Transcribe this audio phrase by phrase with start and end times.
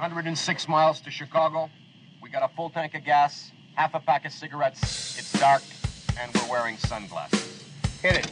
[0.00, 1.68] 106 miles to Chicago.
[2.22, 5.18] We got a full tank of gas, half a pack of cigarettes.
[5.18, 5.62] It's dark,
[6.18, 7.64] and we're wearing sunglasses.
[8.00, 8.30] Hit it.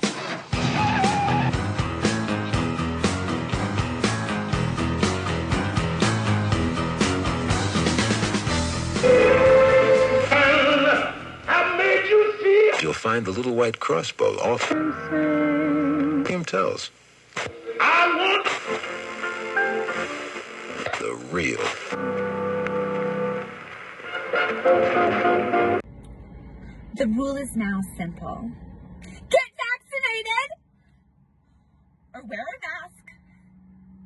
[12.80, 16.91] You'll find the little white crossbow off him tells.
[21.30, 21.59] I want The real.
[26.95, 28.51] The rule is now simple.
[29.02, 30.51] Get vaccinated
[32.14, 33.04] or wear a mask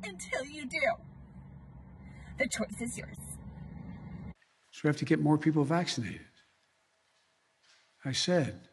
[0.04, 0.80] until you do.
[2.38, 3.16] The choice is yours.
[4.70, 6.20] So we have to get more people vaccinated.
[8.04, 8.68] I said,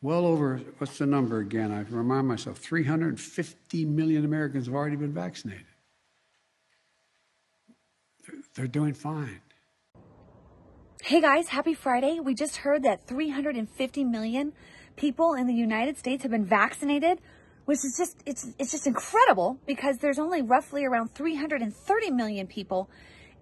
[0.00, 1.72] well over, what's the number again?
[1.72, 5.66] I remind myself 350 million Americans have already been vaccinated.
[8.56, 9.42] They're, doing fine.
[11.02, 12.20] Hey guys, happy Friday.
[12.20, 14.54] We just heard that 350 million
[14.96, 17.20] people in the United States have been vaccinated,
[17.66, 22.88] which is just it's it's just incredible because there's only roughly around 330 million people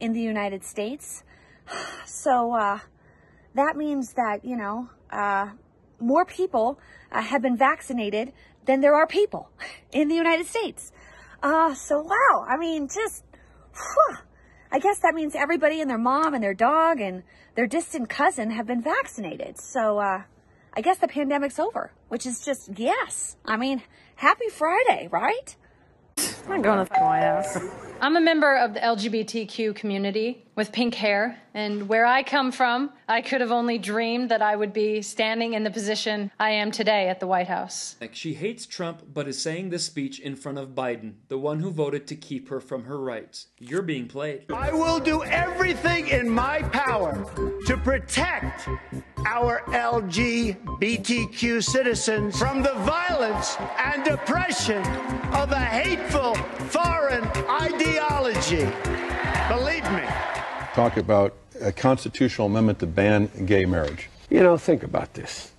[0.00, 1.22] in the United States.
[2.06, 2.80] So uh
[3.54, 5.50] that means that, you know, uh
[6.00, 6.80] more people
[7.12, 8.32] uh, have been vaccinated
[8.66, 9.48] than there are people
[9.92, 10.90] in the United States.
[11.40, 13.24] Uh so wow, I mean just
[13.72, 14.16] whew,
[14.74, 17.22] I guess that means everybody and their mom and their dog and
[17.54, 19.56] their distant cousin have been vaccinated.
[19.56, 20.24] So, uh,
[20.76, 23.36] I guess the pandemic's over, which is just, yes.
[23.44, 23.84] I mean,
[24.16, 25.54] happy Friday, right?
[26.18, 27.58] I'm not going to the White House.
[28.00, 32.90] I'm a member of the LGBTQ community with pink hair, and where I come from,
[33.08, 36.70] I could have only dreamed that I would be standing in the position I am
[36.70, 37.96] today at the White House.
[38.12, 41.70] She hates Trump but is saying this speech in front of Biden, the one who
[41.70, 43.46] voted to keep her from her rights.
[43.58, 44.52] You're being played.
[44.52, 47.26] I will do everything in my power
[47.66, 48.68] to protect
[49.26, 54.82] our LGBTQ citizens from the violence and oppression
[55.32, 56.34] of a hateful
[56.68, 58.68] foreign ideology.
[59.48, 60.06] Believe me.
[60.74, 64.08] talk about a constitutional amendment to ban gay marriage.
[64.30, 65.52] You know, think about this.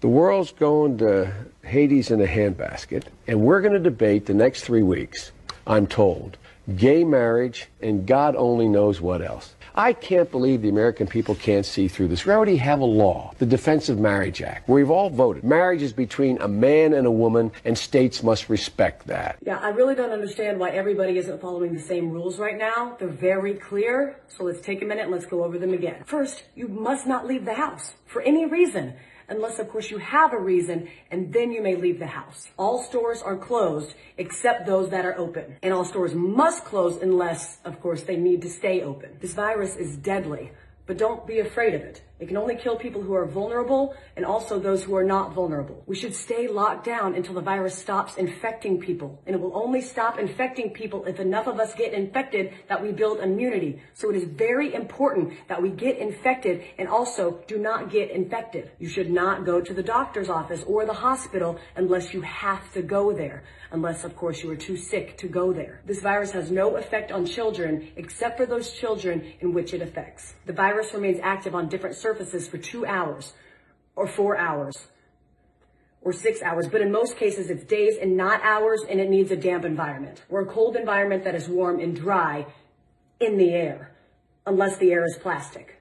[0.00, 1.32] The world's going to
[1.62, 5.32] Hades in a handbasket, and we're going to debate the next three weeks,
[5.66, 6.38] I'm told,
[6.76, 9.54] gay marriage and God only knows what else.
[9.80, 12.26] I can't believe the American people can't see through this.
[12.26, 15.42] We already have a law, the Defense of Marriage Act, where we've all voted.
[15.42, 19.38] Marriage is between a man and a woman, and states must respect that.
[19.42, 22.94] Yeah, I really don't understand why everybody isn't following the same rules right now.
[22.98, 26.04] They're very clear, so let's take a minute and let's go over them again.
[26.04, 28.92] First, you must not leave the house for any reason.
[29.30, 32.48] Unless, of course, you have a reason, and then you may leave the house.
[32.58, 35.56] All stores are closed except those that are open.
[35.62, 39.16] And all stores must close unless, of course, they need to stay open.
[39.20, 40.50] This virus is deadly,
[40.86, 42.02] but don't be afraid of it.
[42.20, 45.82] It can only kill people who are vulnerable and also those who are not vulnerable.
[45.86, 49.22] We should stay locked down until the virus stops infecting people.
[49.26, 52.92] And it will only stop infecting people if enough of us get infected that we
[52.92, 53.80] build immunity.
[53.94, 58.70] So it is very important that we get infected and also do not get infected.
[58.78, 62.82] You should not go to the doctor's office or the hospital unless you have to
[62.82, 63.44] go there.
[63.72, 65.80] Unless, of course, you are too sick to go there.
[65.86, 70.34] This virus has no effect on children except for those children in which it affects.
[70.44, 73.32] The virus remains active on different surfaces for two hours
[73.96, 74.88] or four hours
[76.02, 79.30] or six hours, but in most cases it's days and not hours and it needs
[79.30, 82.46] a damp environment or a cold environment that is warm and dry
[83.20, 83.92] in the air,
[84.46, 85.79] unless the air is plastic.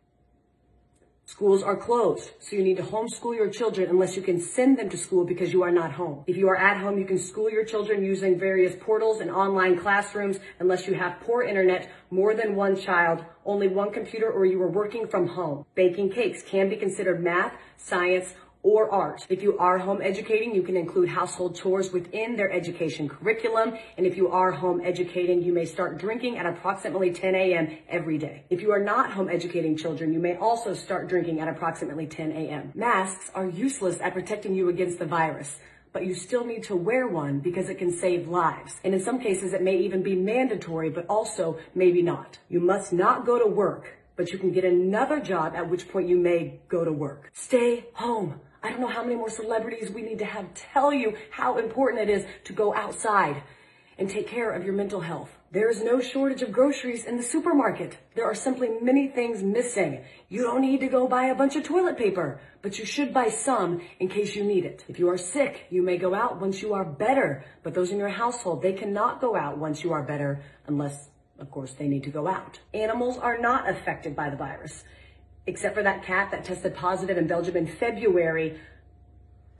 [1.29, 4.90] Schools are closed, so you need to homeschool your children unless you can send them
[4.90, 6.23] to school because you are not home.
[6.25, 9.78] If you are at home, you can school your children using various portals and online
[9.78, 14.59] classrooms unless you have poor internet, more than one child, only one computer, or you
[14.63, 15.66] are working from home.
[15.75, 19.25] Baking cakes can be considered math, science, or art.
[19.30, 23.78] If you are home educating, you can include household chores within their education curriculum.
[23.97, 27.78] And if you are home educating, you may start drinking at approximately 10 a.m.
[27.88, 28.44] every day.
[28.50, 32.32] If you are not home educating children, you may also start drinking at approximately 10
[32.32, 32.72] a.m.
[32.76, 35.58] Masks are useless at protecting you against the virus.
[35.91, 38.76] But you still need to wear one because it can save lives.
[38.84, 42.38] And in some cases, it may even be mandatory, but also maybe not.
[42.47, 46.08] You must not go to work, but you can get another job at which point
[46.08, 47.32] you may go to work.
[47.34, 48.40] Stay home.
[48.61, 52.09] I don't know how many more celebrities we need to have tell you how important
[52.09, 53.41] it is to go outside
[53.97, 55.29] and take care of your mental health.
[55.52, 57.97] There is no shortage of groceries in the supermarket.
[58.16, 60.03] There are simply many things missing.
[60.29, 63.29] You don't need to go buy a bunch of toilet paper, but you should buy
[63.29, 64.85] some in case you need it.
[64.88, 67.97] If you are sick, you may go out once you are better, but those in
[67.97, 71.09] your household, they cannot go out once you are better unless
[71.40, 72.59] Of course, they need to go out.
[72.73, 74.84] Animals are not affected by the virus,
[75.46, 78.59] except for that cat that tested positive in Belgium in February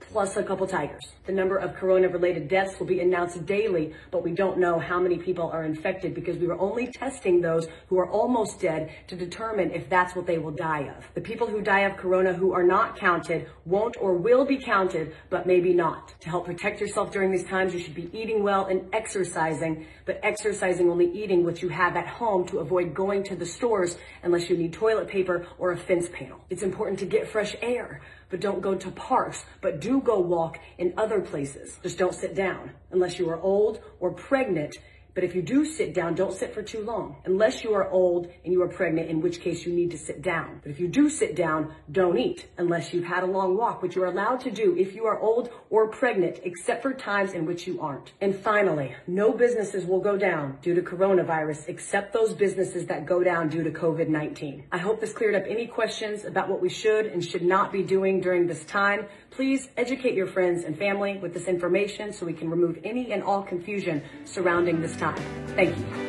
[0.00, 1.04] plus a couple tigers.
[1.26, 4.98] The number of corona related deaths will be announced daily, but we don't know how
[4.98, 9.16] many people are infected because we were only testing those who are almost dead to
[9.16, 11.04] determine if that's what they will die of.
[11.14, 15.14] The people who die of corona who are not counted won't or will be counted,
[15.28, 16.20] but maybe not.
[16.20, 20.18] To help protect yourself during these times, you should be eating well and exercising, but
[20.22, 24.50] exercising only eating what you have at home to avoid going to the stores unless
[24.50, 26.40] you need toilet paper or a fence panel.
[26.50, 28.00] It's important to get fresh air
[28.30, 31.78] but don't go to parks, but do go walk in other places.
[31.82, 34.78] Just don't sit down unless you are old or pregnant
[35.14, 37.16] but if you do sit down, don't sit for too long.
[37.24, 40.22] Unless you are old and you are pregnant, in which case you need to sit
[40.22, 40.60] down.
[40.62, 43.96] But if you do sit down, don't eat unless you've had a long walk, which
[43.96, 47.66] you're allowed to do if you are old or pregnant, except for times in which
[47.66, 48.12] you aren't.
[48.20, 53.22] And finally, no businesses will go down due to coronavirus except those businesses that go
[53.22, 54.64] down due to COVID-19.
[54.72, 57.82] I hope this cleared up any questions about what we should and should not be
[57.82, 59.06] doing during this time.
[59.30, 63.22] Please educate your friends and family with this information so we can remove any and
[63.22, 65.16] all confusion surrounding this time.
[65.56, 66.00] Thank you.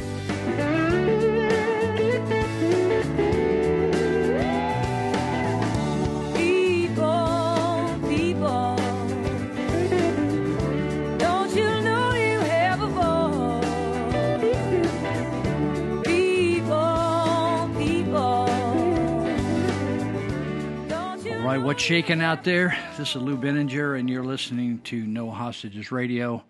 [21.44, 22.78] right, what's shaking out there?
[22.98, 26.46] This is Lou Binninger, and you're listening to No Hostages Radio.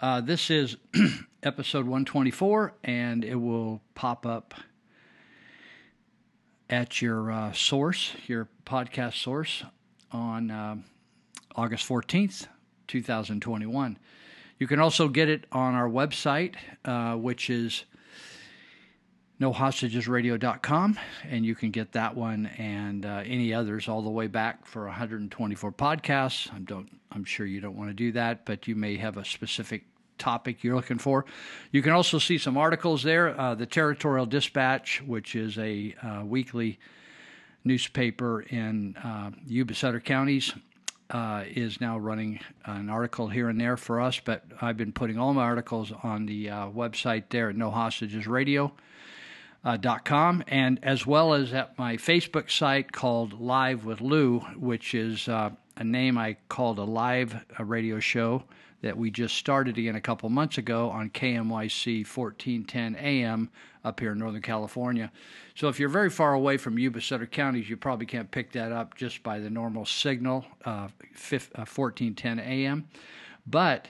[0.00, 0.76] Uh, this is
[1.42, 4.54] episode 124, and it will pop up
[6.70, 9.64] at your uh, source, your podcast source,
[10.12, 10.76] on uh,
[11.56, 12.46] August 14th,
[12.86, 13.98] 2021.
[14.60, 16.54] You can also get it on our website,
[16.84, 17.84] uh, which is
[19.40, 20.98] nohostagesradio.com,
[21.28, 24.86] and you can get that one and uh, any others all the way back for
[24.86, 26.52] 124 podcasts.
[26.52, 29.24] I don't, I'm sure you don't want to do that, but you may have a
[29.24, 29.84] specific
[30.18, 31.24] topic you're looking for.
[31.70, 33.38] You can also see some articles there.
[33.40, 36.80] Uh, the Territorial Dispatch, which is a uh, weekly
[37.64, 40.52] newspaper in uh, Yuba Sutter counties,
[41.10, 44.20] uh, is now running an article here and there for us.
[44.22, 48.26] But I've been putting all my articles on the uh, website there at No Hostages
[48.26, 48.72] Radio
[49.64, 54.94] uh, .com and as well as at my Facebook site called Live with Lou, which
[54.94, 58.44] is uh, a name I called a live radio show
[58.82, 63.50] that we just started again a couple months ago on KMYC 1410 AM
[63.84, 65.10] up here in Northern California.
[65.54, 68.70] So if you're very far away from Yuba Sutter counties, you probably can't pick that
[68.70, 72.88] up just by the normal signal, uh, 1410 AM.
[73.46, 73.88] But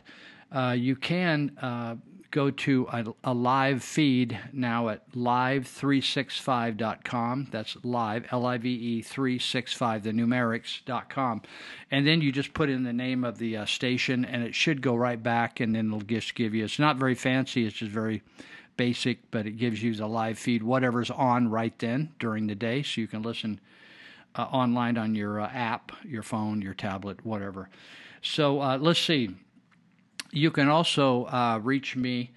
[0.53, 1.97] uh, you can uh,
[2.31, 7.49] go to a, a, live feed now at live365.com.
[7.51, 11.43] That's live, L I V E 365, the numerics.com.
[11.91, 14.83] And then you just put in the name of the uh, station, and it should
[14.83, 17.91] go right back, and then it'll just give you, it's not very fancy, it's just
[17.91, 18.23] very
[18.77, 22.83] basic, but it gives you the live feed, whatever's on right then during the day,
[22.83, 23.59] so you can listen
[24.35, 27.69] uh, online on your uh, app, your phone, your tablet, whatever.
[28.23, 29.35] So uh, let's see.
[30.31, 32.33] You can also uh, reach me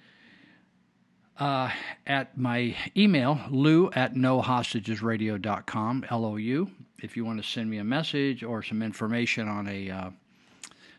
[1.38, 1.70] uh,
[2.06, 6.70] at my email, lou at nohostagesradio.com, L O U,
[7.02, 10.10] if you want to send me a message or some information on a uh,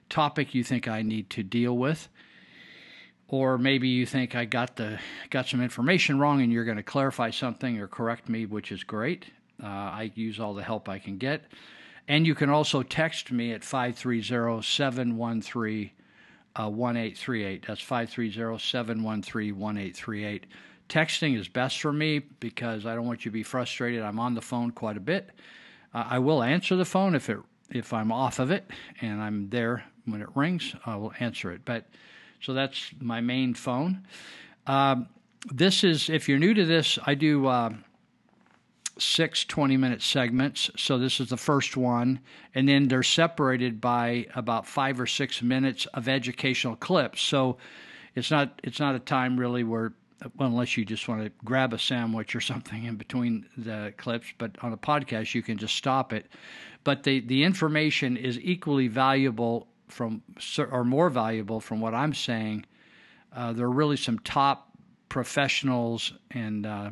[0.10, 2.10] topic you think I need to deal with.
[3.28, 5.00] Or maybe you think I got the
[5.32, 8.84] got some information wrong and you're going to clarify something or correct me, which is
[8.84, 9.26] great.
[9.64, 11.46] Uh, I use all the help I can get.
[12.08, 15.92] And you can also text me at 530 713
[16.58, 17.66] uh, 1838.
[17.68, 20.46] That's 530 713 1838.
[20.90, 24.02] Texting is best for me because I don't want you to be frustrated.
[24.02, 25.30] I'm on the phone quite a bit.
[25.94, 27.38] Uh, I will answer the phone if it
[27.72, 28.70] if I'm off of it
[29.02, 30.76] and I'm there when it rings.
[30.86, 31.62] I will answer it.
[31.66, 31.86] But
[32.42, 34.06] so that's my main phone.
[34.68, 35.08] Um,
[35.52, 37.48] this is if you're new to this, I do.
[37.48, 37.74] Uh,
[38.98, 40.70] six 20 minute segments.
[40.78, 42.20] So this is the first one.
[42.54, 47.22] And then they're separated by about five or six minutes of educational clips.
[47.22, 47.58] So
[48.16, 49.94] it's not it's not a time really where
[50.38, 54.28] well, unless you just want to grab a sandwich or something in between the clips,
[54.38, 56.28] but on a podcast you can just stop it.
[56.84, 60.22] But the the information is equally valuable from
[60.72, 62.66] or more valuable from what I'm saying.
[63.36, 64.70] Uh, there are really some top
[65.10, 66.90] professionals and uh,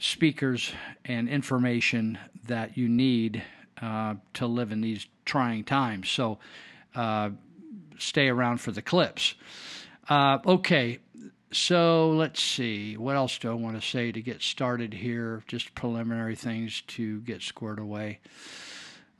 [0.00, 0.72] speakers
[1.04, 3.42] and information that you need
[3.80, 6.10] uh, to live in these trying times.
[6.10, 6.38] So
[6.94, 7.30] uh,
[7.98, 9.34] stay around for the clips.
[10.08, 10.98] Uh, okay,
[11.52, 12.96] so let's see.
[12.96, 15.44] What else do I want to say to get started here?
[15.46, 18.20] Just preliminary things to get squared away.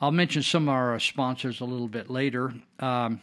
[0.01, 2.55] I'll mention some of our sponsors a little bit later.
[2.79, 3.21] Um,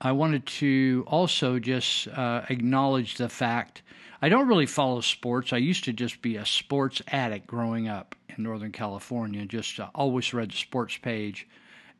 [0.00, 3.82] I wanted to also just uh, acknowledge the fact
[4.24, 5.52] I don't really follow sports.
[5.52, 9.88] I used to just be a sports addict growing up in Northern California, just uh,
[9.96, 11.48] always read the sports page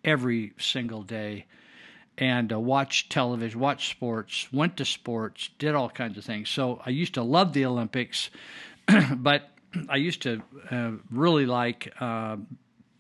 [0.05, 1.47] every single day
[2.17, 6.49] and uh, watched television, watched sports, went to sports, did all kinds of things.
[6.49, 8.31] So I used to love the Olympics,
[9.17, 9.51] but
[9.89, 12.37] I used to uh, really like uh,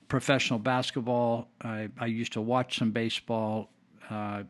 [0.09, 1.49] professional basketball.
[1.63, 3.71] I, I, used to watch some baseball,
[4.11, 4.43] uh,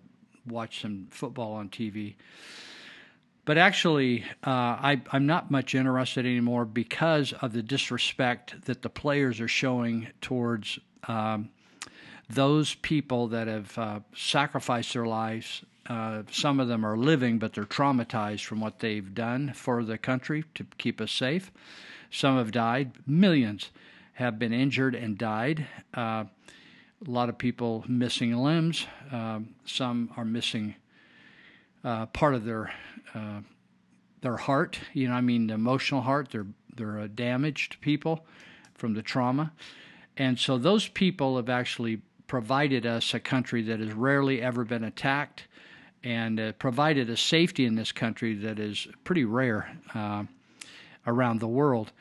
[0.47, 2.14] watch some football on TV.
[3.45, 8.89] But actually, uh, I, I'm not much interested anymore because of the disrespect that the
[8.89, 11.51] players are showing towards um,
[12.31, 15.65] those people that have uh, sacrificed their lives.
[15.89, 19.99] Uh, some of them are living, but they're traumatized from what they've done for the
[19.99, 21.51] country to keep us safe.
[22.13, 22.93] Some have died.
[23.09, 23.71] Millions
[24.15, 25.67] have been injured and died.
[25.93, 26.25] Uh,
[27.05, 28.87] a lot of people missing limbs.
[29.11, 30.77] Um, some are missing
[31.83, 32.73] uh, part of their
[33.14, 33.40] uh,
[34.21, 34.78] their heart.
[34.92, 36.28] You know, I mean, the emotional heart.
[36.31, 38.25] They're they're uh, damaged people
[38.75, 39.52] from the trauma,
[40.16, 44.85] and so those people have actually provided us a country that has rarely ever been
[44.85, 45.47] attacked,
[46.02, 50.25] and uh, provided a safety in this country that is pretty rare uh,
[51.07, 51.92] around the world.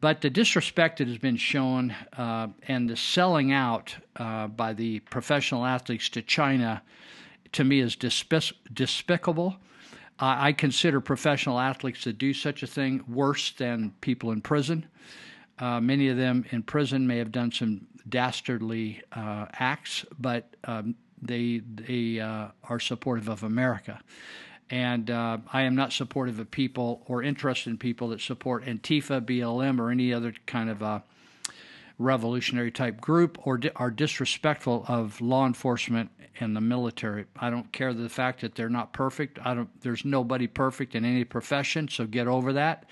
[0.00, 5.64] But the disrespect that has been shown uh, and the selling out by the professional
[5.64, 6.82] athletes to China,
[7.52, 9.56] to me, is despic- despicable.
[10.18, 14.86] I consider professional athletes that do such a thing worse than people in prison.
[15.58, 20.94] Uh, many of them in prison may have done some dastardly uh, acts, but um,
[21.20, 24.00] they they uh, are supportive of America.
[24.68, 29.20] And uh, I am not supportive of people or interested in people that support Antifa,
[29.20, 31.00] BLM, or any other kind of uh,
[31.98, 36.10] revolutionary type group or di- are disrespectful of law enforcement
[36.40, 37.24] and the military.
[37.36, 39.38] I don't care the fact that they're not perfect.
[39.44, 39.80] I don't.
[39.80, 42.90] There's nobody perfect in any profession, so get over that.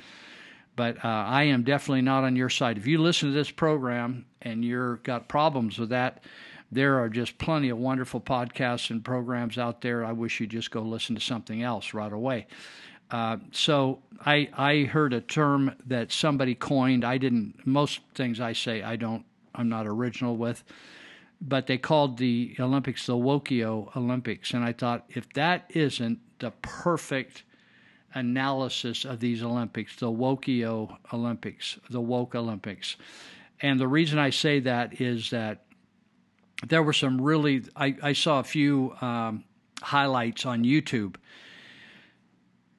[0.77, 2.79] But uh, I am definitely not on your side.
[2.79, 6.25] If you listen to this program and you're got problems with that,
[6.73, 10.05] there are just plenty of wonderful podcasts and programs out there.
[10.05, 12.47] I wish you'd just go listen to something else right away.
[13.15, 17.05] Uh, so I I heard a term that somebody coined.
[17.05, 17.65] I didn't.
[17.65, 19.25] Most things I say I don't.
[19.55, 20.65] I'm not original with,
[21.41, 26.51] but they called the Olympics the Wokio Olympics, and I thought if that isn't the
[26.61, 27.45] perfect
[28.15, 32.97] analysis of these Olympics, the Wokio Olympics, the woke Olympics,
[33.61, 35.67] and the reason I say that is that
[36.67, 37.63] there were some really.
[37.77, 39.45] I, I saw a few um,
[39.83, 41.15] highlights on YouTube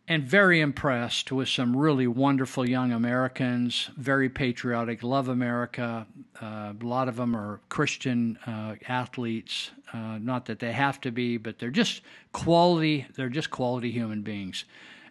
[0.08, 6.06] and very impressed with some really wonderful young Americans, very patriotic, love America.
[6.40, 9.72] Uh, a lot of them are Christian uh, athletes.
[9.92, 12.02] Uh, not that they have to be, but they're just
[12.34, 13.08] quality.
[13.16, 14.66] They're just quality human beings,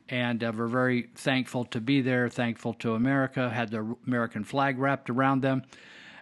[0.08, 2.28] and uh, we're very thankful to be there.
[2.28, 3.50] Thankful to America.
[3.50, 5.62] Had the American flag wrapped around them.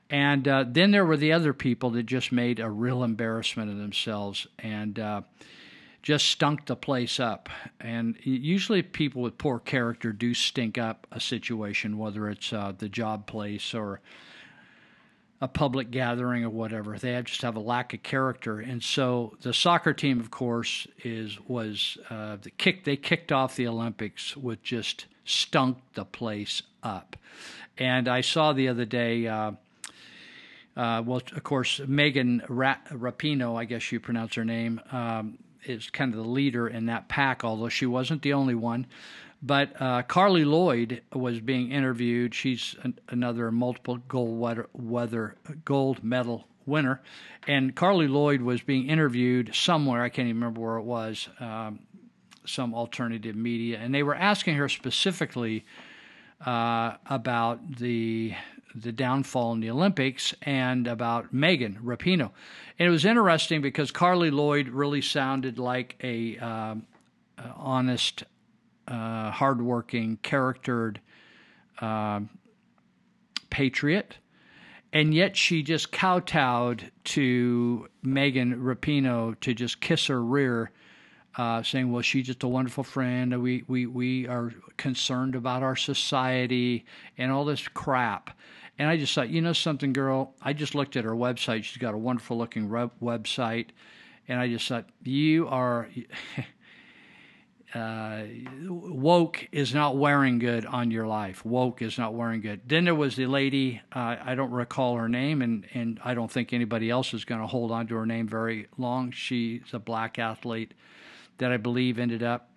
[0.09, 3.79] And uh, then there were the other people that just made a real embarrassment of
[3.79, 4.47] themselves.
[4.59, 5.23] And uh,
[6.03, 7.49] just stunk the place up.
[7.81, 12.89] And usually, people with poor character do stink up a situation, whether it's uh, the
[12.89, 14.01] job place or
[15.41, 16.99] a public gathering or whatever.
[16.99, 18.61] They just have a lack of character.
[18.61, 22.85] And so, the soccer team, of course, is was uh, the kick.
[22.85, 27.17] They kicked off the Olympics with just stunk the place up.
[27.79, 29.27] And I saw the other day.
[29.29, 29.53] Uh,
[30.75, 35.91] uh, well, of course, Megan Ra- Rapinoe, I guess you pronounce her name, um, is
[35.91, 38.87] kind of the leader in that pack, although she wasn't the only one.
[39.43, 42.35] But uh, Carli Lloyd was being interviewed.
[42.35, 47.03] She's an, another multiple gold weather, weather, gold medal winner,
[47.49, 50.03] and Carli Lloyd was being interviewed somewhere.
[50.03, 51.29] I can't even remember where it was.
[51.41, 51.81] Um,
[52.45, 55.65] some alternative media, and they were asking her specifically
[56.45, 58.35] uh, about the
[58.75, 62.31] the downfall in the Olympics and about Megan Rapinoe.
[62.79, 66.75] And it was interesting because Carli Lloyd really sounded like a uh,
[67.57, 68.25] honest,
[68.89, 71.01] uh, hardworking, charactered
[71.81, 72.21] uh,
[73.51, 74.17] patriot.
[74.93, 80.71] And yet she just kowtowed to Megan Rapinoe to just kiss her rear,
[81.37, 83.43] uh, saying, "Well, she's just a wonderful friend.
[83.43, 86.85] We we we are concerned about our society
[87.17, 88.37] and all this crap."
[88.83, 90.35] And I just thought, you know something, girl?
[90.43, 91.63] I just looked at her website.
[91.63, 93.69] She's got a wonderful looking website.
[94.27, 95.89] And I just thought, you are.
[97.77, 98.23] uh,
[98.67, 101.45] woke is not wearing good on your life.
[101.45, 102.63] Woke is not wearing good.
[102.67, 106.29] Then there was the lady, uh, I don't recall her name, and, and I don't
[106.29, 109.13] think anybody else is going to hold on to her name very long.
[109.13, 110.75] She's a black athlete
[111.39, 112.51] that I believe ended up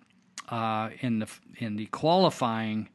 [0.48, 1.28] uh, in the
[1.58, 2.88] in the qualifying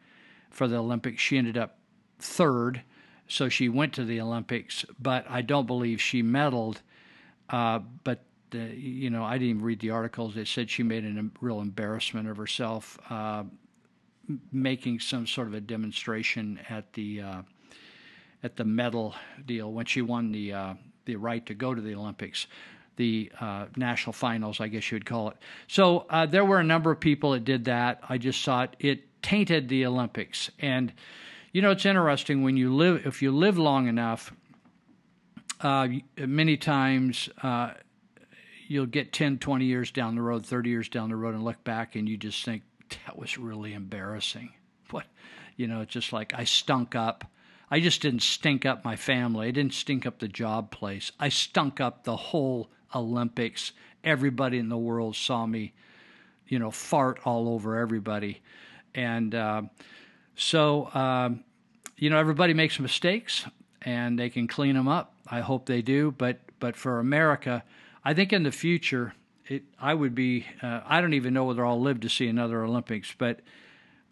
[0.50, 1.22] for the Olympics.
[1.22, 1.78] She ended up
[2.20, 2.84] third,
[3.32, 6.82] so she went to the Olympics, but I don't believe she medaled.
[7.50, 10.36] Uh, but the, you know, I didn't even read the articles.
[10.36, 13.44] It said she made a real embarrassment of herself, uh,
[14.52, 17.42] making some sort of a demonstration at the uh,
[18.44, 20.74] at the medal deal when she won the uh,
[21.06, 22.48] the right to go to the Olympics,
[22.98, 25.38] the uh, national finals, I guess you would call it.
[25.68, 28.02] So uh, there were a number of people that did that.
[28.10, 30.92] I just thought it tainted the Olympics, and
[31.52, 34.34] you know, it's interesting when you live if you live long enough.
[35.60, 37.30] Uh, many times
[38.72, 41.62] you'll get 10, 20 years down the road, 30 years down the road, and look
[41.66, 42.64] back and you just think,
[43.06, 44.54] that was really embarrassing.
[44.92, 45.06] What,
[45.58, 47.26] you know, it's just like I stunk up.
[47.70, 49.48] I just didn't stink up my family.
[49.48, 51.12] I didn't stink up the job place.
[51.20, 53.74] I stunk up the whole Olympics.
[54.04, 55.74] Everybody in the world saw me,
[56.48, 58.42] you know, fart all over everybody.
[58.96, 59.64] And uh,
[60.36, 61.44] so, um,
[61.98, 63.46] you know, everybody makes mistakes
[63.82, 65.14] and they can clean them up.
[65.28, 66.12] I hope they do.
[66.12, 67.64] But, but for America,
[68.04, 69.14] I think in the future,
[69.52, 70.46] it, I would be.
[70.62, 73.42] Uh, I don't even know whether I'll live to see another Olympics, but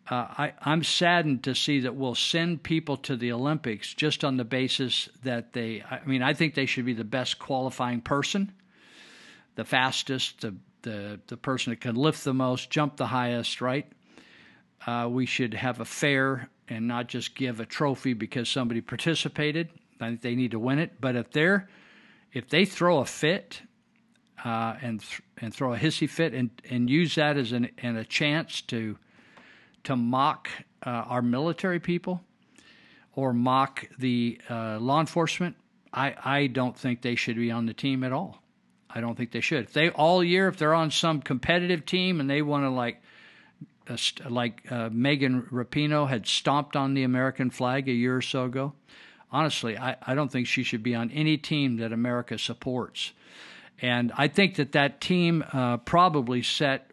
[0.09, 4.37] uh, I, I'm saddened to see that we'll send people to the Olympics just on
[4.37, 5.83] the basis that they.
[5.89, 8.51] I mean, I think they should be the best qualifying person,
[9.55, 13.61] the fastest, the the the person that can lift the most, jump the highest.
[13.61, 13.89] Right?
[14.85, 19.69] Uh, we should have a fair and not just give a trophy because somebody participated.
[19.99, 21.01] I think they need to win it.
[21.01, 21.69] But if they're
[22.31, 23.61] if they throw a fit
[24.45, 27.97] uh, and th- and throw a hissy fit and, and use that as an and
[27.97, 28.97] a chance to
[29.83, 30.49] to mock
[30.85, 32.21] uh, our military people
[33.15, 35.55] or mock the uh, law enforcement.
[35.91, 38.41] I, I don't think they should be on the team at all.
[38.89, 39.65] I don't think they should.
[39.65, 43.01] If they all year, if they're on some competitive team and they want to like,
[44.29, 48.73] like uh, Megan Rapinoe had stomped on the American flag a year or so ago,
[49.31, 53.13] honestly, I, I don't think she should be on any team that America supports.
[53.81, 56.91] And I think that that team uh, probably set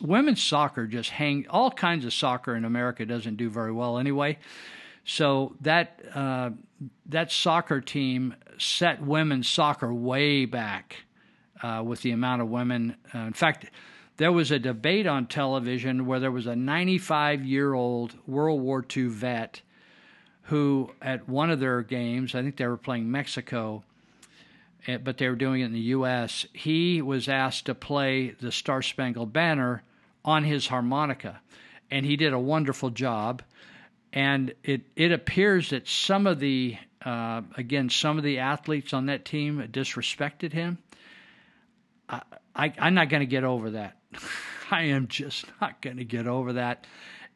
[0.00, 4.38] women's soccer just hang all kinds of soccer in America doesn't do very well anyway.
[5.04, 6.50] So that uh,
[7.06, 11.04] that soccer team set women's soccer way back
[11.62, 12.96] uh, with the amount of women.
[13.14, 13.70] Uh, in fact,
[14.16, 18.84] there was a debate on television where there was a 95 year old World War
[18.96, 19.60] II vet
[20.42, 23.82] who, at one of their games, I think they were playing Mexico
[24.86, 26.46] Eh, but they were doing it in the U.S.
[26.52, 29.82] He was asked to play the Star Spangled Banner
[30.24, 31.40] on his harmonica,
[31.90, 33.42] and he did a wonderful job.
[34.12, 39.06] And it it appears that some of the uh, again some of the athletes on
[39.06, 40.78] that team disrespected him.
[42.08, 42.22] I,
[42.54, 43.96] I I'm not going to get over that.
[44.70, 46.86] I am just not going to get over that.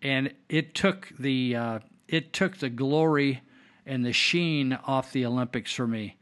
[0.03, 3.43] And it took the uh, it took the glory
[3.87, 6.17] and the sheen off the Olympics for me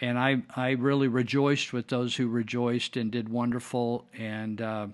[0.00, 4.60] and I I really rejoiced with those who rejoiced and did wonderful and.
[4.60, 4.86] Uh,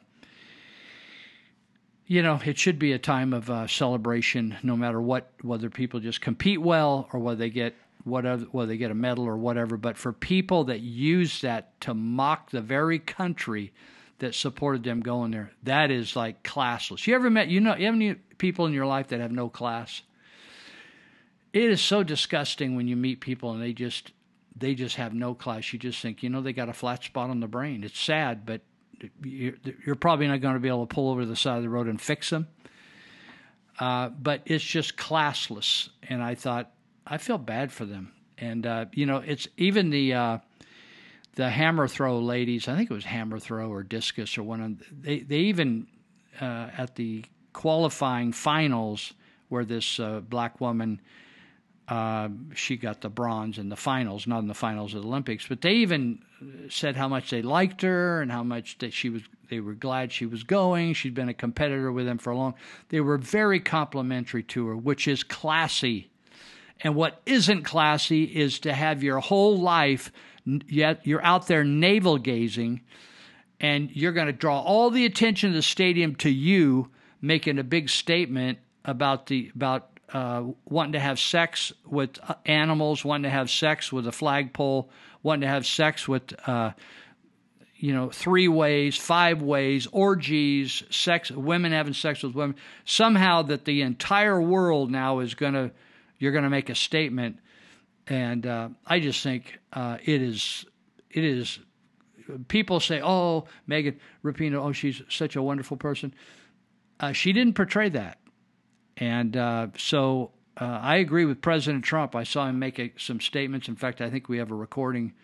[2.06, 6.00] you know, it should be a time of uh, celebration, no matter what, whether people
[6.00, 7.74] just compete well or whether they get
[8.04, 9.78] whatever, whether they get a medal or whatever.
[9.78, 13.72] But for people that use that to mock the very country
[14.18, 17.06] that supported them going there, that is like classless.
[17.06, 19.48] You ever met, you know, you have any people in your life that have no
[19.48, 20.02] class?
[21.52, 24.12] It is so disgusting when you meet people and they just
[24.56, 25.72] they just have no class.
[25.72, 27.82] You just think, you know, they got a flat spot on the brain.
[27.82, 28.60] It's sad, but
[29.22, 31.68] you're, probably not going to be able to pull over to the side of the
[31.68, 32.46] road and fix them.
[33.78, 35.88] Uh, but it's just classless.
[36.04, 36.70] And I thought,
[37.04, 38.12] I feel bad for them.
[38.38, 40.14] And, uh, you know, it's even the.
[40.14, 40.38] Uh,
[41.34, 45.02] the hammer throw ladies, I think it was hammer throw or discus or one of
[45.02, 45.86] they they even
[46.40, 49.14] uh, at the qualifying finals
[49.48, 51.00] where this uh, black woman
[51.86, 55.46] uh, she got the bronze in the finals, not in the finals of the Olympics.
[55.46, 56.20] But they even
[56.70, 59.22] said how much they liked her and how much that she was.
[59.50, 60.94] They were glad she was going.
[60.94, 62.54] She'd been a competitor with them for a long.
[62.88, 66.10] They were very complimentary to her, which is classy.
[66.80, 70.10] And what isn't classy is to have your whole life
[70.44, 72.82] yet you're out there navel gazing,
[73.60, 77.64] and you're going to draw all the attention of the stadium to you, making a
[77.64, 83.30] big statement about the about uh, wanting to have sex with uh, animals, wanting to
[83.30, 84.90] have sex with a flagpole,
[85.22, 86.70] wanting to have sex with, uh,
[87.76, 92.54] you know, three ways, five ways, orgies, sex, women having sex with women.
[92.84, 95.72] Somehow that the entire world now is going to,
[96.18, 97.40] you're going to make a statement.
[98.06, 100.66] And uh, I just think uh, it is,
[101.10, 101.58] it is,
[102.48, 106.14] people say, oh, Megan Rapinoe, oh, she's such a wonderful person.
[107.00, 108.18] Uh, she didn't portray that.
[108.96, 112.14] And uh, so uh, I agree with President Trump.
[112.14, 113.68] I saw him make a, some statements.
[113.68, 115.14] In fact, I think we have a recording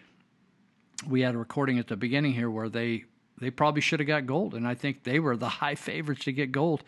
[1.09, 3.05] we had a recording at the beginning here where they
[3.40, 6.33] they probably should have got gold, and I think they were the high favorites to
[6.33, 6.85] get gold.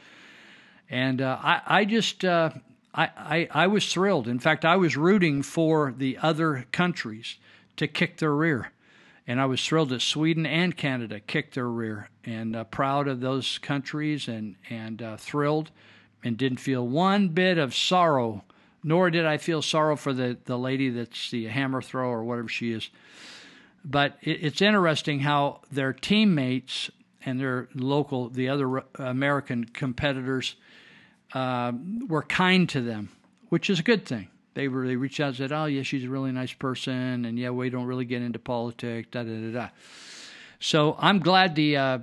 [0.91, 2.51] And uh, I I just uh,
[2.95, 4.29] I, I I was thrilled.
[4.29, 7.39] In fact, I was rooting for the other countries
[7.77, 8.73] to kick their rear,
[9.27, 13.21] and I was thrilled that Sweden and Canada kicked their rear, and uh, proud of
[13.21, 15.71] those countries, and and uh, thrilled,
[16.23, 18.45] and didn't feel one bit of sorrow.
[18.85, 22.49] Nor did I feel sorrow for the, the lady that's the hammer thrower or whatever
[22.49, 22.91] she is.
[23.85, 26.91] But it, it's interesting how their teammates
[27.25, 30.57] and their local, the other American competitors,
[31.35, 31.73] uh,
[32.07, 33.11] were kind to them,
[33.49, 34.29] which is a good thing.
[34.55, 37.39] They were they reached out and said, "Oh yeah, she's a really nice person, and
[37.39, 39.69] yeah, we don't really get into politics." Da da da da.
[40.61, 41.99] So I'm glad the uh,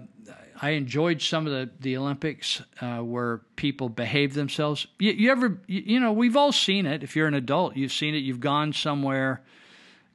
[0.61, 4.87] I enjoyed some of the the Olympics uh, where people behave themselves.
[4.97, 7.03] You, you ever you, you know we've all seen it.
[7.03, 8.19] If you're an adult, you've seen it.
[8.19, 9.41] You've gone somewhere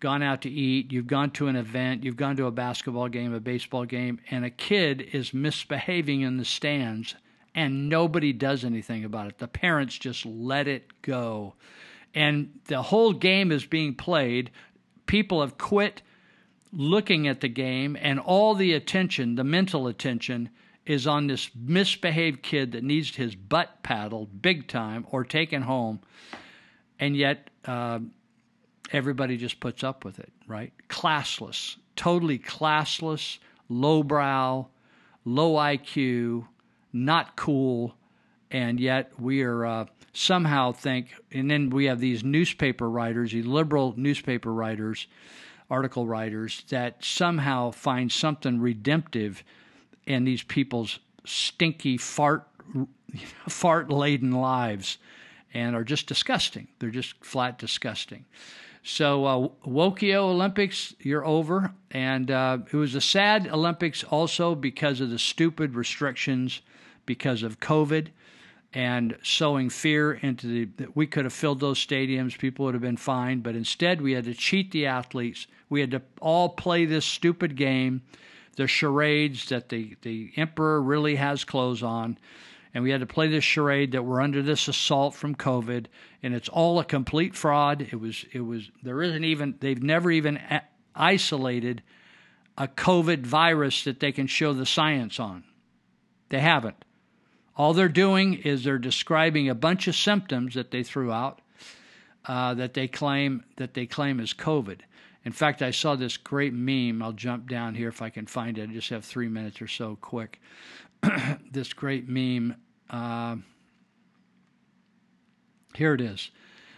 [0.00, 3.32] gone out to eat, you've gone to an event, you've gone to a basketball game,
[3.32, 7.14] a baseball game, and a kid is misbehaving in the stands
[7.54, 9.38] and nobody does anything about it.
[9.38, 11.54] The parents just let it go.
[12.14, 14.50] And the whole game is being played.
[15.06, 16.02] People have quit
[16.72, 20.50] looking at the game, and all the attention, the mental attention,
[20.86, 26.00] is on this misbehaved kid that needs his butt paddled big time or taken home.
[26.98, 28.00] And yet, uh,
[28.92, 30.72] everybody just puts up with it, right?
[30.88, 33.38] Classless, totally classless,
[33.68, 34.66] lowbrow,
[35.24, 36.46] low IQ,
[36.94, 37.94] not cool,
[38.50, 43.44] and yet we are uh, somehow think, and then we have these newspaper writers, these
[43.44, 45.06] liberal newspaper writers,
[45.68, 49.42] article writers, that somehow find something redemptive
[50.06, 52.46] in these people's stinky fart
[53.48, 54.98] fart laden lives
[55.52, 56.68] and are just disgusting.
[56.78, 58.24] They're just flat disgusting.
[58.82, 65.00] So uh, Wokio Olympics, you're over, and uh, it was a sad Olympics also because
[65.00, 66.60] of the stupid restrictions
[67.06, 68.08] because of COVID
[68.72, 70.86] and sowing fear into the.
[70.94, 74.24] We could have filled those stadiums, people would have been fine, but instead we had
[74.24, 75.46] to cheat the athletes.
[75.68, 78.02] We had to all play this stupid game,
[78.56, 82.18] the charades that the the emperor really has clothes on
[82.74, 85.86] and we had to play this charade that we're under this assault from COVID,
[86.24, 87.86] and it's all a complete fraud.
[87.92, 88.68] It was, it was.
[88.82, 89.54] There isn't even.
[89.60, 90.40] They've never even
[90.94, 91.82] isolated
[92.58, 95.44] a COVID virus that they can show the science on.
[96.30, 96.84] They haven't.
[97.56, 101.40] All they're doing is they're describing a bunch of symptoms that they threw out
[102.26, 104.80] uh, that they claim that they claim is COVID.
[105.24, 107.02] In fact, I saw this great meme.
[107.02, 108.68] I'll jump down here if I can find it.
[108.68, 110.40] I just have three minutes or so quick.
[111.50, 112.56] this great meme
[112.90, 113.36] uh,
[115.74, 116.30] here it is.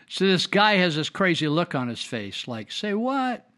[0.08, 3.48] So this guy has this crazy look on his face, like, say what?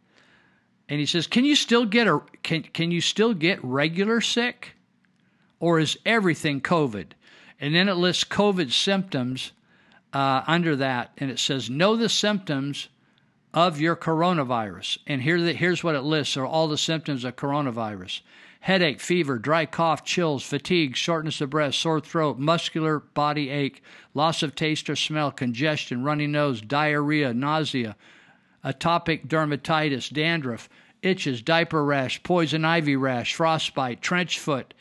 [0.89, 4.75] And he says, Can you still get a can can you still get regular sick?
[5.61, 7.07] Or is everything COVID?
[7.61, 9.53] And then it lists COVID symptoms
[10.13, 12.89] uh, under that, and it says, Know the symptoms
[13.53, 14.99] of your coronavirus.
[15.07, 18.21] And here the, here's what it lists are all the symptoms of coronavirus
[18.61, 23.83] headache, fever, dry cough, chills, fatigue, shortness of breath, sore throat, muscular body ache,
[24.15, 27.97] loss of taste or smell, congestion, runny nose, diarrhea, nausea,
[28.65, 30.69] atopic dermatitis, dandruff,
[31.03, 34.75] itches, diaper rash, poison ivy rash, frostbite, trench foot,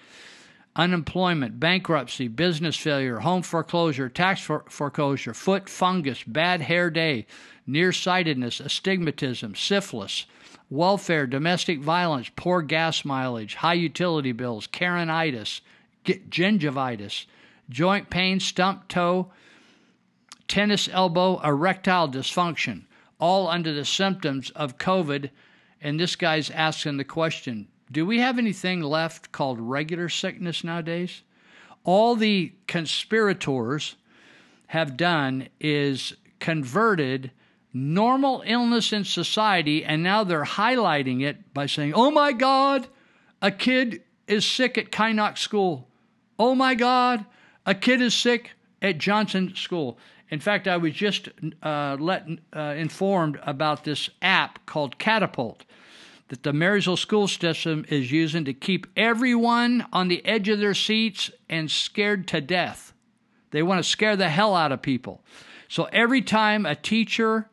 [0.77, 7.25] unemployment, bankruptcy, business failure, home foreclosure, tax for- foreclosure, foot fungus, bad hair day,
[7.65, 10.27] nearsightedness, astigmatism, syphilis,
[10.69, 15.61] welfare, domestic violence, poor gas mileage, high utility bills, Karenitis,
[16.05, 17.25] gingivitis,
[17.69, 19.31] joint pain, stump toe,
[20.47, 22.83] tennis elbow, erectile dysfunction,
[23.19, 25.31] all under the symptoms of COVID.
[25.81, 31.21] And this guy's asking the question Do we have anything left called regular sickness nowadays?
[31.83, 33.95] All the conspirators
[34.67, 37.31] have done is converted
[37.73, 42.87] normal illness in society, and now they're highlighting it by saying, oh my God,
[43.41, 45.87] a kid is sick at Kynoch School.
[46.37, 47.25] Oh my God,
[47.65, 49.97] a kid is sick at Johnson School.
[50.29, 51.29] In fact, I was just
[51.63, 55.63] uh, let, uh, informed about this app called Catapult
[56.29, 60.73] that the Marysville school system is using to keep everyone on the edge of their
[60.73, 62.93] seats and scared to death.
[63.51, 65.23] They want to scare the hell out of people.
[65.69, 67.49] So every time a teacher,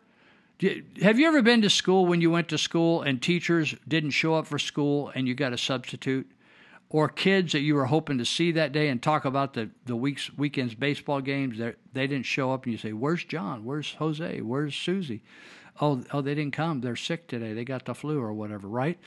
[1.02, 4.34] have you ever been to school when you went to school and teachers didn't show
[4.34, 6.30] up for school and you got a substitute?
[6.90, 9.96] Or kids that you were hoping to see that day and talk about the, the
[9.96, 13.64] week's weekend's baseball games, they didn't show up and you say, Where's John?
[13.64, 14.40] Where's Jose?
[14.42, 15.22] Where's Susie?
[15.80, 16.80] Oh, oh, they didn't come.
[16.80, 17.52] They're sick today.
[17.52, 18.98] They got the flu or whatever, right?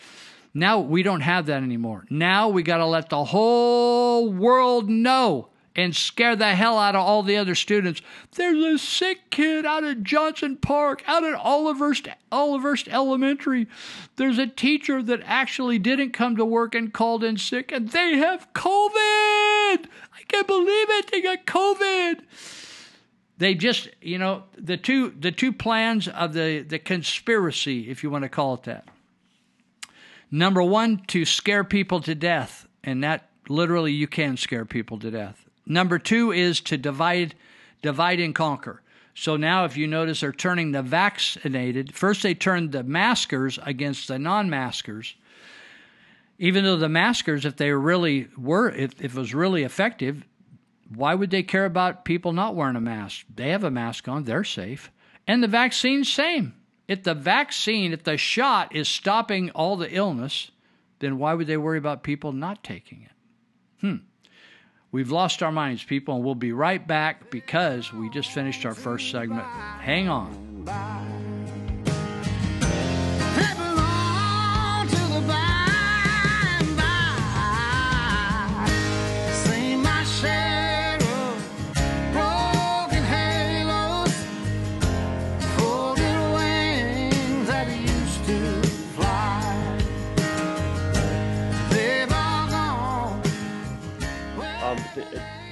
[0.53, 2.05] Now we don't have that anymore.
[2.09, 7.01] Now we got to let the whole world know and scare the hell out of
[7.01, 8.01] all the other students.
[8.35, 13.67] There's a sick kid out at Johnson Park, out at Olivehurst, Olivehurst Elementary.
[14.15, 18.17] There's a teacher that actually didn't come to work and called in sick, and they
[18.17, 19.85] have COVID.
[20.15, 21.11] I can't believe it.
[21.11, 22.21] They got COVID.
[23.37, 28.09] They just, you know, the two the two plans of the the conspiracy, if you
[28.09, 28.87] want to call it that.
[30.31, 35.11] Number one, to scare people to death, and that literally you can scare people to
[35.11, 35.45] death.
[35.65, 37.35] Number two is to divide,
[37.81, 38.81] divide and conquer.
[39.13, 41.95] So now, if you notice, they're turning the vaccinated.
[41.95, 45.15] First, they turned the maskers against the non-maskers.
[46.39, 50.23] Even though the maskers, if they really were, if, if it was really effective,
[50.93, 53.25] why would they care about people not wearing a mask?
[53.33, 54.91] They have a mask on; they're safe.
[55.27, 56.53] And the vaccine, same.
[56.87, 60.51] If the vaccine, if the shot is stopping all the illness,
[60.99, 63.11] then why would they worry about people not taking it?
[63.81, 63.97] Hmm.
[64.91, 68.73] We've lost our minds, people, and we'll be right back because we just finished our
[68.73, 69.43] first segment.
[69.43, 71.36] Hang on.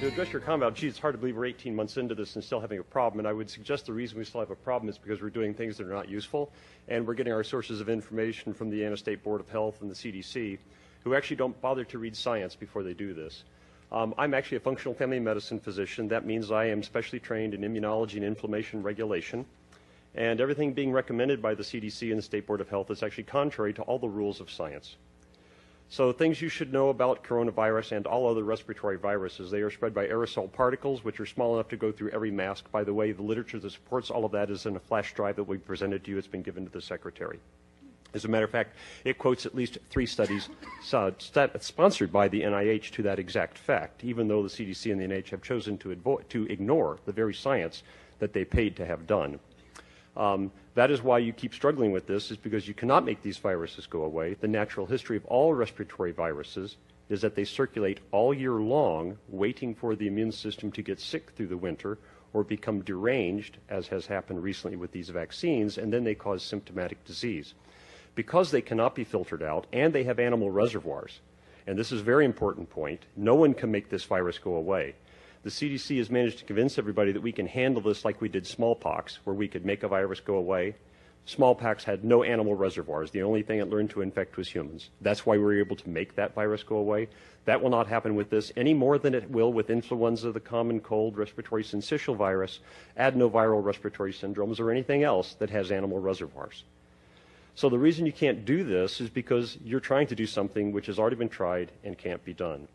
[0.00, 2.42] To address your comment, gee, it's hard to believe we're 18 months into this and
[2.42, 3.20] still having a problem.
[3.20, 5.54] And I would suggest the reason we still have a problem is because we're doing
[5.54, 6.50] things that are not useful,
[6.88, 9.90] and we're getting our sources of information from the Indiana State Board of Health and
[9.90, 10.58] the CDC,
[11.04, 13.44] who actually don't bother to read science before they do this.
[13.92, 16.08] Um, I'm actually a functional family medicine physician.
[16.08, 19.46] That means I am specially trained in immunology and inflammation regulation.
[20.16, 23.24] And everything being recommended by the CDC and the State Board of Health is actually
[23.24, 24.96] contrary to all the rules of science.
[25.88, 29.50] So things you should know about coronavirus and all other respiratory viruses.
[29.50, 32.70] They are spread by aerosol particles, which are small enough to go through every mask.
[32.72, 35.36] By the way, the literature that supports all of that is in a flash drive
[35.36, 36.18] that we presented to you.
[36.18, 37.38] It's been given to the secretary.
[38.14, 40.48] As a matter of fact, it quotes at least three studies
[40.92, 41.10] uh,
[41.60, 45.30] sponsored by the NIH to that exact fact, even though the CDC and the NIH
[45.30, 47.82] have chosen to, to ignore the very science
[48.18, 49.38] that they paid to have done.
[50.16, 53.38] Um, that is why you keep struggling with this, is because you cannot make these
[53.38, 54.34] viruses go away.
[54.34, 56.76] The natural history of all respiratory viruses
[57.08, 61.30] is that they circulate all year long, waiting for the immune system to get sick
[61.30, 61.98] through the winter
[62.32, 67.02] or become deranged, as has happened recently with these vaccines, and then they cause symptomatic
[67.04, 67.54] disease.
[68.14, 71.20] Because they cannot be filtered out and they have animal reservoirs,
[71.66, 74.94] and this is a very important point, no one can make this virus go away
[75.46, 78.44] the CDC has managed to convince everybody that we can handle this like we did
[78.44, 80.74] smallpox, where we could make a virus go away.
[81.24, 83.12] Smallpox had no animal reservoirs.
[83.12, 84.90] The only thing it learned to infect was humans.
[85.00, 87.06] That's why we were able to make that virus go away.
[87.44, 90.80] That will not happen with this any more than it will with influenza, the common
[90.80, 92.58] cold, respiratory syncytial virus,
[92.98, 96.64] adenoviral respiratory syndromes, or anything else that has animal reservoirs.
[97.54, 100.86] So the reason you can't do this is because you're trying to do something which
[100.86, 102.66] has already been tried and can't be done.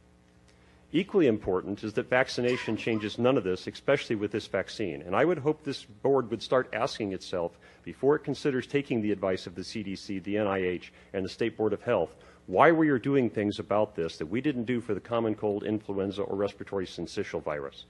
[0.93, 5.01] Equally important is that vaccination changes none of this, especially with this vaccine.
[5.01, 9.13] And I would hope this board would start asking itself, before it considers taking the
[9.13, 12.13] advice of the CDC, the NIH, and the State Board of Health,
[12.47, 15.63] why we are doing things about this that we didn't do for the common cold,
[15.63, 17.85] influenza, or respiratory syncytial virus.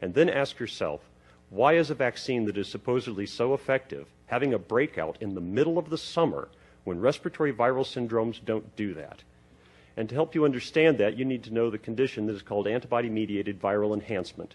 [0.00, 1.02] And then ask yourself,
[1.50, 5.76] why is a vaccine that is supposedly so effective having a breakout in the middle
[5.76, 6.48] of the summer
[6.84, 9.22] when respiratory viral syndromes don't do that?
[9.96, 12.68] And to help you understand that, you need to know the condition that is called
[12.68, 14.54] antibody mediated viral enhancement.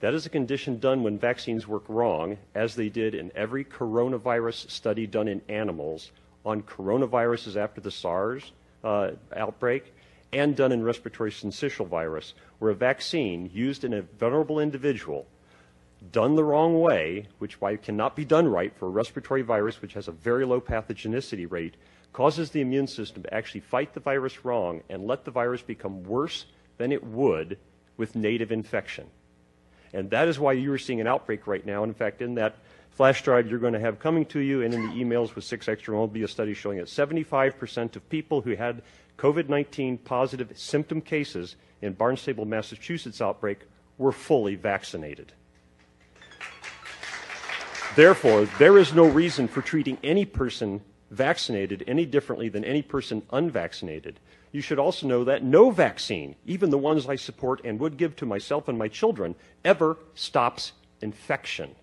[0.00, 4.70] That is a condition done when vaccines work wrong, as they did in every coronavirus
[4.70, 6.10] study done in animals
[6.44, 9.92] on coronaviruses after the SARS uh, outbreak,
[10.32, 15.26] and done in respiratory syncytial virus, where a vaccine used in a vulnerable individual
[16.12, 20.08] done the wrong way, which cannot be done right for a respiratory virus which has
[20.08, 21.74] a very low pathogenicity rate,
[22.12, 26.02] causes the immune system to actually fight the virus wrong and let the virus become
[26.04, 26.46] worse
[26.78, 27.58] than it would
[27.96, 29.06] with native infection.
[29.92, 31.84] And that is why you are seeing an outbreak right now.
[31.84, 32.56] In fact, in that
[32.90, 35.68] flash drive you're going to have coming to you, and in the emails with six
[35.68, 38.82] extra will be a study showing that 75% of people who had
[39.18, 43.60] COVID 19 positive symptom cases in Barnstable, Massachusetts outbreak
[43.98, 45.32] were fully vaccinated.
[47.96, 53.22] Therefore, there is no reason for treating any person vaccinated any differently than any person
[53.32, 54.20] unvaccinated.
[54.52, 58.16] You should also know that no vaccine, even the ones I support and would give
[58.16, 61.74] to myself and my children, ever stops infection.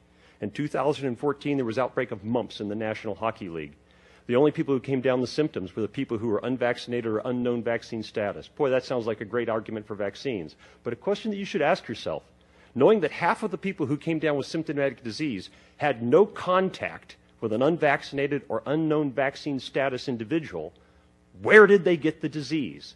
[0.42, 3.74] In 2014, there was outbreak of mumps in the National Hockey League.
[4.28, 7.20] The only people who came down the symptoms were the people who were unvaccinated or
[7.20, 8.50] unknown vaccine status.
[8.50, 10.56] Boy, that sounds like a great argument for vaccines.
[10.84, 12.24] But a question that you should ask yourself,
[12.76, 17.16] knowing that half of the people who came down with symptomatic disease had no contact
[17.40, 20.74] with an unvaccinated or unknown vaccine status individual,
[21.42, 22.96] where did they get the disease?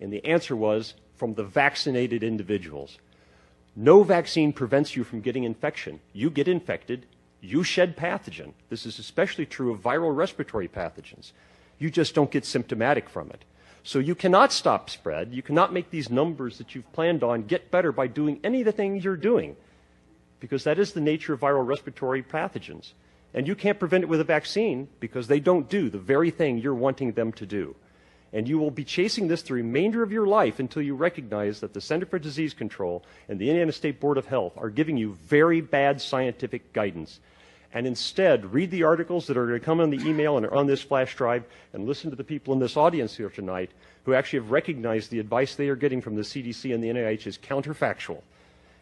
[0.00, 2.98] And the answer was from the vaccinated individuals.
[3.76, 6.00] No vaccine prevents you from getting infection.
[6.12, 7.06] You get infected,
[7.40, 8.52] you shed pathogen.
[8.68, 11.32] This is especially true of viral respiratory pathogens.
[11.78, 13.44] You just don't get symptomatic from it.
[13.82, 15.32] So you cannot stop spread.
[15.32, 18.66] You cannot make these numbers that you've planned on get better by doing any of
[18.66, 19.56] the things you're doing,
[20.38, 22.92] because that is the nature of viral respiratory pathogens.
[23.32, 26.58] And you can't prevent it with a vaccine because they don't do the very thing
[26.58, 27.76] you're wanting them to do.
[28.32, 31.74] And you will be chasing this the remainder of your life until you recognize that
[31.74, 35.14] the Center for Disease Control and the Indiana State Board of Health are giving you
[35.24, 37.20] very bad scientific guidance.
[37.72, 40.54] And instead, read the articles that are going to come on the email and are
[40.54, 43.70] on this flash drive and listen to the people in this audience here tonight
[44.04, 47.26] who actually have recognized the advice they are getting from the CDC and the NIH
[47.26, 48.22] is counterfactual.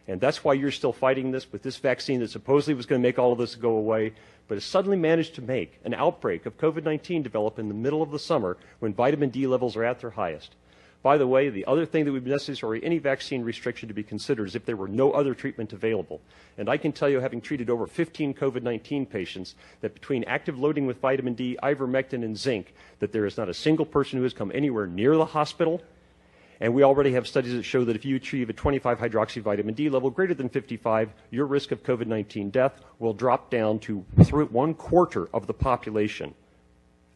[0.09, 3.07] And that's why you're still fighting this with this vaccine that supposedly was going to
[3.07, 4.13] make all of this go away,
[4.47, 8.01] but has suddenly managed to make an outbreak of COVID 19 develop in the middle
[8.01, 10.55] of the summer when vitamin D levels are at their highest.
[11.01, 14.03] By the way, the other thing that would be necessary, any vaccine restriction to be
[14.03, 16.19] considered, is if there were no other treatment available.
[16.57, 20.57] And I can tell you, having treated over 15 COVID 19 patients, that between active
[20.57, 24.23] loading with vitamin D, ivermectin, and zinc, that there is not a single person who
[24.23, 25.81] has come anywhere near the hospital
[26.61, 29.73] and we already have studies that show that if you achieve a 25 hydroxy vitamin
[29.73, 33.99] D level greater than 55, your risk of COVID 19 death will drop down to
[34.51, 36.33] one quarter of the population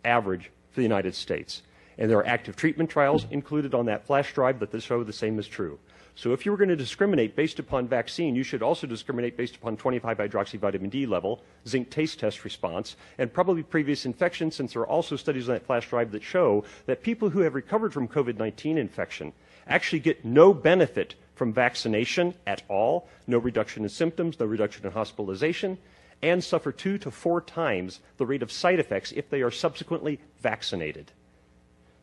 [0.05, 1.61] average for the United States.
[1.97, 5.37] And there are active treatment trials included on that flash drive that show the same
[5.37, 5.77] is true.
[6.15, 9.55] So if you were going to discriminate based upon vaccine, you should also discriminate based
[9.55, 14.73] upon 25 hydroxy vitamin D level, zinc taste test response, and probably previous infection, since
[14.73, 17.93] there are also studies on that flash drive that show that people who have recovered
[17.93, 19.33] from COVID 19 infection
[19.67, 24.91] actually get no benefit from vaccination at all, no reduction in symptoms, no reduction in
[24.91, 25.79] hospitalization,
[26.21, 30.19] and suffer two to four times the rate of side effects if they are subsequently
[30.41, 31.11] vaccinated.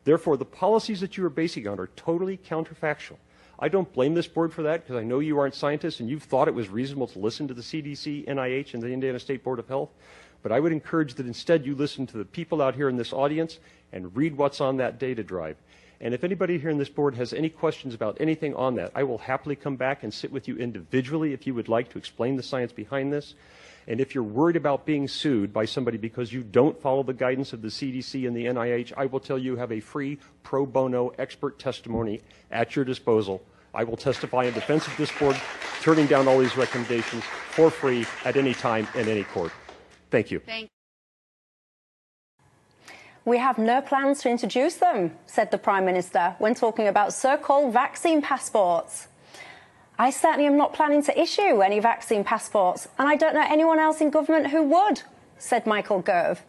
[0.03, 3.17] Therefore, the policies that you are basing on are totally counterfactual.
[3.63, 6.23] I don't blame this board for that because I know you aren't scientists and you've
[6.23, 9.59] thought it was reasonable to listen to the CDC, NIH, and the Indiana State Board
[9.59, 9.91] of Health.
[10.41, 13.13] But I would encourage that instead you listen to the people out here in this
[13.13, 13.59] audience
[13.93, 15.57] and read what's on that data drive.
[15.99, 19.03] And if anybody here in this board has any questions about anything on that, I
[19.03, 22.37] will happily come back and sit with you individually if you would like to explain
[22.37, 23.35] the science behind this.
[23.87, 27.53] And if you're worried about being sued by somebody because you don't follow the guidance
[27.53, 31.09] of the CDC and the NIH, I will tell you have a free pro bono
[31.17, 33.41] expert testimony at your disposal.
[33.73, 35.39] I will testify in defense of this board,
[35.81, 39.51] turning down all these recommendations for free at any time in any court.
[40.09, 40.39] Thank you.
[40.39, 40.69] Thank
[43.23, 47.37] we have no plans to introduce them, said the Prime Minister when talking about so
[47.37, 49.07] called vaccine passports.
[50.01, 53.77] I certainly am not planning to issue any vaccine passports, and I don't know anyone
[53.77, 55.03] else in government who would,
[55.37, 56.41] said Michael Gove.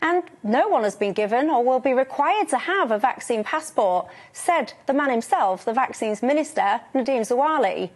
[0.00, 4.06] And no one has been given or will be required to have a vaccine passport,
[4.32, 7.90] said the man himself, the vaccines minister, Nadhim Zahawi.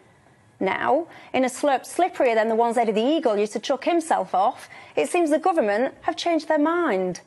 [0.61, 4.35] Now, in a slope slipperier than the ones Eddie the Eagle used to chuck himself
[4.35, 7.23] off, it seems the government have changed their mind.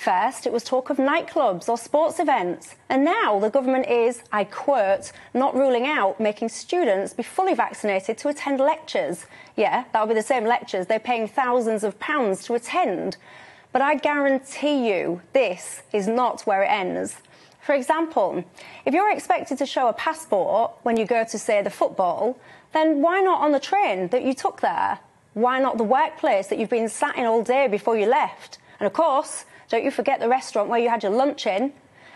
[0.00, 2.74] First, it was talk of nightclubs or sports events.
[2.88, 8.16] And now the government is, I quote, not ruling out making students be fully vaccinated
[8.16, 9.26] to attend lectures.
[9.56, 13.18] Yeah, that'll be the same lectures they're paying thousands of pounds to attend.
[13.72, 17.18] But I guarantee you, this is not where it ends.
[17.60, 18.42] For example,
[18.86, 22.38] if you're expected to show a passport when you go to, say, the football,
[22.72, 25.00] then why not on the train that you took there?
[25.34, 28.56] Why not the workplace that you've been sat in all day before you left?
[28.78, 31.72] And of course, don't you forget the restaurant where you had your lunch in.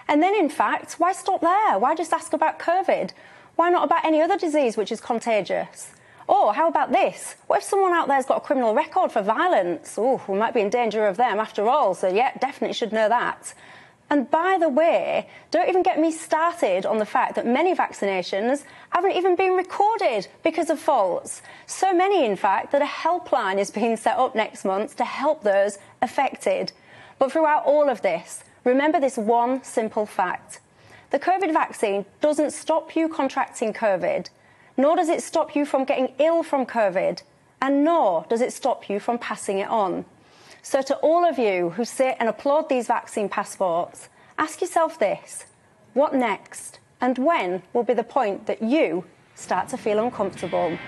[0.06, 1.78] And then, in fact, why stop there?
[1.78, 3.12] Why just ask about COVID?
[3.56, 5.92] Why not about any other disease which is contagious?
[6.26, 7.36] Or how about this?
[7.46, 9.94] What if someone out there's got a criminal record for violence?
[9.96, 13.08] Oh, we might be in danger of them after all, so yeah, definitely should know
[13.08, 13.54] that.
[14.10, 18.64] And by the way, don't even get me started on the fact that many vaccinations
[18.90, 21.40] haven't even been recorded because of faults.
[21.66, 25.42] So many, in fact, that a helpline is being set up next month to help
[25.42, 26.72] those affected.
[27.18, 30.60] But throughout all of this, remember this one simple fact.
[31.10, 34.28] The COVID vaccine doesn't stop you contracting COVID,
[34.76, 37.22] nor does it stop you from getting ill from COVID,
[37.62, 40.04] and nor does it stop you from passing it on.
[40.62, 44.08] So, to all of you who sit and applaud these vaccine passports,
[44.38, 45.44] ask yourself this
[45.92, 46.80] what next?
[47.00, 49.04] And when will be the point that you
[49.34, 50.78] start to feel uncomfortable?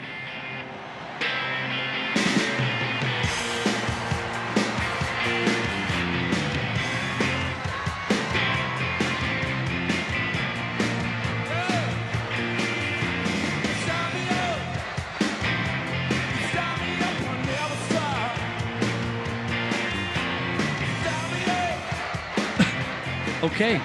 [23.47, 23.80] Okay,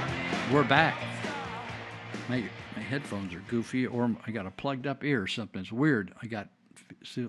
[0.51, 0.99] we're back.
[2.27, 2.43] My,
[2.75, 5.61] my headphones are goofy, or I got a plugged up ear or something.
[5.61, 6.15] It's weird.
[6.19, 6.47] I got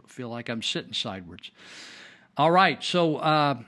[0.07, 1.51] feel like I'm sitting sideways.
[2.39, 3.59] All right, so uh,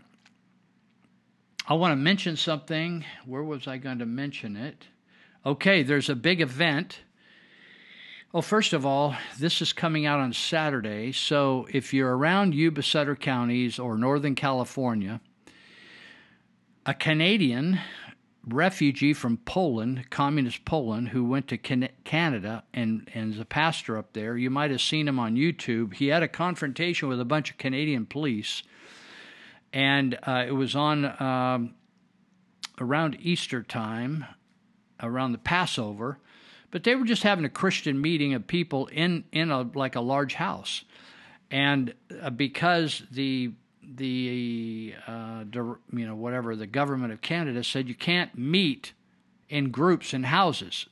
[1.69, 3.05] I want to mention something.
[3.27, 4.87] Where was I going to mention it?
[5.45, 7.01] Okay, there's a big event.
[8.33, 11.12] Well, first of all, this is coming out on Saturday.
[11.12, 15.21] So if you're around Yuba Sutter counties or Northern California,
[16.87, 17.79] a Canadian
[18.47, 24.13] refugee from Poland, communist Poland, who went to Canada and, and is a pastor up
[24.13, 24.37] there.
[24.37, 25.95] You might have seen him on YouTube.
[25.95, 28.63] He had a confrontation with a bunch of Canadian police,
[29.73, 31.75] and uh, it was on um,
[32.81, 34.27] around Easter time,
[35.03, 36.19] around the Passover.
[36.71, 40.01] But they were just having a Christian meeting of people in in a like a
[40.01, 40.85] large house,
[41.51, 43.53] and uh, because the
[43.97, 48.93] the uh, you know whatever the government of Canada said you can't meet
[49.49, 50.87] in groups in houses.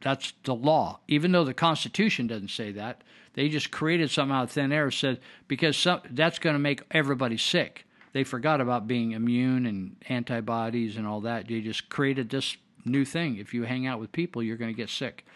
[0.00, 3.02] That's the law, even though the Constitution doesn't say that.
[3.34, 6.82] They just created somehow out of thin air said because some, that's going to make
[6.90, 7.86] everybody sick.
[8.12, 11.48] They forgot about being immune and antibodies and all that.
[11.48, 13.38] They just created this new thing.
[13.38, 15.26] If you hang out with people, you're going to get sick.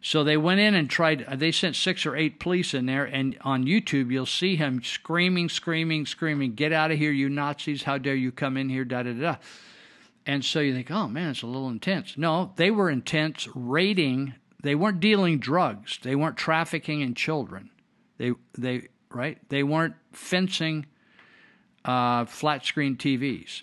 [0.00, 3.04] So they went in and tried, uh, they sent six or eight police in there,
[3.04, 7.82] and on YouTube, you'll see him screaming, screaming, screaming, Get out of here, you Nazis!
[7.84, 9.36] How dare you come in here, da da da.
[10.26, 12.18] And so you think, oh man, it's a little intense.
[12.18, 14.34] No, they were intense raiding.
[14.62, 15.98] They weren't dealing drugs.
[16.02, 17.70] They weren't trafficking in children.
[18.18, 19.38] They, they, right?
[19.48, 20.86] They weren't fencing
[21.84, 23.62] uh, flat screen TVs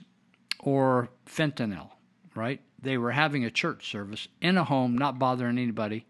[0.59, 1.89] or fentanyl,
[2.33, 2.61] right?
[2.81, 6.05] They were having a church service in a home, not bothering anybody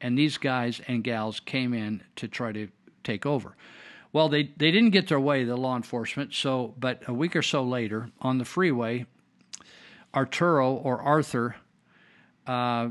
[0.00, 2.68] and these guys and gals came in to try to
[3.04, 3.56] take over.
[4.12, 6.34] Well, they, they didn't get their way, the law enforcement.
[6.34, 9.06] So, but a week or so later, on the freeway,
[10.14, 11.56] Arturo or Arthur,
[12.46, 12.88] uh,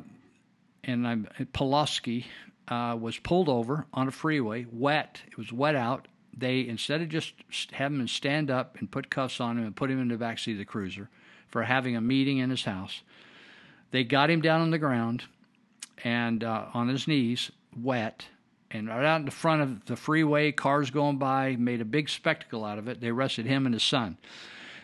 [0.84, 2.28] and I'm Pulaski,
[2.68, 5.22] uh, was pulled over on a freeway, wet.
[5.28, 6.08] It was wet out.
[6.38, 7.34] They instead of just
[7.72, 10.54] having him stand up and put cuffs on him and put him in the backseat
[10.54, 11.10] of the cruiser
[11.48, 13.02] for having a meeting in his house,
[13.90, 15.24] they got him down on the ground
[16.04, 18.28] and uh, on his knees, wet,
[18.72, 22.10] and right out in the front of the freeway, cars going by, made a big
[22.10, 23.00] spectacle out of it.
[23.00, 24.18] They arrested him and his son.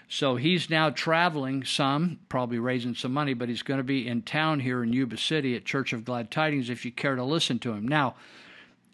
[0.08, 4.22] So he's now traveling some, probably raising some money, but he's going to be in
[4.22, 7.58] town here in Yuba City at Church of Glad Tidings if you care to listen
[7.60, 7.88] to him.
[7.88, 8.16] Now,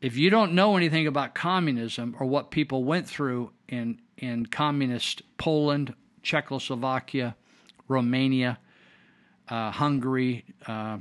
[0.01, 5.23] if you don't know anything about communism or what people went through in, in communist
[5.37, 5.93] Poland,
[6.23, 7.35] Czechoslovakia,
[7.87, 8.59] Romania,
[9.49, 10.99] uh, Hungary, uh,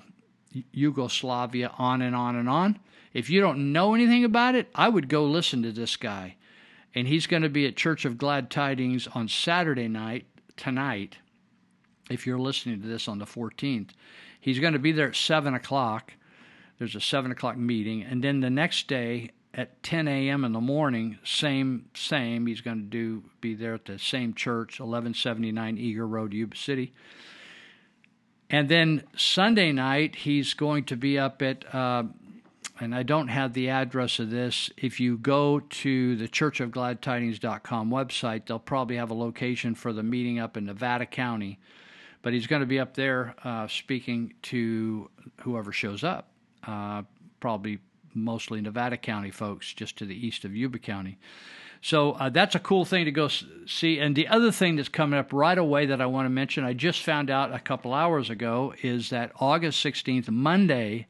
[0.73, 2.79] Yugoslavia, on and on and on.
[3.13, 6.37] If you don't know anything about it, I would go listen to this guy.
[6.95, 11.19] And he's going to be at Church of Glad Tidings on Saturday night, tonight,
[12.11, 13.91] if you're listening to this on the 14th.
[14.41, 16.15] He's going to be there at 7 o'clock.
[16.79, 18.03] There's a 7 o'clock meeting.
[18.03, 20.45] And then the next day at 10 a.m.
[20.45, 22.47] in the morning, same, same.
[22.47, 26.93] He's going to do be there at the same church, 1179 Eager Road, Yuba City.
[28.51, 32.05] And then Sunday night, he's going to be up at, uh,
[32.81, 34.71] and I don't have the address of this.
[34.77, 40.39] If you go to the churchofgladtidings.com website, they'll probably have a location for the meeting
[40.39, 41.59] up in Nevada County.
[42.23, 45.11] But he's going to be up there uh, speaking to
[45.43, 46.31] whoever shows up,
[46.67, 47.03] uh,
[47.41, 47.79] probably
[48.15, 51.19] mostly Nevada County folks, just to the east of Yuba County.
[51.81, 53.99] So uh, that's a cool thing to go see.
[54.01, 56.73] And the other thing that's coming up right away that I want to mention, I
[56.73, 61.07] just found out a couple hours ago, is that August 16th, Monday,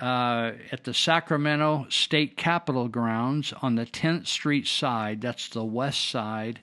[0.00, 6.10] uh, at the Sacramento State Capitol grounds on the 10th Street side, that's the west
[6.10, 6.60] side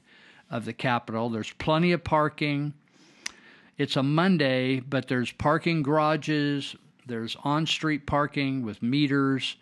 [0.51, 1.29] of the Capitol.
[1.29, 2.73] There's plenty of parking.
[3.77, 6.75] it's a Monday, but there's parking garages,
[7.07, 9.57] there's on street parking with meters.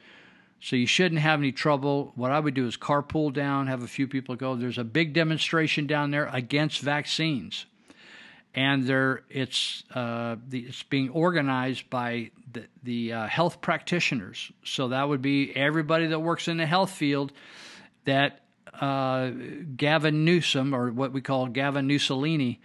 [0.63, 2.11] So you shouldn't have any trouble.
[2.15, 4.55] What I would do is carpool down, have a few people go.
[4.55, 7.65] There's a big demonstration down there against vaccines,
[8.53, 14.51] and there it's uh, the, it's being organized by the, the uh, health practitioners.
[14.63, 17.33] So that would be everybody that works in the health field.
[18.05, 18.41] That
[18.79, 19.31] uh,
[19.75, 22.61] Gavin Newsom, or what we call Gavin Mussolini,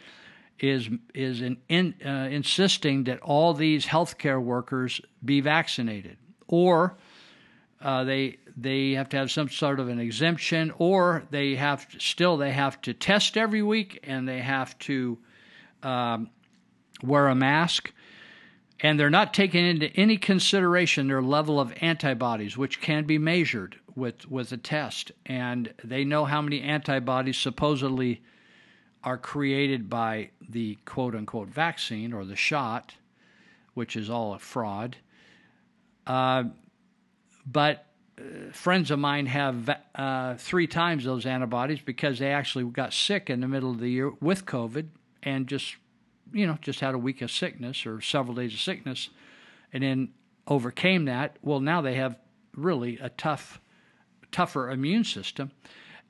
[0.59, 6.99] is is in, uh, insisting that all these healthcare workers be vaccinated, or
[7.87, 12.01] uh, they they have to have some sort of an exemption, or they have to,
[12.01, 15.17] still they have to test every week and they have to
[15.85, 16.29] um,
[17.01, 17.93] wear a mask,
[18.81, 23.77] and they're not taking into any consideration their level of antibodies, which can be measured
[23.95, 28.21] with with a test, and they know how many antibodies supposedly
[29.05, 32.97] are created by the quote unquote vaccine or the shot,
[33.75, 34.97] which is all a fraud.
[36.05, 36.43] Uh,
[37.47, 37.87] but
[38.19, 43.31] uh, friends of mine have uh, three times those antibodies because they actually got sick
[43.31, 44.89] in the middle of the year with COVID
[45.23, 45.77] and just,
[46.33, 49.11] you know, just had a week of sickness or several days of sickness
[49.73, 50.09] and then
[50.47, 51.37] overcame that.
[51.43, 52.19] Well, now they have
[52.55, 53.61] really a tough,
[54.33, 55.53] tougher immune system.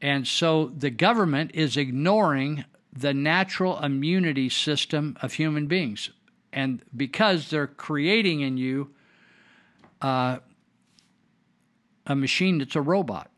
[0.01, 6.11] And so the government is ignoring the natural immunity system of human beings.
[6.53, 8.91] And because they're creating in you
[10.01, 10.39] uh,
[12.07, 13.30] a machine that's a robot.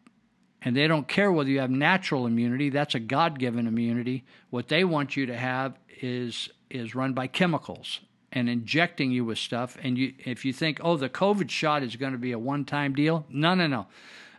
[0.62, 4.24] And they don't care whether you have natural immunity, that's a God given immunity.
[4.50, 8.00] What they want you to have is is run by chemicals
[8.32, 9.76] and injecting you with stuff.
[9.82, 12.64] And you, if you think, oh, the COVID shot is going to be a one
[12.64, 13.86] time deal, no, no, no.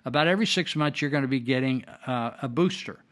[0.05, 3.03] About every six months, you're going to be getting uh, a booster.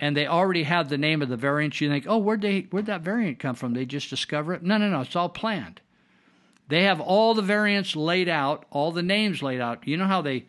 [0.00, 1.80] And they already have the name of the variant.
[1.80, 3.74] You think, oh, where'd, they, where'd that variant come from?
[3.74, 4.62] They just discover it?
[4.62, 5.00] No, no, no.
[5.00, 5.80] It's all planned.
[6.68, 9.86] They have all the variants laid out, all the names laid out.
[9.88, 10.46] You know how they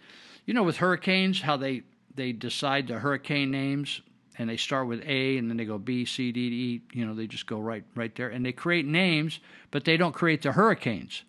[0.50, 1.84] you know, with hurricanes, how they
[2.16, 4.02] they decide the hurricane names
[4.36, 6.82] and they start with A and then they go B, C, D, E.
[6.98, 9.40] You know, they just go right right there and they create names,
[9.70, 11.24] but they don't create the hurricanes,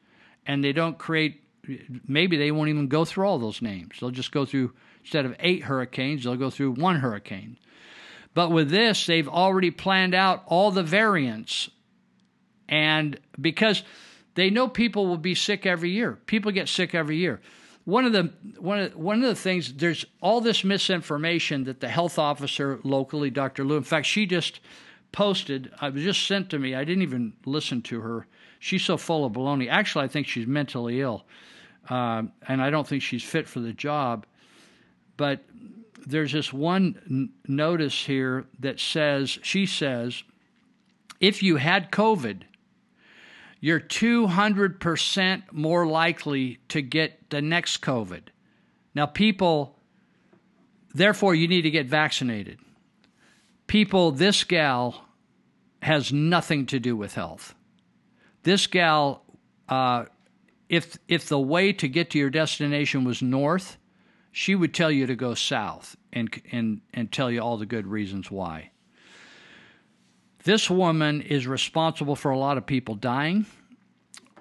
[0.47, 1.43] and they don't create.
[2.09, 3.97] Maybe they won't even go through all those names.
[4.01, 4.73] They'll just go through
[5.03, 7.59] instead of eight hurricanes, they'll go through one hurricane.
[8.33, 11.69] But with this, they've already planned out all the variants,
[12.71, 13.83] and because
[14.35, 17.41] they know people will be sick every year, people get sick every year
[17.85, 21.89] one of the one of one of the things there's all this misinformation that the
[21.89, 23.65] health officer locally, Dr.
[23.65, 23.79] Luu.
[23.79, 24.61] In fact, she just
[25.13, 25.73] posted.
[25.81, 26.75] I was just sent to me.
[26.75, 28.27] I didn't even listen to her.
[28.59, 29.69] She's so full of baloney.
[29.69, 31.25] Actually, I think she's mentally ill,
[31.89, 34.27] uh, and I don't think she's fit for the job.
[35.17, 35.41] But
[36.07, 40.23] there's this one n- notice here that says she says,
[41.19, 42.43] if you had COVID
[43.61, 48.23] you're 200% more likely to get the next COVID.
[48.95, 49.77] Now, people,
[50.95, 52.59] therefore, you need to get vaccinated.
[53.67, 55.05] People, this gal
[55.83, 57.55] has nothing to do with health.
[58.43, 59.23] This gal,
[59.69, 60.07] uh,
[60.69, 63.77] if if the way to get to your destination was north,
[64.33, 67.87] she would tell you to go south and and and tell you all the good
[67.87, 68.71] reasons why.
[70.45, 73.45] This woman is responsible for a lot of people dying,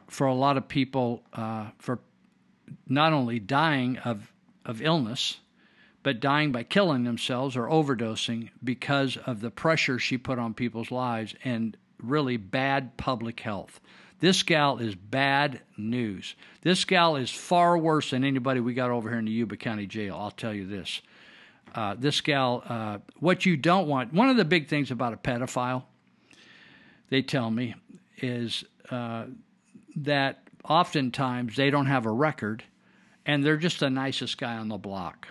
[0.07, 1.99] for a lot of people, uh, for
[2.87, 4.31] not only dying of,
[4.65, 5.39] of illness,
[6.01, 10.91] but dying by killing themselves or overdosing because of the pressure she put on people's
[10.91, 13.81] lives and really bad public health.
[14.21, 16.35] This gal is bad news.
[16.61, 19.85] This gal is far worse than anybody we got over here in the Yuba County
[19.85, 20.15] Jail.
[20.17, 21.01] I'll tell you this.
[21.75, 25.17] Uh, this gal, uh, what you don't want, one of the big things about a
[25.17, 25.83] pedophile
[27.09, 27.75] they tell me,
[28.17, 29.25] is uh,
[29.95, 32.63] that oftentimes they don't have a record
[33.25, 35.27] and they're just the nicest guy on the block.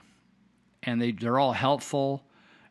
[0.82, 2.24] And they, they're all helpful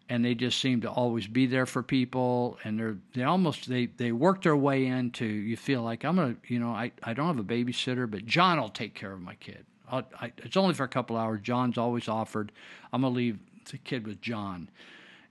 [0.09, 3.87] and they just seem to always be there for people and they're they almost they
[3.97, 7.27] they work their way into you feel like i'm gonna you know i, I don't
[7.27, 9.65] have a babysitter but john will take care of my kid.
[9.89, 11.39] I, it's only for a couple hours.
[11.41, 12.51] John's always offered
[12.93, 13.39] i'm gonna leave
[13.69, 14.69] the kid with john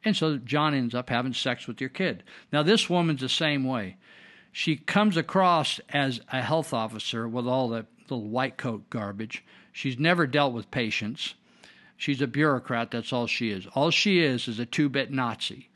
[0.07, 2.23] and so John ends up having sex with your kid.
[2.53, 3.97] Now, this woman's the same way.
[4.53, 9.45] She comes across as a health officer with all the little white coat garbage.
[9.73, 11.35] She's never dealt with patients.
[11.97, 12.93] She's a bureaucrat.
[12.93, 13.67] That's all she is.
[13.75, 15.71] All she is is a two bit Nazi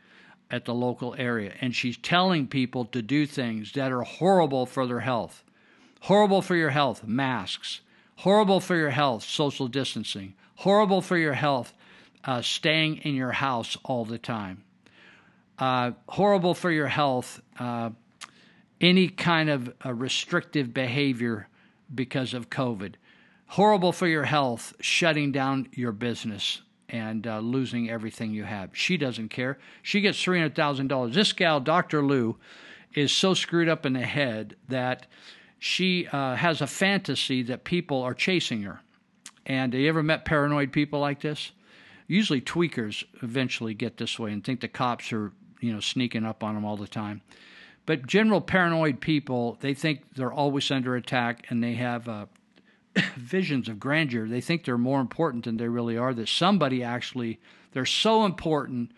[0.48, 1.54] at the local area.
[1.60, 5.42] And she's telling people to do things that are horrible for their health.
[6.02, 7.80] Horrible for your health, masks.
[8.18, 10.34] Horrible for your health, social distancing.
[10.54, 11.74] Horrible for your health,
[12.24, 14.62] uh, staying in your house all the time.
[15.58, 17.90] Uh, horrible for your health, uh,
[18.80, 21.48] any kind of uh, restrictive behavior
[21.94, 22.94] because of COVID.
[23.48, 28.70] Horrible for your health, shutting down your business and uh, losing everything you have.
[28.72, 29.58] She doesn't care.
[29.82, 31.12] She gets $300,000.
[31.12, 32.02] This gal, Dr.
[32.02, 32.36] Luu,
[32.94, 35.06] is so screwed up in the head that
[35.58, 38.80] she uh, has a fantasy that people are chasing her.
[39.46, 41.52] And have you ever met paranoid people like this?
[42.10, 45.30] Usually tweakers eventually get this way and think the cops are,
[45.60, 47.20] you know, sneaking up on them all the time.
[47.86, 52.26] But general paranoid people, they think they're always under attack and they have uh,
[53.16, 54.26] visions of grandeur.
[54.26, 56.12] They think they're more important than they really are.
[56.12, 57.38] That somebody actually,
[57.70, 58.90] they're so important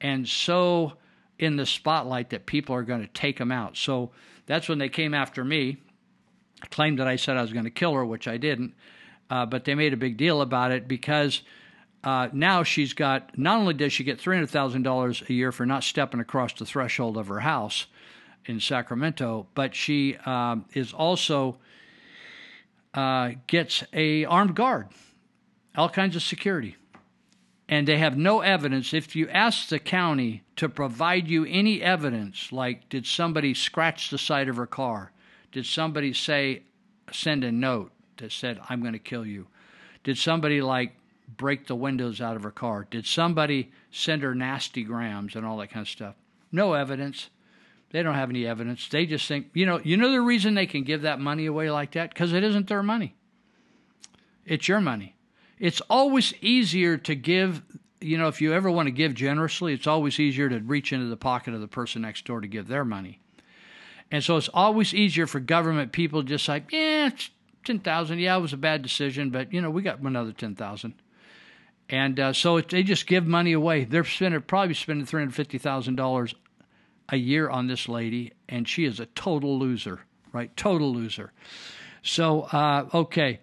[0.00, 0.94] and so
[1.38, 3.76] in the spotlight that people are going to take them out.
[3.76, 4.12] So
[4.46, 5.82] that's when they came after me,
[6.70, 8.72] claimed that I said I was going to kill her, which I didn't.
[9.28, 11.42] Uh, but they made a big deal about it because
[12.04, 16.20] uh, now she's got not only does she get $300,000 a year for not stepping
[16.20, 17.86] across the threshold of her house
[18.44, 21.56] in Sacramento, but she um, is also
[22.92, 24.88] uh, gets a armed guard,
[25.76, 26.76] all kinds of security.
[27.70, 28.92] And they have no evidence.
[28.92, 34.18] If you ask the county to provide you any evidence, like did somebody scratch the
[34.18, 35.10] side of her car?
[35.52, 36.64] Did somebody say,
[37.10, 39.46] send a note that said, I'm going to kill you?
[40.02, 40.94] Did somebody like
[41.36, 42.86] break the windows out of her car?
[42.90, 46.14] Did somebody send her nasty grams and all that kind of stuff?
[46.52, 47.30] No evidence.
[47.90, 48.88] They don't have any evidence.
[48.88, 51.70] They just think, you know, you know the reason they can give that money away
[51.70, 52.10] like that?
[52.12, 53.14] Because it isn't their money.
[54.44, 55.14] It's your money.
[55.58, 57.62] It's always easier to give,
[58.00, 61.06] you know, if you ever want to give generously, it's always easier to reach into
[61.06, 63.20] the pocket of the person next door to give their money.
[64.10, 67.30] And so it's always easier for government people just like, yeah, it's
[67.64, 68.18] 10,000.
[68.18, 70.94] Yeah, it was a bad decision, but, you know, we got another 10,000.
[71.88, 73.84] And uh, so it, they just give money away.
[73.84, 76.34] They're spending probably spending three hundred fifty thousand dollars
[77.10, 80.00] a year on this lady, and she is a total loser,
[80.32, 80.54] right?
[80.56, 81.32] Total loser.
[82.02, 83.40] So uh, okay,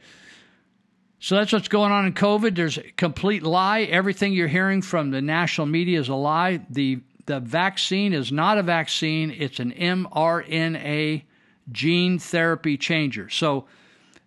[1.20, 2.56] so that's what's going on in COVID.
[2.56, 3.82] There's a complete lie.
[3.82, 6.66] Everything you're hearing from the national media is a lie.
[6.70, 9.30] The the vaccine is not a vaccine.
[9.30, 11.24] It's an mRNA
[11.72, 13.30] gene therapy changer.
[13.30, 13.66] So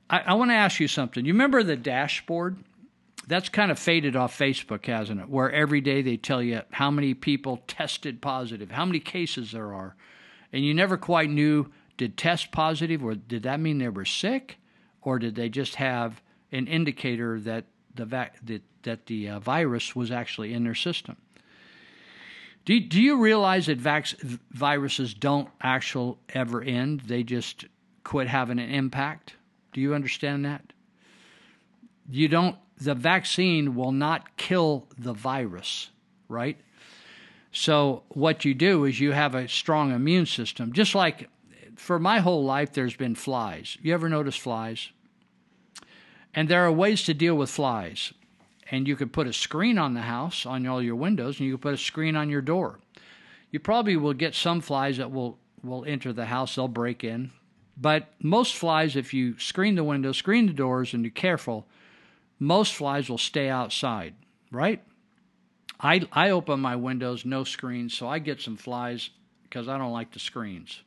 [0.08, 1.24] I, I want to ask you something.
[1.24, 2.56] You remember the dashboard?
[3.26, 5.28] That's kind of faded off Facebook, hasn't it?
[5.28, 9.72] Where every day they tell you how many people tested positive, how many cases there
[9.72, 9.96] are,
[10.52, 14.58] and you never quite knew did test positive or did that mean they were sick,
[15.02, 16.22] or did they just have
[16.52, 17.64] an indicator that
[17.94, 21.16] the that, that the uh, virus was actually in their system?
[22.64, 24.18] Do, do you realize that vac-
[24.50, 27.00] viruses don't actually ever end?
[27.00, 27.66] They just
[28.04, 29.34] quit having an impact.
[29.72, 30.72] Do you understand that?
[32.08, 35.90] You don't the vaccine will not kill the virus,
[36.28, 36.58] right?
[37.52, 40.72] So, what you do is you have a strong immune system.
[40.72, 41.28] Just like
[41.76, 43.78] for my whole life, there's been flies.
[43.80, 44.90] You ever notice flies?
[46.34, 48.12] And there are ways to deal with flies.
[48.70, 51.54] And you could put a screen on the house, on all your windows, and you
[51.54, 52.80] could put a screen on your door.
[53.50, 57.30] You probably will get some flies that will, will enter the house, they'll break in.
[57.76, 61.68] But most flies, if you screen the windows, screen the doors, and you're careful,
[62.38, 64.14] most flies will stay outside,
[64.50, 64.82] right?
[65.80, 69.10] I, I open my windows, no screens, so I get some flies
[69.42, 70.82] because I don't like the screens.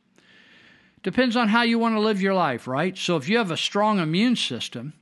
[1.03, 2.97] Depends on how you want to live your life, right?
[2.97, 4.93] So if you have a strong immune system,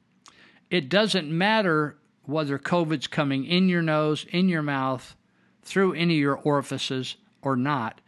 [0.69, 5.15] it doesn't matter whether COVID's coming in your nose, in your mouth,
[5.61, 8.01] through any of your orifices or not.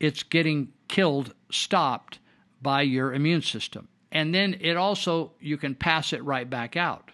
[0.00, 2.18] It's getting killed, stopped
[2.60, 3.88] by your immune system.
[4.10, 7.11] And then it also, you can pass it right back out.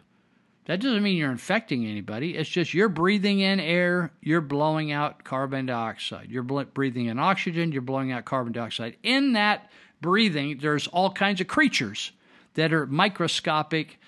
[0.68, 2.36] That doesn't mean you're infecting anybody.
[2.36, 6.30] It's just you're breathing in air, you're blowing out carbon dioxide.
[6.30, 8.98] You're breathing in oxygen, you're blowing out carbon dioxide.
[9.02, 9.70] In that
[10.02, 12.12] breathing, there's all kinds of creatures
[12.52, 13.98] that are microscopic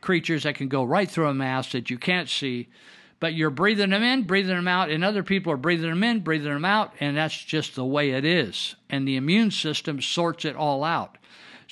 [0.00, 2.68] creatures that can go right through a mask that you can't see.
[3.18, 6.20] But you're breathing them in, breathing them out, and other people are breathing them in,
[6.20, 8.74] breathing them out, and that's just the way it is.
[8.88, 11.18] And the immune system sorts it all out.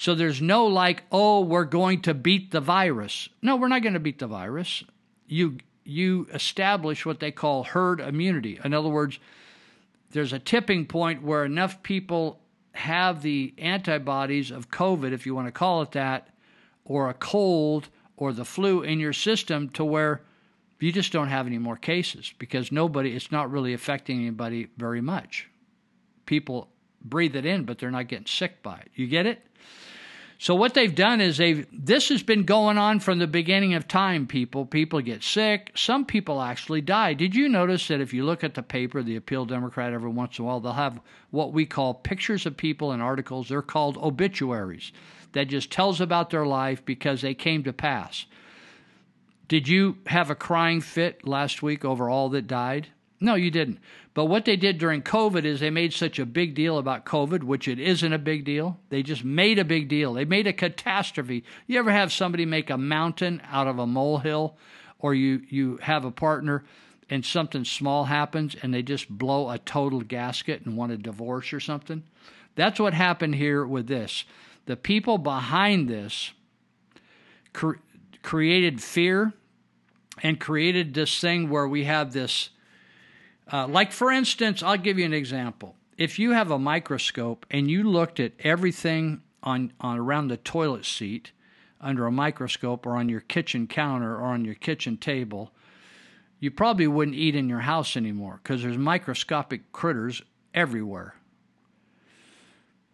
[0.01, 3.29] So there's no like, oh, we're going to beat the virus.
[3.43, 4.85] No, we're not going to beat the virus.
[5.27, 8.61] You you establish what they call herd immunity.
[8.63, 9.19] In other words,
[10.13, 12.39] there's a tipping point where enough people
[12.75, 16.29] have the antibodies of COVID, if you want to call it that,
[16.85, 20.23] or a cold or the flu in your system to where
[20.79, 25.01] you just don't have any more cases because nobody, it's not really affecting anybody very
[25.01, 25.49] much.
[26.25, 26.69] People
[27.03, 28.91] breathe it in, but they're not getting sick by it.
[28.95, 29.43] You get it?
[30.41, 33.89] So what they've done is they've this has been going on from the beginning of
[33.89, 34.65] time, people.
[34.65, 35.73] People get sick.
[35.75, 37.13] Some people actually die.
[37.15, 40.39] Did you notice that if you look at the paper, the Appeal Democrat, every once
[40.39, 43.49] in a while, they'll have what we call pictures of people and articles.
[43.49, 44.93] They're called obituaries.
[45.33, 48.25] That just tells about their life because they came to pass.
[49.49, 52.89] Did you have a crying fit last week over all that died?
[53.21, 53.81] No, you didn't.
[54.19, 57.45] But what they did during COVID is they made such a big deal about COVID,
[57.45, 58.81] which it isn't a big deal.
[58.89, 60.15] They just made a big deal.
[60.15, 61.45] They made a catastrophe.
[61.69, 64.57] You ever have somebody make a mountain out of a molehill,
[64.99, 66.65] or you you have a partner
[67.09, 71.53] and something small happens and they just blow a total gasket and want a divorce
[71.53, 72.03] or something?
[72.57, 74.25] That's what happened here with this.
[74.67, 76.33] The people behind this
[77.53, 77.79] cre-
[78.25, 79.33] created fear
[80.25, 82.51] and created this thing where we have this
[83.53, 85.75] uh, like, for instance, I'll give you an example.
[85.97, 90.85] If you have a microscope and you looked at everything on, on around the toilet
[90.85, 91.33] seat
[91.81, 95.51] under a microscope or on your kitchen counter or on your kitchen table,
[96.41, 100.23] you probably wouldn't eat in your house anymore because there's microscopic critters
[100.55, 101.15] everywhere.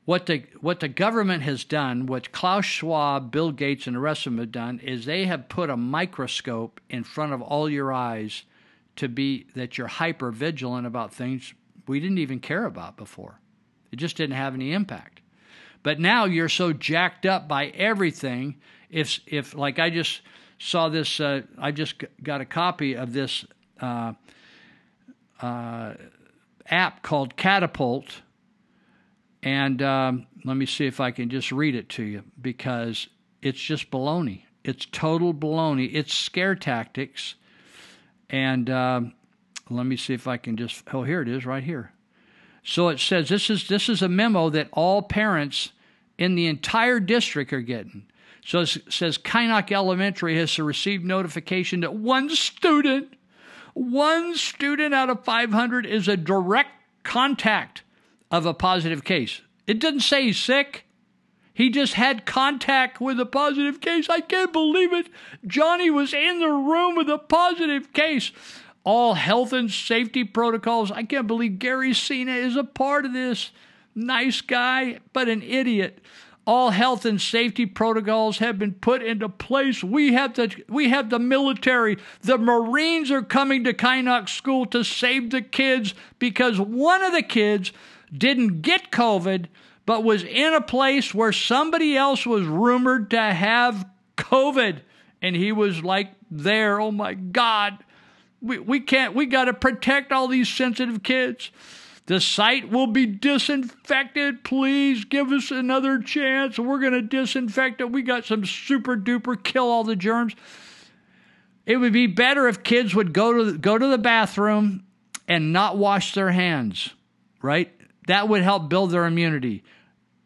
[0.07, 4.27] What the what the government has done, what Klaus Schwab, Bill Gates, and the rest
[4.27, 7.91] of them have done, is they have put a microscope in front of all your
[7.91, 8.43] eyes
[8.97, 11.55] to be that you're hyper vigilant about things
[11.87, 13.41] we didn't even care about before.
[13.93, 15.21] It just didn't have any impact.
[15.83, 18.57] But now you're so jacked up by everything.
[18.91, 20.23] If if like I just
[20.59, 23.45] saw this, uh, I just got a copy of this
[23.81, 24.15] uh,
[25.41, 25.95] uh,
[26.67, 28.23] app called Catapult,
[29.43, 33.09] and um, let me see if I can just read it to you because
[33.43, 34.45] it's just baloney.
[34.65, 35.91] It's total baloney.
[35.93, 37.35] It's scare tactics
[38.35, 39.15] and um,
[39.71, 40.83] let me see if I can just.
[40.93, 41.93] Oh, here it is, right here.
[42.65, 45.71] So it says this is this is a memo that all parents
[46.19, 48.07] in the entire district are getting.
[48.45, 53.15] So it says Kynoch Elementary has received notification that one student,
[53.73, 56.71] one student out of 500 is a direct
[57.05, 57.83] contact
[58.33, 59.43] of a positive case.
[59.69, 60.87] It doesn't say he's sick.
[61.55, 64.09] He just had contact with a positive case.
[64.11, 65.09] I can't believe it.
[65.47, 68.33] Johnny was in the room with a positive case.
[68.83, 70.91] All health and safety protocols.
[70.91, 73.53] I can't believe Gary Cena is a part of this.
[73.95, 76.01] Nice guy, but an idiot.
[76.45, 79.83] All health and safety protocols have been put into place.
[79.83, 81.99] We have the we have the military.
[82.21, 87.23] The Marines are coming to Kynoch School to save the kids because one of the
[87.23, 87.73] kids
[88.13, 89.47] didn't get COVID
[89.87, 94.81] but was in a place where somebody else was rumored to have COVID.
[95.21, 96.81] And he was like there.
[96.81, 97.85] Oh my God.
[98.41, 101.51] We, we can't, we got to protect all these sensitive kids.
[102.07, 104.45] The site will be disinfected.
[104.45, 106.59] Please give us another chance.
[106.59, 107.91] We're going to disinfect it.
[107.91, 110.35] We got some super duper kill all the germs.
[111.65, 114.85] It would be better if kids would go to go to the bathroom
[115.27, 116.91] and not wash their hands,
[117.41, 117.74] right?
[118.07, 119.65] That would help build their immunity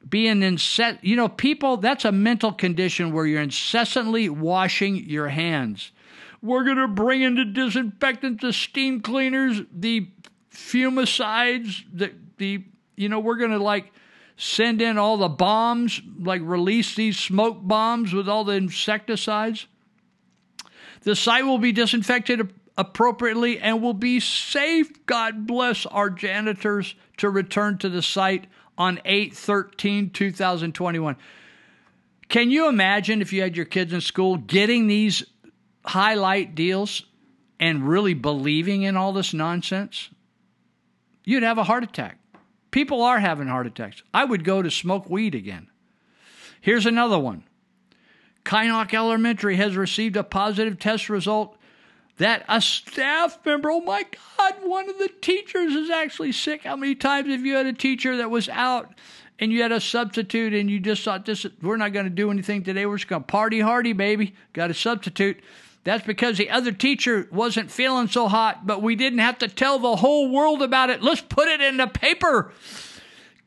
[0.09, 5.93] being incessant, you know, people, that's a mental condition where you're incessantly washing your hands.
[6.41, 10.09] We're going to bring in the disinfectants, the steam cleaners, the
[10.51, 12.65] fumicides, the, the
[12.97, 13.93] you know, we're going to like
[14.37, 19.67] send in all the bombs, like release these smoke bombs with all the insecticides.
[21.03, 25.05] The site will be disinfected appropriately and will be safe.
[25.05, 28.47] God bless our janitors to return to the site
[28.79, 31.17] on 8 13 2021.
[32.29, 35.25] Can you imagine if you had your kids in school getting these
[35.85, 37.03] highlight deals
[37.59, 40.11] and really believing in all this nonsense?
[41.25, 42.19] You'd have a heart attack.
[42.71, 44.03] People are having heart attacks.
[44.15, 45.69] I would go to smoke weed again.
[46.61, 47.45] Here's another one.
[48.45, 51.58] Kynoch Elementary has received a positive test result
[52.19, 54.05] that a staff member, oh my
[54.39, 56.65] God, one of the teachers is actually sick.
[56.65, 58.93] How many times have you had a teacher that was out
[59.39, 62.31] and you had a substitute and you just thought this we're not going to do
[62.31, 62.87] anything today.
[62.87, 64.35] We're just going to party hardy, baby.
[64.53, 65.41] Got a substitute.
[65.85, 69.79] That's because the other teacher wasn't feeling so hot, but we didn't have to tell
[69.79, 71.03] the whole world about it.
[71.03, 72.53] Let's put it in the paper.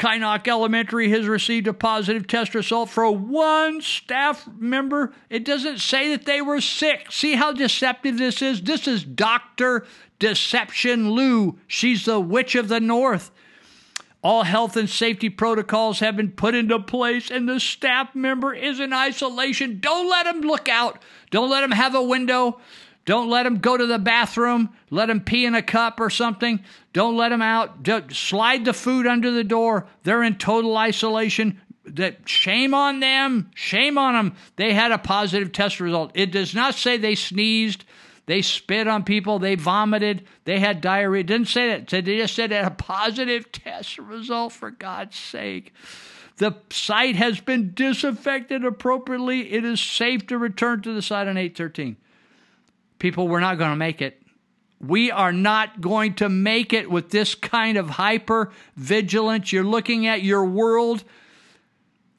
[0.02, 5.14] Kynoch Elementary has received a positive test result for one staff member.
[5.30, 7.12] It doesn't say that they were sick.
[7.12, 8.64] See how deceptive this is?
[8.64, 9.86] This is Dr.
[10.18, 11.60] Deception Luu.
[11.68, 13.30] She's the witch of the North.
[14.24, 18.80] All health and safety protocols have been put into place, and the staff member is
[18.80, 19.80] in isolation.
[19.80, 20.99] Don't let him look out.
[21.30, 22.60] Don't let him have a window.
[23.06, 24.70] Don't let them go to the bathroom.
[24.89, 26.64] Let them pee in a cup or something.
[26.93, 27.88] Don't let them out.
[28.12, 29.88] Slide the food under the door.
[30.04, 31.60] They're in total isolation.
[31.86, 34.36] that shame on them, shame on them.
[34.56, 36.12] They had a positive test result.
[36.14, 37.86] It does not say they sneezed,
[38.28, 41.22] they spit on people, they vomited, they had diarrhea.
[41.22, 41.88] It didn't say that.
[41.88, 45.74] They just said it had a positive test result, for God's sake.
[46.38, 49.52] The site has been disinfected appropriately.
[49.52, 51.97] It is safe to return to the site on 813.
[53.02, 54.22] People, we're not going to make it.
[54.80, 59.52] We are not going to make it with this kind of hyper vigilance.
[59.52, 61.04] You're looking at your world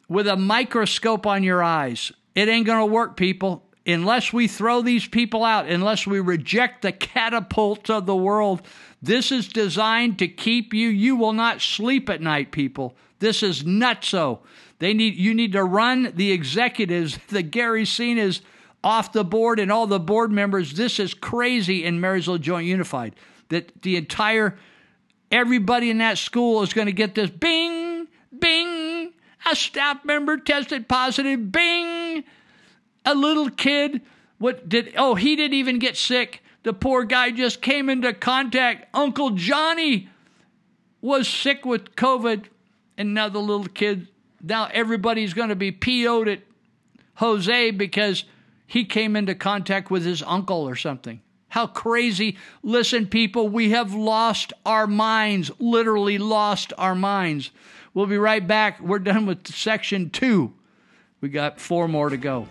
[0.09, 2.11] with a microscope on your eyes.
[2.35, 3.63] It ain't going to work, people.
[3.87, 8.63] Unless we throw these people out, unless we reject the catapults of the world,
[9.01, 10.89] this is designed to keep you.
[10.89, 12.97] You will not sleep at night, people.
[13.21, 14.41] This is nutso.
[14.81, 17.21] They need you need to run the executives.
[17.29, 18.41] The Gary Cenas
[18.85, 20.75] off the board and all the board members.
[20.75, 23.15] This is crazy in Marysville Joint Unified.
[23.49, 24.59] That the entire
[25.31, 28.07] everybody in that school is going to get this bing,
[28.39, 29.13] bing,
[29.51, 32.25] a staff member tested positive, bing.
[33.05, 34.03] A little kid,
[34.39, 36.43] what did oh, he didn't even get sick.
[36.63, 38.87] The poor guy just came into contact.
[38.95, 40.09] Uncle Johnny
[41.01, 42.45] was sick with COVID,
[42.97, 44.07] and now the little kid,
[44.41, 46.41] now everybody's going to be PO'd at
[47.15, 48.25] Jose because
[48.73, 51.21] he came into contact with his uncle or something.
[51.49, 52.39] How crazy.
[52.63, 57.51] Listen, people, we have lost our minds, literally lost our minds.
[57.93, 58.81] We'll be right back.
[58.81, 60.55] We're done with section two.
[61.21, 62.49] We got four more to go.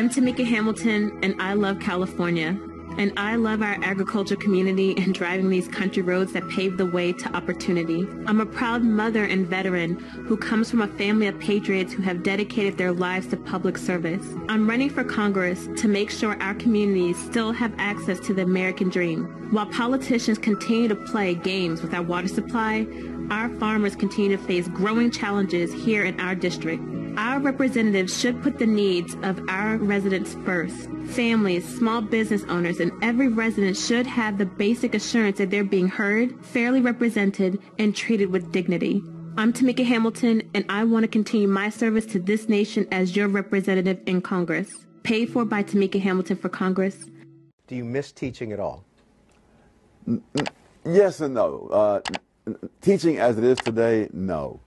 [0.00, 2.58] I'm Tamika Hamilton, and I love California.
[2.96, 7.12] And I love our agriculture community and driving these country roads that pave the way
[7.12, 8.08] to opportunity.
[8.26, 12.22] I'm a proud mother and veteran who comes from a family of patriots who have
[12.22, 14.24] dedicated their lives to public service.
[14.48, 18.88] I'm running for Congress to make sure our communities still have access to the American
[18.88, 19.50] dream.
[19.52, 22.86] While politicians continue to play games with our water supply,
[23.30, 26.82] our farmers continue to face growing challenges here in our district.
[27.16, 30.88] Our representatives should put the needs of our residents first.
[31.08, 35.88] Families, small business owners, and every resident should have the basic assurance that they're being
[35.88, 39.02] heard, fairly represented, and treated with dignity.
[39.36, 43.28] I'm Tamika Hamilton, and I want to continue my service to this nation as your
[43.28, 44.70] representative in Congress.
[45.02, 46.96] Paid for by Tamika Hamilton for Congress.
[47.66, 48.84] Do you miss teaching at all?
[50.84, 51.68] Yes and no.
[51.68, 52.00] Uh,
[52.80, 54.60] teaching as it is today, no.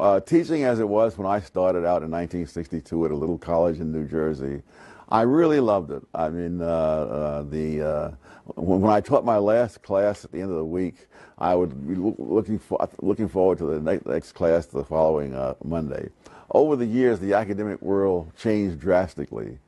[0.00, 3.80] Uh, teaching as it was when I started out in 1962 at a little college
[3.80, 4.62] in New Jersey,
[5.10, 6.02] I really loved it.
[6.14, 8.10] I mean, uh, uh, the uh,
[8.54, 11.86] when, when, I taught my last class at the end of the week, I would
[11.86, 16.08] be looking for, looking forward to the next, next class the following uh, Monday.
[16.50, 19.58] Over the years, the academic world changed drastically,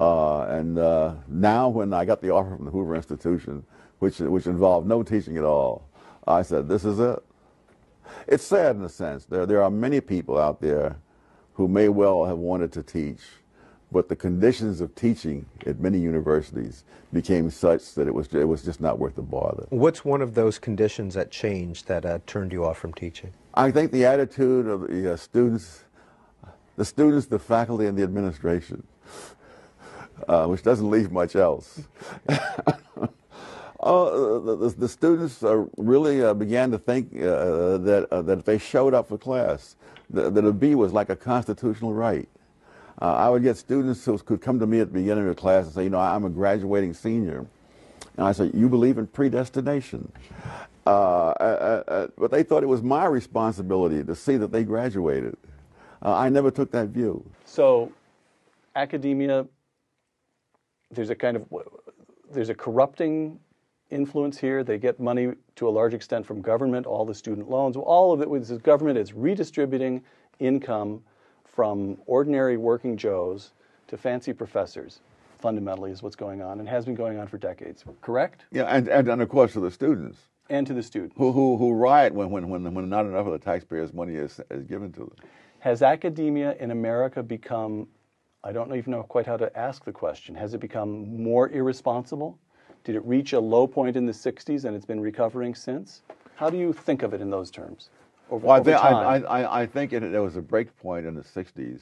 [0.00, 0.76] uh, and
[1.28, 3.62] now when I got the offer from the Hoover Institution,
[3.98, 5.86] which which involved no teaching at all,
[6.26, 7.22] I said, "This is it."
[8.26, 9.24] It's sad in a sense.
[9.24, 10.96] There, there are many people out there
[11.54, 13.20] who may well have wanted to teach,
[13.90, 18.62] but the conditions of teaching at many universities became such that it was, it was
[18.62, 19.66] just not worth the bother.
[19.70, 23.32] What's one of those conditions that changed that uh, turned you off from teaching?
[23.54, 25.84] I think the attitude of the uh, students,
[26.76, 28.86] the students, the faculty, and the administration,
[30.28, 31.80] uh, which doesn't leave much else.
[33.80, 38.44] Uh, the, the, students uh, really uh, began to think uh, that uh, that if
[38.44, 39.76] they showed up for class,
[40.08, 42.28] that, that a B was like a constitutional right.
[43.02, 45.40] Uh, I would get students who could come to me at the beginning of the
[45.40, 47.44] class and say, you know, I'm a graduating senior.
[48.16, 50.10] And I said, you believe in predestination.
[50.84, 55.36] but they thought it was my responsibility to see that they graduated.
[56.00, 57.22] I never took that view.
[57.44, 57.92] So
[58.74, 59.46] academia,
[60.90, 61.46] there's a kind of,
[62.32, 63.38] there's a corrupting
[63.96, 64.62] influence here.
[64.62, 67.76] They get money to a large extent from government, all the student loans.
[67.76, 70.02] All of it with government is redistributing
[70.38, 71.02] income
[71.44, 73.52] from ordinary working Joes
[73.88, 75.00] to fancy professors,
[75.38, 77.84] fundamentally, is what's going on and has been going on for decades.
[78.02, 78.44] Correct?
[78.52, 80.18] Yeah, and, and, and of course to the students.
[80.50, 81.14] And to the students.
[81.16, 84.40] Who, who, who riot when, when, when, when not enough of the taxpayers' money is,
[84.50, 85.14] is given to them.
[85.60, 87.88] Has academia in America become,
[88.44, 92.38] I don't even know quite how to ask the question, has it become more irresponsible?
[92.86, 96.02] Did it reach a low point in the 60s and it's been recovering since?
[96.36, 97.90] How do you think of it in those terms?
[98.30, 101.04] Over, well, over I, think, I, I, I, think it, there was a break point
[101.04, 101.80] in the 60s.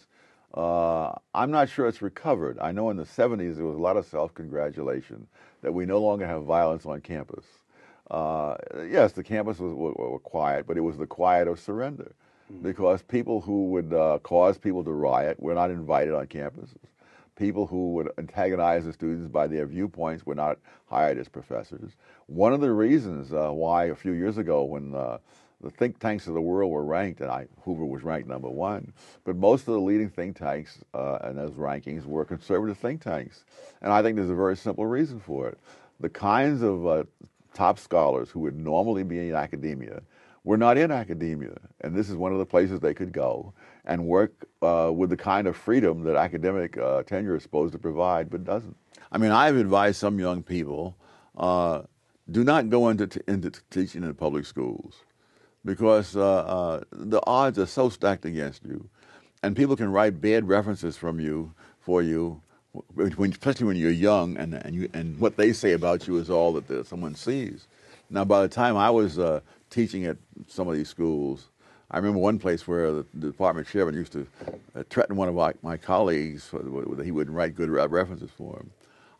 [0.54, 2.58] Uh, I'm not sure it's recovered.
[2.58, 5.26] I know in the 70s there was a lot of self congratulation
[5.60, 7.44] that we no longer have violence on campus.
[8.10, 8.56] Uh,
[8.88, 12.14] yes, the campus was, was, was quiet, but it was the quiet of surrender
[12.62, 16.78] because people who would uh, cause people to riot were not invited on campuses.
[17.36, 21.96] People who would antagonize the students by their viewpoints were not hired as professors.
[22.26, 25.18] One of the reasons uh, why a few years ago, when uh,
[25.60, 28.92] the think tanks of the world were ranked, and I, Hoover was ranked number one,
[29.24, 33.44] but most of the leading think tanks uh, and those rankings were conservative think tanks.
[33.82, 35.58] And I think there's a very simple reason for it.
[36.00, 37.04] The kinds of uh,
[37.54, 40.02] top scholars who would normally be in academia
[40.44, 41.56] were not in academia.
[41.80, 43.54] And this is one of the places they could go
[43.84, 47.78] and work uh, with the kind of freedom that academic uh, tenure is supposed to
[47.78, 48.76] provide, but doesn't.
[49.12, 50.96] I mean, I've advised some young people
[51.36, 51.82] uh,
[52.30, 54.96] do not go into, t- into teaching in public schools
[55.64, 58.88] because uh, uh, the odds are so stacked against you.
[59.42, 62.40] And people can write bad references from you for you,
[62.94, 66.30] when, especially when you're young, and, and, you, and what they say about you is
[66.30, 67.66] all that the, someone sees.
[68.08, 70.16] Now, by the time I was uh, teaching at
[70.48, 71.48] some of these schools,
[71.90, 74.26] I remember one place where the, the department chairman used to
[74.74, 78.70] uh, threaten one of my, my colleagues that he wouldn't write good references for him.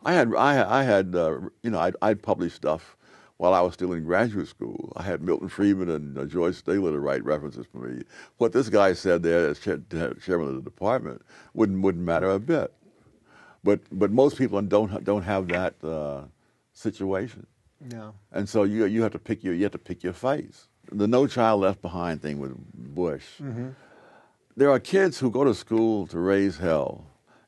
[0.03, 2.95] I had, I, I had, uh, you know, I'd, I'd published stuff
[3.37, 4.93] while I was still in graduate school.
[4.95, 8.03] I had Milton Friedman and uh, George Stigler to write references for me.
[8.37, 9.79] What this guy said there as chair,
[10.23, 11.21] chairman of the department
[11.53, 12.73] wouldn't wouldn't matter a bit.
[13.63, 16.25] But but most people don't don't have that uh,
[16.73, 17.47] situation.
[17.91, 18.13] No.
[18.31, 20.67] And so you you have to pick your you have to pick your fights.
[20.91, 23.25] The No Child Left Behind thing with Bush.
[23.41, 23.69] Mm-hmm.
[24.57, 27.05] There are kids who go to school to raise hell,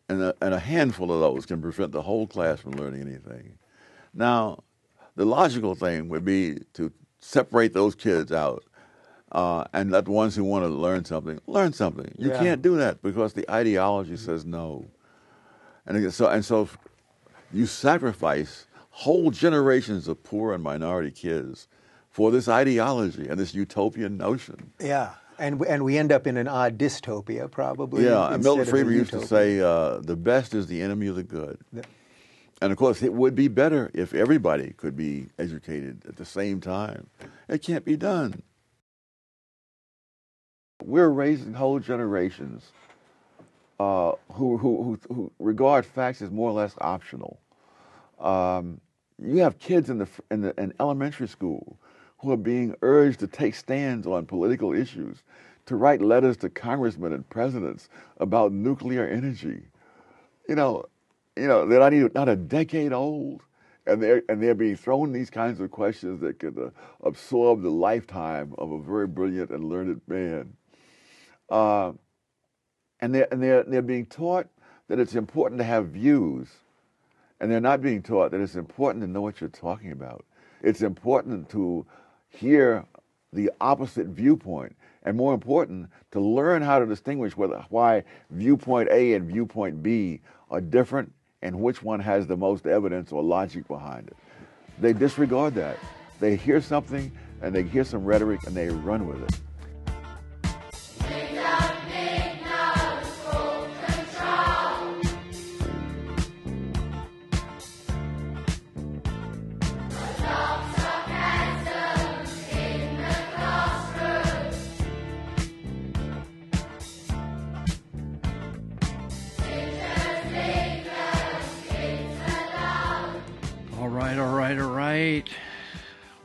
[0.09, 3.57] and a, and a handful of those can prevent the whole class from learning anything.
[4.13, 4.63] Now,
[5.15, 8.63] the logical thing would be to separate those kids out
[9.31, 12.13] uh, and let the ones who want to learn something learn something.
[12.17, 12.39] You Yeah.
[12.39, 14.85] can't do that because the ideology says no.
[15.85, 16.69] And so and so
[17.53, 21.67] you sacrifice whole generations of poor and minority kids
[22.17, 24.71] for this ideology and this utopian notion.
[24.79, 25.11] Yeah.
[25.37, 28.05] And, and we end up in an odd dystopia, probably.
[28.05, 31.21] Yeah, and Milton Friedman used to say, uh, "The best is the enemy of the
[31.21, 31.83] good." Yeah.
[32.59, 36.59] And of course, it would be better if everybody could be educated at the same
[36.59, 37.07] time.
[37.47, 38.41] It can't be done.
[40.83, 42.71] We're raising whole generations
[43.79, 47.39] uh, who, who, who, who regard facts as more or less optional.
[48.19, 48.81] Um,
[49.21, 51.77] you have kids in the in the in elementary school
[52.19, 55.23] who are being urged to take stands on political issues,
[55.65, 57.89] to write letters to congressmen and presidents
[58.19, 59.61] about nuclear energy.
[60.47, 60.85] You know,
[61.35, 63.43] you know they're not even not a decade old,
[63.85, 66.69] and they're and they're being thrown these kinds of questions that could uh,
[67.03, 70.53] absorb the lifetime of a very brilliant and learned man.
[71.49, 71.91] Uh,
[72.99, 74.47] and they're and they're they're being taught
[74.87, 76.47] that it's important to have views,
[77.39, 80.25] and they're not being taught that it's important to know what you're talking about.
[80.63, 81.85] It's important to
[82.37, 82.85] hear
[83.33, 89.13] the opposite viewpoint, and more important, to learn how to distinguish whether why viewpoint A
[89.13, 91.11] and viewpoint B are different,
[91.41, 94.17] and which one has the most evidence or logic behind it.
[94.79, 95.77] They disregard that.
[96.19, 97.11] They hear something
[97.41, 99.39] and they hear some rhetoric and they run with it.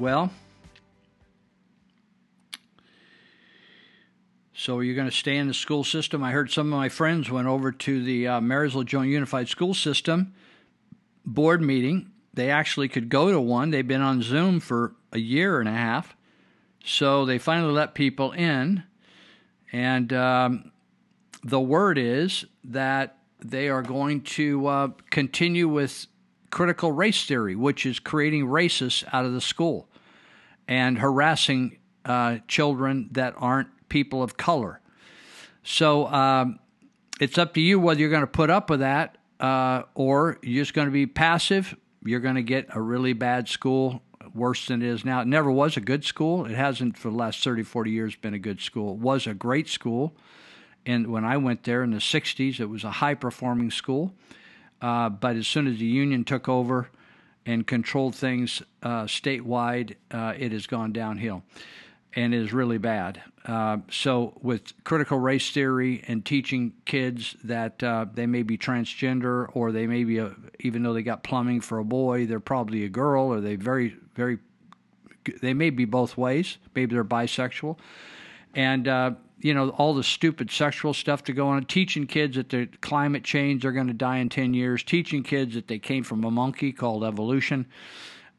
[0.02, 0.32] Well,
[4.52, 6.24] so you're going to stay in the school system?
[6.24, 9.74] I heard some of my friends went over to the uh, Marysville Joint Unified School
[9.74, 10.34] System
[11.24, 12.10] board meeting.
[12.34, 13.70] They actually could go to one.
[13.70, 16.16] They've been on Zoom for a year and a half.
[16.84, 18.82] So they finally let people in.
[19.70, 20.72] And um,
[21.44, 26.08] the word is that they are going to uh, continue with
[26.50, 29.86] critical race theory, which is creating racists out of the school
[30.72, 34.80] and harassing uh, children that aren't people of color.
[35.62, 36.60] So um,
[37.20, 40.62] it's up to you whether you're going to put up with that uh, or you're
[40.62, 41.76] just going to be passive.
[42.02, 44.00] You're going to get a really bad school,
[44.34, 45.20] worse than it is now.
[45.20, 46.46] It never was a good school.
[46.46, 48.94] It hasn't for the last 30, 40 years been a good school.
[48.94, 50.16] It was a great school.
[50.86, 54.14] And when I went there in the 60s, it was a high performing school.
[54.80, 56.88] Uh, but as soon as the union took over
[57.46, 61.42] and controlled things uh, statewide, uh, it has gone downhill
[62.14, 63.22] and is really bad.
[63.46, 69.48] Uh, so, with critical race theory and teaching kids that uh, they may be transgender
[69.54, 72.84] or they may be, a, even though they got plumbing for a boy, they're probably
[72.84, 74.38] a girl or they very, very
[75.40, 76.58] they may be both ways.
[76.74, 77.78] Maybe they're bisexual,
[78.54, 79.12] and uh,
[79.42, 81.64] you know all the stupid sexual stuff to go on.
[81.64, 84.82] Teaching kids that the climate change they're going to die in ten years.
[84.82, 87.66] Teaching kids that they came from a monkey called evolution.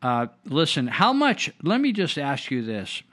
[0.02, 1.52] Uh, listen, how much?
[1.62, 3.04] Let me just ask you this: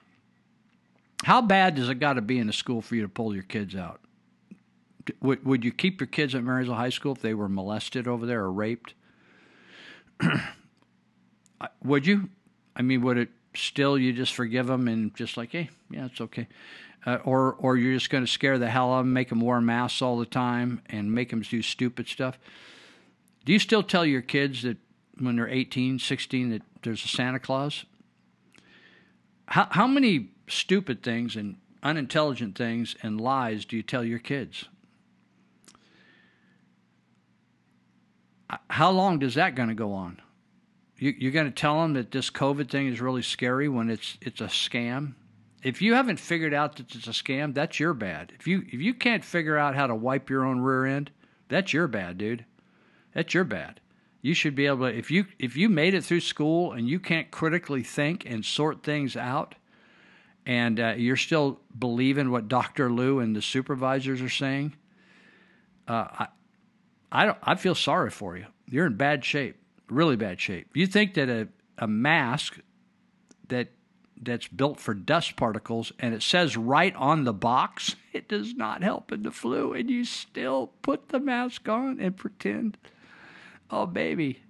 [1.24, 3.42] How bad does it got to be in a school for you to pull your
[3.42, 4.00] kids out?
[5.20, 8.24] Would would you keep your kids at Marysville High School if they were molested over
[8.24, 8.94] there or raped?
[11.84, 12.28] would you?
[12.76, 16.20] I mean, would it still you just forgive them and just like, hey, yeah, it's
[16.20, 16.46] okay,
[17.06, 19.40] uh, or or you're just going to scare the hell out of them, make them
[19.40, 22.38] wear masks all the time, and make them do stupid stuff?
[23.44, 24.76] Do you still tell your kids that
[25.18, 27.84] when they're 18, 16 that there's a Santa Claus?
[29.46, 34.66] How how many stupid things and unintelligent things and lies do you tell your kids?
[38.68, 40.20] How long does that going to go on?
[40.98, 44.18] You, you're going to tell them that this COVID thing is really scary when it's
[44.20, 45.14] it's a scam.
[45.62, 48.32] If you haven't figured out that it's a scam, that's your bad.
[48.38, 51.10] If you if you can't figure out how to wipe your own rear end,
[51.48, 52.44] that's your bad, dude.
[53.14, 53.80] That's your bad.
[54.22, 56.98] You should be able to if you if you made it through school and you
[56.98, 59.54] can't critically think and sort things out,
[60.46, 62.88] and uh, you're still believing what Dr.
[62.88, 64.74] Luu and the supervisors are saying,
[65.88, 66.26] uh, I,
[67.12, 67.38] I don't.
[67.42, 68.46] I feel sorry for you.
[68.66, 69.56] You're in bad shape,
[69.88, 70.68] really bad shape.
[70.74, 71.48] You think that a,
[71.78, 72.60] a mask
[73.48, 73.68] that
[74.22, 78.82] that's built for dust particles and it says right on the box it does not
[78.82, 82.76] help in the flu, and you still put the mask on and pretend,
[83.70, 84.42] oh baby,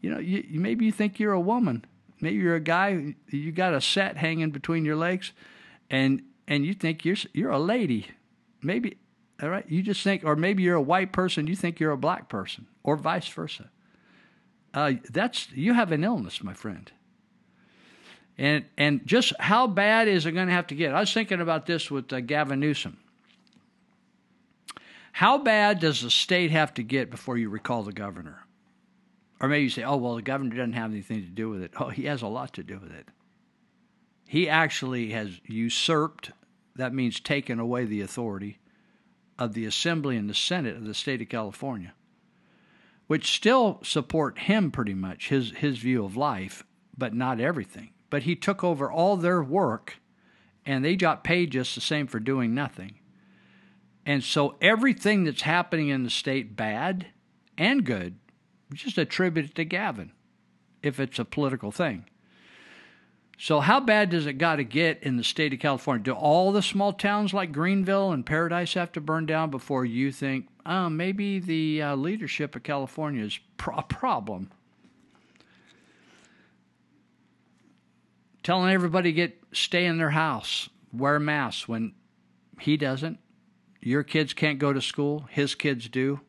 [0.00, 1.84] you know, you, maybe you think you're a woman,
[2.20, 5.32] maybe you're a guy, you got a set hanging between your legs,
[5.90, 8.08] and and you think you're you're a lady,
[8.62, 8.98] maybe
[9.42, 11.96] all right, you just think, or maybe you're a white person, you think you're a
[11.96, 13.70] black person, or vice versa.
[14.74, 16.92] Uh, that's you have an illness, my friend.
[18.38, 20.94] And and just how bad is it going to have to get?
[20.94, 22.98] I was thinking about this with uh, Gavin Newsom.
[25.12, 28.44] How bad does the state have to get before you recall the governor?
[29.40, 31.72] Or maybe you say, oh, well, the governor doesn't have anything to do with it.
[31.78, 33.08] Oh, he has a lot to do with it.
[34.26, 36.30] He actually has usurped,
[36.76, 38.58] that means taken away the authority
[39.38, 41.94] of the Assembly and the Senate of the state of California,
[43.08, 46.64] which still support him pretty much, his, his view of life,
[46.96, 47.90] but not everything.
[48.10, 50.00] But he took over all their work,
[50.64, 52.98] and they got paid just the same for doing nothing.
[54.06, 57.08] And so everything that's happening in the state, bad
[57.58, 58.16] and good,
[58.72, 60.12] just attribute it to Gavin
[60.82, 62.06] if it's a political thing.
[63.40, 66.02] So, how bad does it got to get in the state of California?
[66.02, 70.10] Do all the small towns like Greenville and Paradise have to burn down before you
[70.10, 73.38] think, oh, maybe the uh, leadership of California is
[73.76, 74.50] a problem?
[78.48, 81.92] Telling everybody get stay in their house, wear masks when
[82.58, 83.18] he doesn't.
[83.82, 86.20] Your kids can't go to school, his kids do.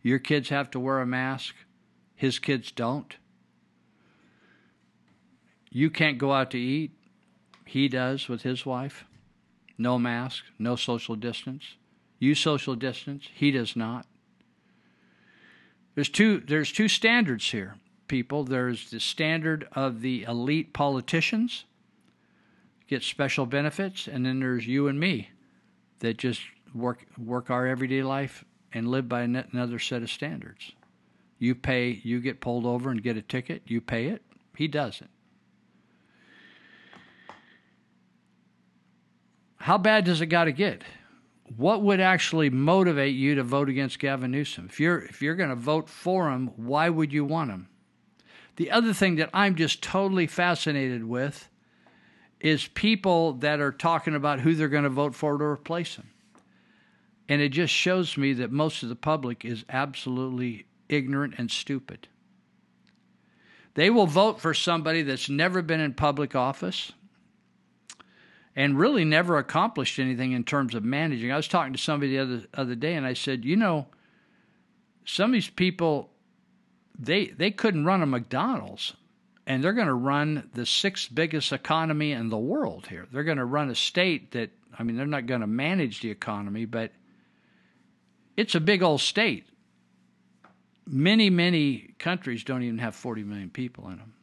[0.00, 1.54] Your kids have to wear a mask,
[2.14, 3.14] his kids don't.
[5.70, 6.92] You can't go out to eat.
[7.66, 9.04] He does with his wife.
[9.76, 11.76] No mask, no social distance.
[12.18, 13.28] You social distance.
[13.34, 14.06] He does not.
[15.94, 17.74] There's two there's two standards here,
[18.08, 18.44] people.
[18.44, 21.64] There's the standard of the elite politicians
[22.88, 25.30] get special benefits, and then there's you and me
[26.00, 26.40] that just
[26.74, 30.72] work work our everyday life and live by another set of standards.
[31.38, 34.22] You pay, you get pulled over and get a ticket, you pay it.
[34.56, 35.10] He doesn't.
[39.58, 40.82] How bad does it got to get?
[41.56, 44.66] What would actually motivate you to vote against Gavin Newsom?
[44.68, 47.68] If you're if you're going to vote for him, why would you want him?
[48.58, 51.48] The other thing that I'm just totally fascinated with
[52.40, 56.10] is people that are talking about who they're going to vote for to replace him.
[57.28, 62.08] And it just shows me that most of the public is absolutely ignorant and stupid.
[63.74, 66.90] They will vote for somebody that's never been in public office
[68.56, 71.30] and really never accomplished anything in terms of managing.
[71.30, 73.86] I was talking to somebody the other other day, and I said, you know,
[75.04, 76.10] some of these people,
[76.98, 78.94] they they couldn't run a McDonald's,
[79.46, 83.06] and they're going to run the sixth biggest economy in the world here.
[83.12, 86.10] They're going to run a state that I mean, they're not going to manage the
[86.10, 86.92] economy, but
[88.36, 89.46] it's a big old state.
[90.86, 94.14] Many, many countries don't even have 40 million people in them.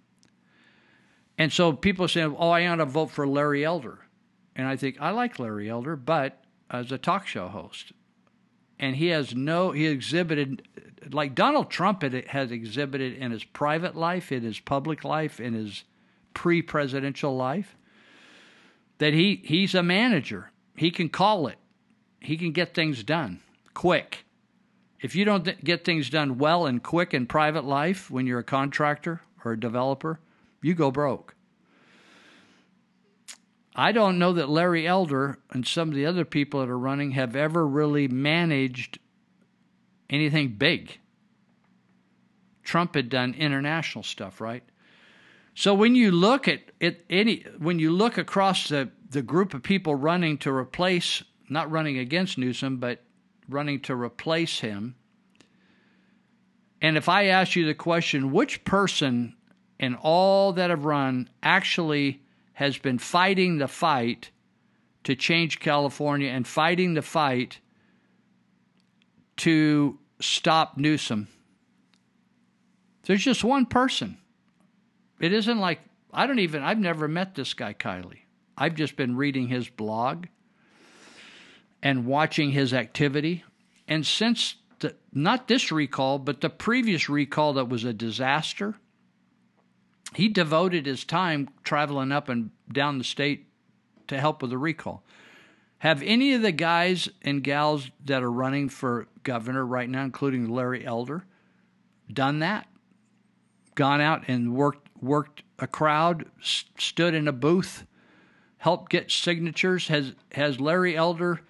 [1.38, 4.00] And so people say, oh, I want to vote for Larry Elder.
[4.56, 6.42] And I think I like Larry Elder, but
[6.72, 7.92] as a talk show host.
[8.80, 10.68] And he has no, he exhibited,
[11.12, 15.84] like Donald Trump has exhibited in his private life, in his public life, in his
[16.34, 17.76] pre-presidential life
[18.98, 20.52] that he he's a manager.
[20.76, 21.58] He can call it.
[22.20, 23.42] He can get things done
[23.74, 24.26] quick.
[25.02, 28.44] If you don't get things done well and quick in private life when you're a
[28.44, 30.20] contractor or a developer,
[30.62, 31.36] you go broke.
[33.76, 37.12] I don't know that Larry Elder and some of the other people that are running
[37.12, 39.00] have ever really managed
[40.10, 41.00] anything big.
[42.64, 44.64] Trump had done international stuff, right?
[45.54, 49.64] So when you look at it, any when you look across the, the group of
[49.64, 53.04] people running to replace, not running against Newsom, but
[53.48, 54.96] running to replace him,
[56.82, 59.36] and if I ask you the question, which person
[59.80, 62.22] in all that have run actually
[62.54, 64.32] has been fighting the fight
[65.04, 67.60] to change California and fighting the fight
[69.38, 71.28] to stop Newsom.
[73.04, 74.18] There's just one person.
[75.20, 75.80] It isn't like
[76.14, 78.20] I don't even I've never met this guy Kiley.
[78.58, 80.28] I've just been reading his blog
[81.84, 83.44] and watching his activity.
[83.88, 88.76] And since the, not this recall, but the previous recall that was a disaster,
[90.16, 93.48] he devoted his time traveling up and down the state
[94.08, 95.04] to help with the recall.
[95.80, 100.50] Have any of the guys and gals that are running for governor right now, including
[100.50, 101.26] Larry Elder,
[102.12, 102.68] done that?
[103.76, 107.86] Gone out and worked worked a crowd, stood in a booth,
[108.58, 109.88] helped get signatures?
[109.88, 111.42] Has has Larry Elder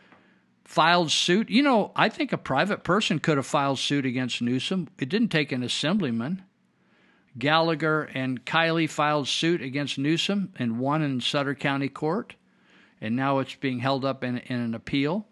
[0.64, 1.50] filed suit?
[1.50, 4.90] You know, I think a private person could have filed suit against Newsom.
[5.00, 6.44] It didn't take an assemblyman.
[7.38, 12.36] Gallagher and Kiley filed suit against Newsom and won in Sutter County Court,
[13.02, 15.28] and now it's being held up in, in an appeal.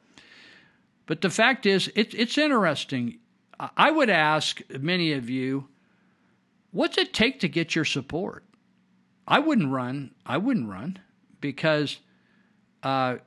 [1.06, 3.20] But the fact is, it, it's interesting.
[3.60, 5.68] I would ask many of you,
[6.72, 8.46] what's it take to get your support?
[9.28, 10.12] I wouldn't run.
[10.26, 11.00] I wouldn't run
[11.40, 11.98] because
[12.82, 13.18] uh,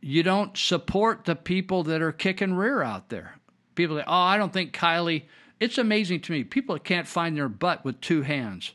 [0.00, 3.36] you don't support the people that are kicking rear out there.
[3.74, 5.24] People say, "Oh, I don't think Kiley.
[5.58, 6.44] It's amazing to me.
[6.44, 8.72] People can't find their butt with two hands.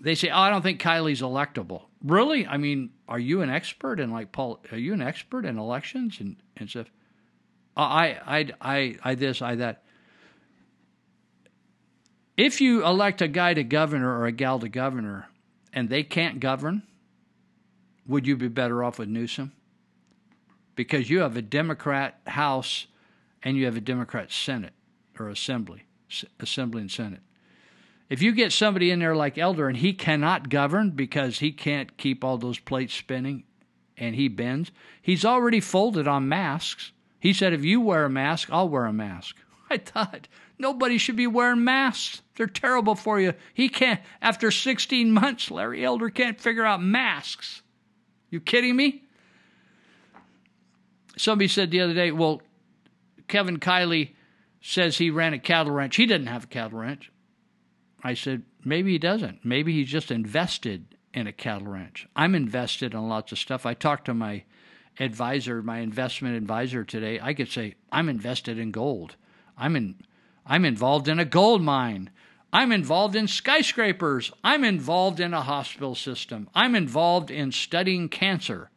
[0.00, 2.46] They say, "Oh, I don't think Kiley's electable." Really?
[2.46, 4.60] I mean, are you an expert in like Paul?
[4.70, 6.90] Are you an expert in elections and and stuff?
[7.76, 9.82] I I I I this I that.
[12.36, 15.28] If you elect a guy to governor or a gal to governor,
[15.72, 16.82] and they can't govern,
[18.06, 19.52] would you be better off with Newsom?
[20.74, 22.86] Because you have a Democrat House
[23.42, 24.72] and you have a Democrat Senate
[25.18, 25.84] or Assembly,
[26.40, 27.20] Assembly and Senate.
[28.08, 31.96] If you get somebody in there like Elder and he cannot govern because he can't
[31.96, 33.44] keep all those plates spinning
[33.96, 34.70] and he bends,
[35.02, 36.92] he's already folded on masks.
[37.18, 39.36] He said, if you wear a mask, I'll wear a mask.
[39.70, 40.28] I thought
[40.58, 42.22] nobody should be wearing masks.
[42.36, 43.34] They're terrible for you.
[43.52, 47.62] He can't, after 16 months, Larry Elder can't figure out masks.
[48.30, 49.02] You kidding me?
[51.16, 52.42] Somebody said the other day, well,
[53.26, 54.10] Kevin Kiley
[54.60, 55.96] says he ran a cattle ranch.
[55.96, 57.10] He didn't have a cattle ranch.
[58.02, 59.44] I said, maybe he doesn't.
[59.44, 62.06] Maybe he's just invested in a cattle ranch.
[62.14, 63.66] I'm invested in lots of stuff.
[63.66, 64.44] I talked to my
[65.00, 67.18] advisor, my investment advisor today.
[67.20, 69.16] I could say, I'm invested in gold.
[69.56, 69.96] I'm in
[70.48, 72.10] I'm involved in a gold mine.
[72.52, 74.32] I'm involved in skyscrapers.
[74.44, 76.48] I'm involved in a hospital system.
[76.54, 78.70] I'm involved in studying cancer.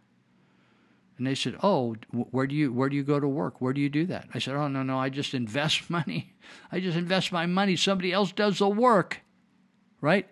[1.19, 3.61] And they said, "Oh, where do you where do you go to work?
[3.61, 6.33] Where do you do that?" I said, "Oh, no, no, I just invest money.
[6.71, 7.75] I just invest my money.
[7.75, 9.21] Somebody else does the work."
[10.01, 10.27] Right?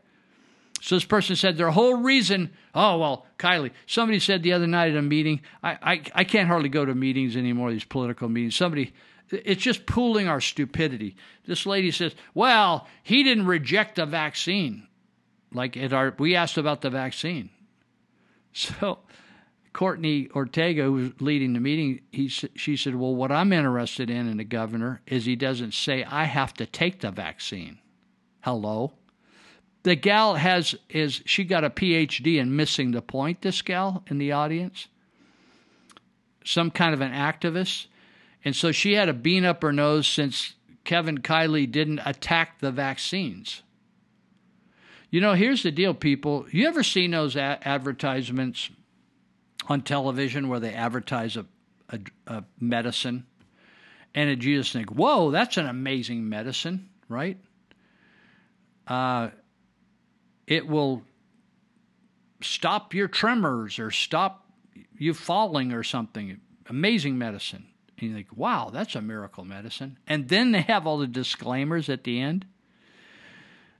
[0.82, 3.72] So this person said their whole reason, oh well, Kiley.
[3.88, 6.94] somebody said the other night at a meeting, I, I, I can't hardly go to
[6.94, 8.56] meetings anymore, these political meetings.
[8.56, 8.94] Somebody
[9.30, 11.18] it's just pooling our stupidity.
[11.46, 14.88] This lady says, well, he didn't reject the vaccine.
[15.52, 17.50] Like at our we asked about the vaccine.
[18.54, 19.00] So
[19.78, 24.28] Courtney Ortega, who was leading the meeting, he, she said, Well, what I'm interested in
[24.28, 27.78] in the governor is he doesn't say, I have to take the vaccine.
[28.42, 28.94] Hello?
[29.84, 34.18] The gal has, is she got a PhD in missing the point, this gal in
[34.18, 34.88] the audience?
[36.44, 37.86] Some kind of an activist.
[38.44, 40.56] And so she had a bean up her nose since
[40.86, 43.62] Kevin Kiley didn't attack the vaccines.
[45.12, 46.48] You know, here's the deal, people.
[46.50, 48.72] You ever seen those a- advertisements
[49.68, 51.46] on television where they advertise a,
[51.90, 53.26] a, a medicine,
[54.16, 57.38] and you just think, "Whoa, that's an amazing medicine," right?
[58.88, 59.30] Uh,
[60.48, 61.04] it will
[62.42, 64.46] stop your tremors or stop
[64.98, 66.40] you falling or something.
[66.70, 67.68] Amazing medicine.
[67.98, 69.98] And you think, wow, that's a miracle medicine.
[70.08, 72.46] And then they have all the disclaimers at the end.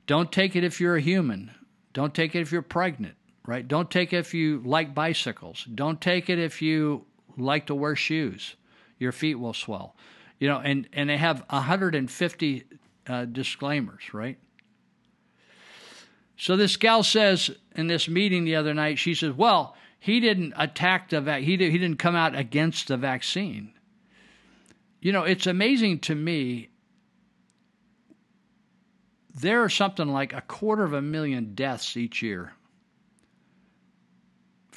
[0.08, 1.52] Don't take it if you're a human.
[1.94, 3.16] Don't take it if you're pregnant,
[3.48, 3.68] right?
[3.68, 5.66] Don't take it if you like bicycles.
[5.74, 7.06] Don't take it if you
[7.38, 8.56] like to wear shoes.
[9.00, 9.96] Your feet will swell.
[10.38, 12.64] You know, and, and they have 150
[13.08, 14.38] uh, disclaimers, right?
[16.36, 20.54] So this gal says in this meeting the other night, she says, well, he didn't
[20.58, 23.74] attack the he, did, he didn't come out against the vaccine.
[25.00, 26.70] You know, it's amazing to me.
[29.34, 32.54] There are something like a quarter of a million deaths each year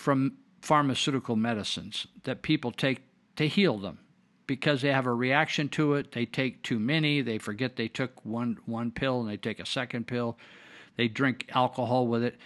[0.01, 0.33] from
[0.63, 3.03] pharmaceutical medicines that people take
[3.37, 3.99] to heal them
[4.47, 6.13] because they have a reaction to it.
[6.13, 7.21] They take too many.
[7.21, 10.39] They forget they took one one pill and they take a second pill.
[10.97, 12.39] They drink alcohol with it.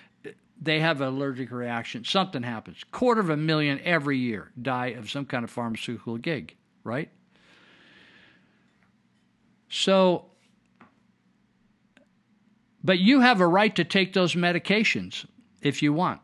[0.60, 2.04] They have an allergic reaction.
[2.04, 2.82] Something happens.
[2.90, 7.08] Quarter of a million every year die of some kind of pharmaceutical gig, right?
[9.68, 10.26] So,
[12.82, 15.24] but you have a right to take those medications
[15.62, 16.20] if you want.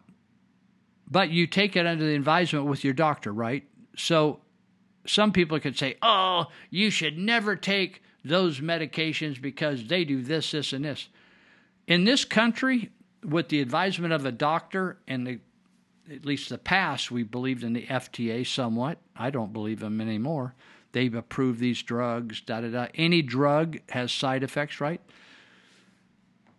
[1.10, 3.64] But you take it under the advisement with your doctor, right?
[3.96, 4.40] So
[5.06, 10.50] some people could say, oh, you should never take those medications because they do this,
[10.52, 11.08] this, and this.
[11.86, 12.90] In this country,
[13.24, 15.40] with the advisement of a doctor and the
[16.10, 18.98] at least the past, we believed in the FDA somewhat.
[19.14, 20.54] I don't believe them anymore.
[20.90, 22.86] They've approved these drugs, da da da.
[22.94, 25.00] Any drug has side effects, right?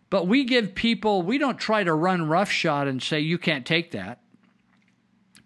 [0.10, 3.92] But we give people, we don't try to run roughshod and say, you can't take
[3.92, 4.21] that.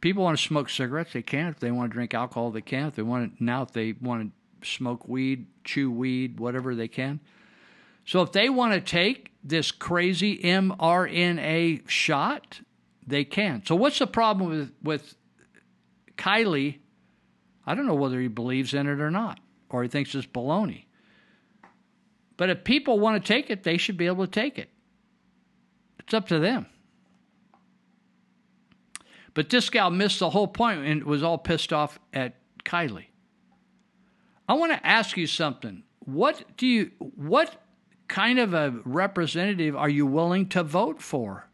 [0.05, 1.47] People want to smoke cigarettes, they can.
[1.47, 2.89] If they want to drink alcohol, they can.
[2.89, 6.87] If they want to, now, if they want to smoke weed, chew weed, whatever they
[6.87, 7.19] can.
[8.05, 12.59] So if they want to take this crazy mRNA shot,
[13.07, 13.65] they can.
[13.65, 15.15] So what's the problem with with
[16.19, 16.77] Kiley?
[17.65, 19.39] I don't know whether he believes in it or not,
[19.71, 20.85] or he thinks it's baloney.
[22.37, 24.69] But if people want to take it, they should be able to take it.
[25.97, 26.67] It's up to them.
[29.35, 33.07] But this gal missed the whole point and was all pissed off at Kiley.
[34.49, 35.83] I want to ask you something.
[35.99, 37.61] What do you what
[38.07, 41.47] kind of a representative are you willing to vote for?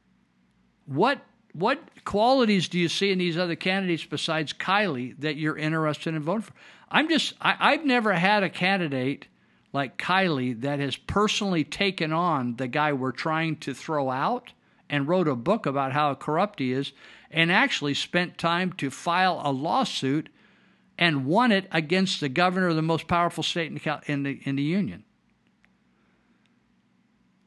[0.86, 1.22] What
[1.54, 6.22] what qualities do you see in these other candidates besides Kiley that you're interested in
[6.22, 6.54] voting for?
[6.90, 9.28] I'm just I, I've never had a candidate
[9.74, 14.52] like Kiley that has personally taken on the guy we're trying to throw out
[14.92, 16.92] and wrote a book about how corrupt he is
[17.32, 20.30] and actually spent time to file a lawsuit
[20.98, 24.62] and won it against the governor of the most powerful state in the, in the,
[24.62, 25.04] union.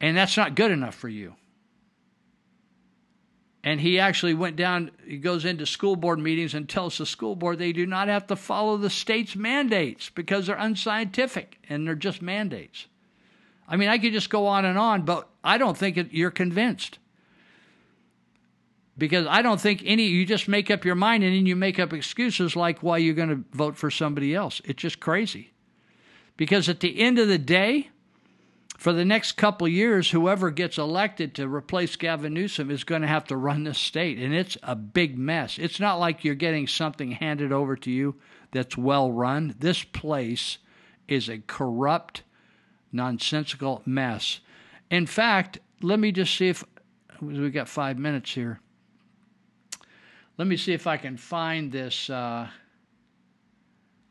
[0.01, 1.35] And that's not good enough for you.
[3.63, 7.35] And he actually went down, he goes into school board meetings and tells the school
[7.35, 11.95] board they do not have to follow the state's mandates because they're unscientific and they're
[11.95, 12.87] just mandates.
[13.67, 16.29] I mean, I could just go on and on, but I don't think it, you're
[16.31, 16.99] convinced.
[18.97, 21.79] Because I don't think any, you just make up your mind and then you make
[21.79, 24.61] up excuses like why you're going to vote for somebody else.
[24.63, 25.51] It's just crazy.
[26.37, 27.89] Because at the end of the day,
[28.77, 33.07] for the next couple years, whoever gets elected to replace Gavin Newsom is going to
[33.07, 35.57] have to run this state, and it's a big mess.
[35.57, 38.15] It's not like you're getting something handed over to you
[38.51, 39.55] that's well run.
[39.59, 40.57] This place
[41.07, 42.23] is a corrupt,
[42.91, 44.39] nonsensical mess.
[44.91, 46.63] In fact, let me just see if
[47.21, 48.59] we got five minutes here.
[50.37, 52.09] Let me see if I can find this.
[52.09, 52.47] Uh,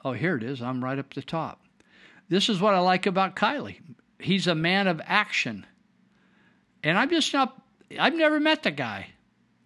[0.05, 0.62] oh, here it is.
[0.62, 1.60] I'm right up the top.
[2.28, 3.80] This is what I like about Kiley
[4.24, 5.66] he's a man of action.
[6.82, 7.60] And I'm just not,
[7.98, 9.09] I've never met the guy.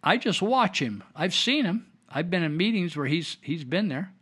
[0.03, 1.03] I just watch him.
[1.15, 1.87] I've seen him.
[2.09, 4.13] I've been in meetings where he's he's been there.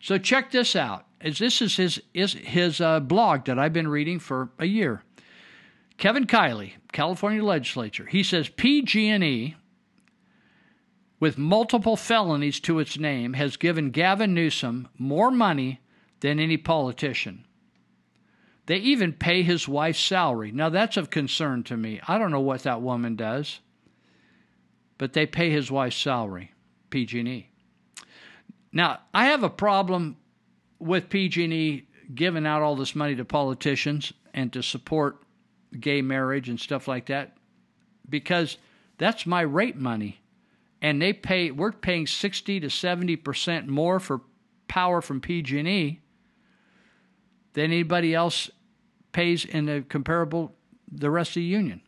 [0.00, 1.06] So check this out.
[1.20, 5.02] As this is his is his uh, blog that I've been reading for a year.
[5.96, 8.06] Kevin Kiley, California legislature.
[8.06, 9.54] He says PG&E
[11.22, 15.80] with multiple felonies to its name has given Gavin Newsom more money
[16.18, 17.46] than any politician.
[18.66, 20.50] They even pay his wife's salary.
[20.50, 22.00] Now that's of concern to me.
[22.08, 23.60] I don't know what that woman does,
[24.98, 26.50] but they pay his wife's salary,
[26.90, 27.48] PG&E.
[28.72, 30.16] Now, I have a problem
[30.80, 31.86] with PG&E
[32.16, 35.22] giving out all this money to politicians and to support
[35.78, 37.36] gay marriage and stuff like that
[38.08, 38.56] because
[38.98, 40.18] that's my rate money.
[40.82, 44.20] And they pay we're paying 60 to 70% more for
[44.66, 46.00] power from PG&E
[47.54, 48.50] than anybody else
[49.12, 50.54] pays in the comparable
[50.90, 51.80] the rest of the union.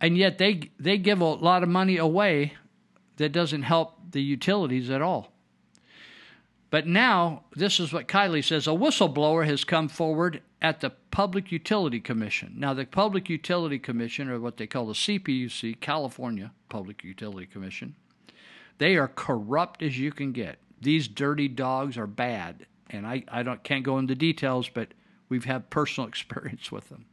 [0.00, 2.54] And yet they they give a lot of money away
[3.16, 5.32] that doesn't help the utilities at all.
[6.70, 11.52] But now, this is what Kiley says a whistleblower has come forward at the Public
[11.52, 12.54] Utility Commission.
[12.56, 17.94] Now, the Public Utility Commission, or what they call the CPUC, California Public Utility Commission,
[18.78, 20.58] they are corrupt as you can get.
[20.80, 24.88] These dirty dogs are bad, and I, I don't can't go into details, but
[25.28, 27.06] we've had personal experience with them.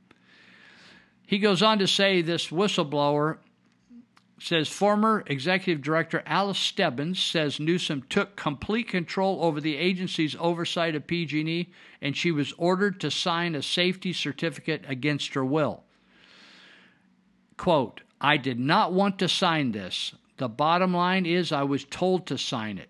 [1.26, 3.38] He goes on to say this whistleblower
[4.40, 10.96] says former executive director Alice Stebbins says Newsom took complete control over the agency's oversight
[10.96, 15.84] of PG&E and she was ordered to sign a safety certificate against her will.
[17.58, 20.14] Quote, I did not want to sign this.
[20.38, 22.90] The bottom line is I was told to sign it.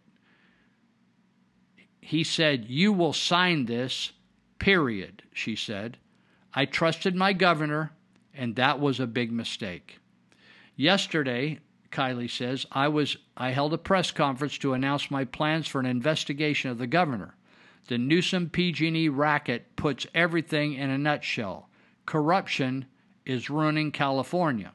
[1.99, 4.11] He said, You will sign this,
[4.59, 5.97] period, she said.
[6.53, 7.91] I trusted my governor,
[8.33, 9.99] and that was a big mistake.
[10.75, 11.59] Yesterday,
[11.91, 15.85] Kiley says, I was I held a press conference to announce my plans for an
[15.85, 17.35] investigation of the governor.
[17.87, 21.69] The Newsom PG&E racket puts everything in a nutshell.
[22.05, 22.85] Corruption
[23.25, 24.71] is ruining California.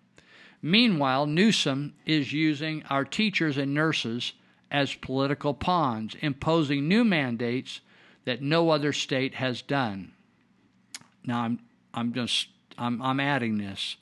[0.60, 4.34] Meanwhile, Newsom is using our teachers and nurses
[4.70, 7.80] as political pawns, imposing new mandates
[8.24, 10.12] that no other state has done.
[11.24, 11.60] Now I'm
[11.94, 13.96] I'm just I'm I'm adding this.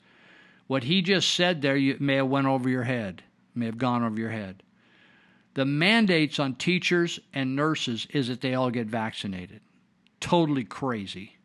[0.67, 3.23] What he just said there you may have went over your head,
[3.55, 4.63] may have gone over your head.
[5.53, 9.61] The mandates on teachers and nurses is that they all get vaccinated.
[10.19, 11.37] Totally crazy.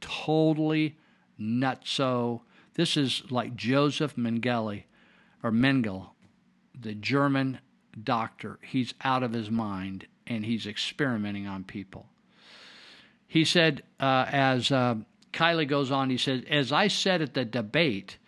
[0.00, 0.96] Totally
[1.40, 2.42] nutso.
[2.74, 4.84] This is like Joseph Mengele
[5.42, 6.10] or Mengele,
[6.78, 7.58] the German
[8.04, 8.58] doctor.
[8.62, 12.06] He's out of his mind and he's experimenting on people.
[13.26, 14.96] He said, uh, as uh,
[15.32, 18.18] Kiley goes on, he said, as I said at the debate,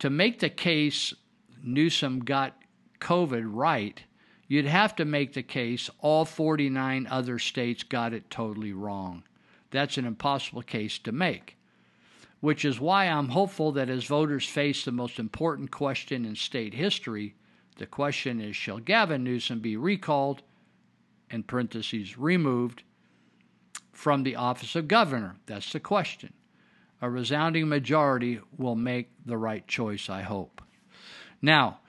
[0.00, 1.14] to make the case
[1.62, 2.56] Newsom got
[3.00, 4.02] COVID right,
[4.48, 9.22] you'd have to make the case all 49 other states got it totally wrong.
[9.70, 11.56] That's an impossible case to make,
[12.40, 16.74] which is why I'm hopeful that as voters face the most important question in state
[16.74, 17.34] history,
[17.76, 20.42] the question is shall Gavin Newsom be recalled,
[21.30, 22.82] in parentheses, removed
[23.92, 25.36] from the office of governor?
[25.46, 26.32] That's the question
[27.02, 30.60] a resounding majority will make the right choice, I hope.
[31.40, 31.80] Now,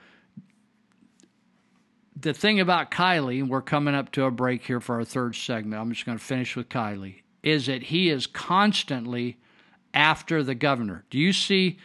[2.18, 5.80] the thing about Kiley, we're coming up to a break here for our third segment.
[5.80, 9.38] I'm just going to finish with Kiley, is that he is constantly
[9.92, 11.04] after the governor.
[11.10, 11.78] Do you see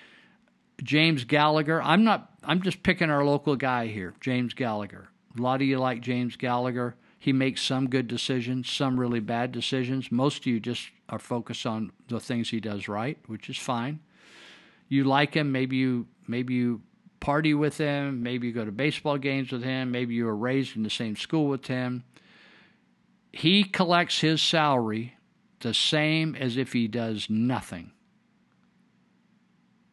[0.84, 1.82] James Gallagher?
[1.82, 5.10] I'm not, I'm just picking our local guy here, James Gallagher.
[5.38, 6.96] A lot of you like James Gallagher.
[7.20, 10.12] He makes some good decisions, some really bad decisions.
[10.12, 14.00] Most of you just are focused on the things he does right, which is fine.
[14.90, 16.82] You like him, maybe you maybe you
[17.20, 20.76] party with him, maybe you go to baseball games with him, maybe you were raised
[20.76, 22.04] in the same school with him.
[23.32, 25.16] He collects his salary
[25.60, 27.92] the same as if he does nothing.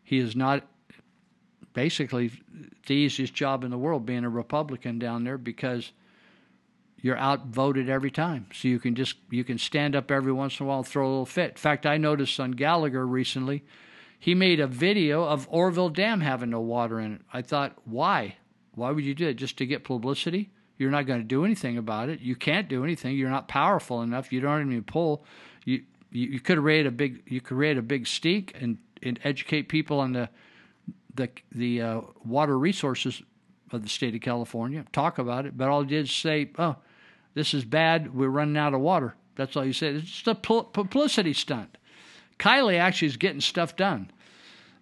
[0.03, 0.66] He is not
[1.73, 2.31] basically
[2.86, 5.93] the easiest job in the world being a Republican down there because
[7.05, 8.47] you're outvoted every time.
[8.55, 11.07] So you can just you can stand up every once in a while and throw
[11.07, 11.51] a little fit.
[11.51, 13.63] In fact, I noticed on Gallagher recently,
[14.19, 17.21] he made a video of Oroville Dam having no water in it.
[17.31, 18.37] I thought, why?
[18.73, 19.35] Why would you do it?
[19.35, 20.51] Just to get publicity?
[20.79, 22.21] You're not going to do anything about it.
[22.21, 23.15] You can't do anything.
[23.19, 24.33] You're not powerful enough.
[24.33, 25.27] You don't even pull.
[25.67, 29.21] You you, you could create a big you could raise a big steak and, and
[29.25, 30.31] educate people on the
[31.15, 33.23] the the uh, water resources
[33.73, 34.87] of the state of California.
[34.91, 36.77] Talk about it, but all did say, "Oh,
[37.35, 38.15] this is bad.
[38.15, 39.15] We're running out of water.
[39.36, 39.89] That's all you say.
[39.89, 41.77] It's just a publicity stunt.
[42.39, 44.11] Kiley actually is getting stuff done.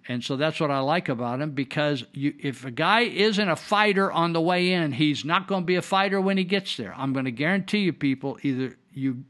[0.09, 3.57] And so that's what I like about him because you, if a guy isn't a
[3.57, 6.77] fighter on the way in, he's not going to be a fighter when he gets
[6.77, 6.93] there.
[6.97, 9.25] I'm going to guarantee you, people, either you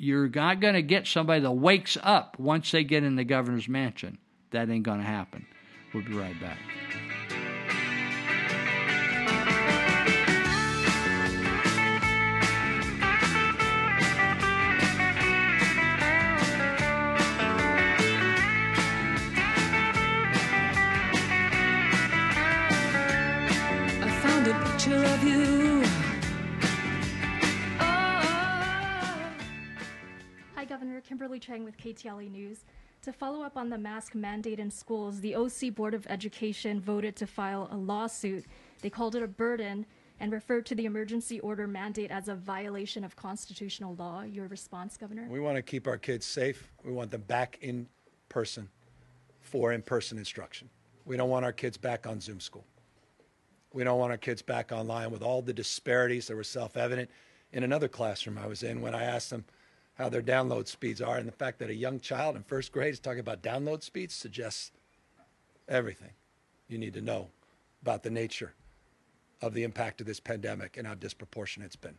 [0.00, 3.68] you're not going to get somebody that wakes up once they get in the governor's
[3.68, 4.18] mansion.
[4.52, 5.44] That ain't going to happen.
[5.92, 6.58] We'll be right back.
[24.88, 25.82] Picture of you.
[27.80, 28.24] Oh.
[30.54, 32.64] Hi, Governor Kimberly Chang with KTLA News.
[33.02, 37.16] To follow up on the mask mandate in schools, the OC Board of Education voted
[37.16, 38.44] to file a lawsuit.
[38.80, 39.86] They called it a burden
[40.20, 44.22] and referred to the emergency order mandate as a violation of constitutional law.
[44.22, 45.28] Your response, Governor?
[45.28, 46.72] We want to keep our kids safe.
[46.84, 47.88] We want them back in
[48.28, 48.68] person
[49.40, 50.68] for in person instruction.
[51.04, 52.64] We don't want our kids back on Zoom school.
[53.78, 57.08] We don't want our kids back online with all the disparities that were self evident
[57.52, 59.44] in another classroom I was in when I asked them,
[59.94, 61.16] how their download speeds are.
[61.16, 64.16] And the fact that a young child in first grade is talking about download speeds
[64.16, 64.72] suggests
[65.68, 66.10] everything
[66.66, 67.28] you need to know
[67.80, 68.52] about the nature
[69.42, 71.98] of the impact of this pandemic and how disproportionate it's been.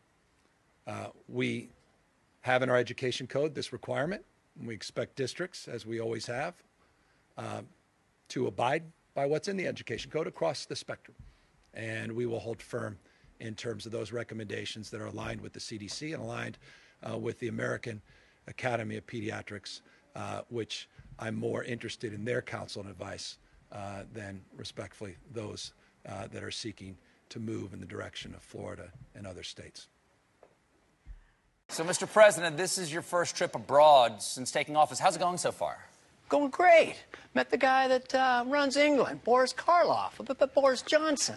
[0.85, 1.69] Uh, we
[2.41, 4.25] have in our education code this requirement.
[4.57, 6.55] And we expect districts, as we always have,
[7.37, 7.61] uh,
[8.27, 8.83] to abide
[9.13, 11.15] by what's in the education code across the spectrum.
[11.73, 12.97] And we will hold firm
[13.39, 16.57] in terms of those recommendations that are aligned with the CDC and aligned
[17.09, 18.01] uh, with the American
[18.47, 19.81] Academy of Pediatrics,
[20.15, 20.89] uh, which
[21.19, 23.37] I'm more interested in their counsel and advice
[23.71, 25.73] uh, than respectfully those
[26.07, 26.97] uh, that are seeking
[27.29, 29.87] to move in the direction of Florida and other states.
[31.67, 32.11] So, Mr.
[32.11, 34.97] President, this is your first trip abroad since taking office.
[34.97, 35.77] How's it going so far?
[36.29, 36.95] Going great.
[37.33, 40.11] Met the guy that uh, runs England, Boris Karloff,
[40.53, 41.35] Boris Johnson.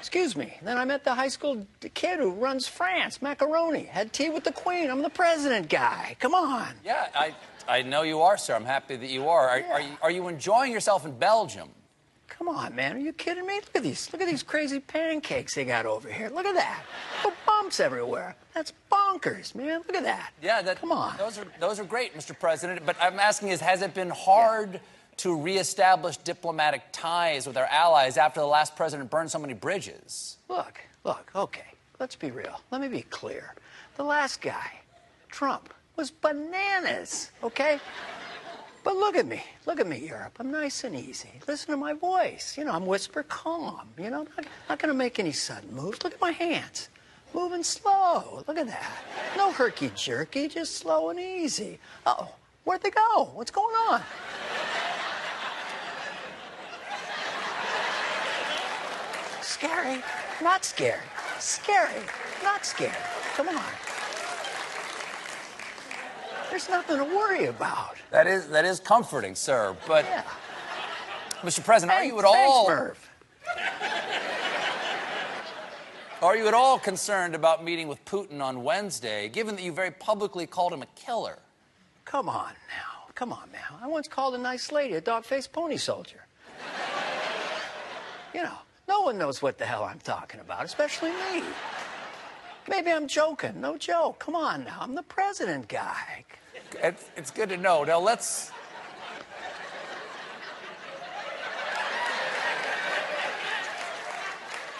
[0.00, 0.52] Excuse me.
[0.62, 1.64] Then I met the high school
[1.94, 3.84] kid who runs France, Macaroni.
[3.84, 4.90] Had tea with the Queen.
[4.90, 6.16] I'm the president guy.
[6.18, 6.74] Come on.
[6.84, 7.34] Yeah, I,
[7.68, 8.56] I know you are, sir.
[8.56, 9.48] I'm happy that you are.
[9.48, 9.72] Are, yeah.
[9.72, 11.68] are, you, are you enjoying yourself in Belgium?
[12.44, 12.96] Come on, man.
[12.96, 13.54] Are you kidding me?
[13.54, 14.12] Look at these.
[14.12, 16.28] Look at these crazy pancakes they got over here.
[16.28, 16.82] Look at that.
[17.18, 18.34] Little bumps everywhere.
[18.52, 19.82] That's bonkers, man.
[19.86, 20.32] Look at that.
[20.42, 21.16] Yeah, that, come on.
[21.18, 22.36] Those are those are great, Mr.
[22.36, 22.84] President.
[22.84, 24.80] But I'm asking is, has it been hard yeah.
[25.18, 30.38] to reestablish diplomatic ties with our allies after the last president burned so many bridges?
[30.48, 31.30] Look, look.
[31.36, 32.60] Okay, let's be real.
[32.72, 33.54] Let me be clear.
[33.94, 34.80] The last guy,
[35.28, 37.30] Trump, was bananas.
[37.44, 37.78] Okay.
[38.84, 39.42] But look at me.
[39.66, 40.36] Look at me, Europe.
[40.40, 41.30] I'm nice and easy.
[41.46, 42.56] Listen to my voice.
[42.58, 43.88] You know, I'm whisper calm.
[43.96, 46.02] You know, not, not going to make any sudden moves.
[46.02, 46.88] Look at my hands.
[47.34, 48.42] Moving slow.
[48.46, 49.02] Look at that.
[49.36, 51.78] No herky jerky, just slow and easy.
[52.04, 52.34] Uh oh.
[52.64, 53.30] Where'd they go?
[53.34, 54.02] What's going on?
[59.40, 60.02] Scary.
[60.42, 61.00] Not scary.
[61.38, 62.02] Scary.
[62.42, 62.92] Not scary.
[63.34, 63.62] Come on.
[66.52, 67.96] There's nothing to worry about.
[68.10, 69.74] That is that is comforting, sir.
[69.88, 70.22] But, yeah.
[71.40, 71.64] Mr.
[71.64, 72.68] President, hey, are you at all?
[72.68, 73.10] Merv.
[76.20, 79.92] Are you at all concerned about meeting with Putin on Wednesday, given that you very
[79.92, 81.38] publicly called him a killer?
[82.04, 83.08] Come on now.
[83.14, 83.78] Come on now.
[83.82, 86.26] I once called a nice lady a dog faced pony soldier.
[88.34, 91.44] you know, no one knows what the hell I'm talking about, especially me.
[92.68, 93.58] Maybe I'm joking.
[93.58, 94.18] No joke.
[94.18, 94.80] Come on now.
[94.82, 96.26] I'm the president guy.
[96.82, 97.84] It's, it's good to know.
[97.84, 98.50] Now let's.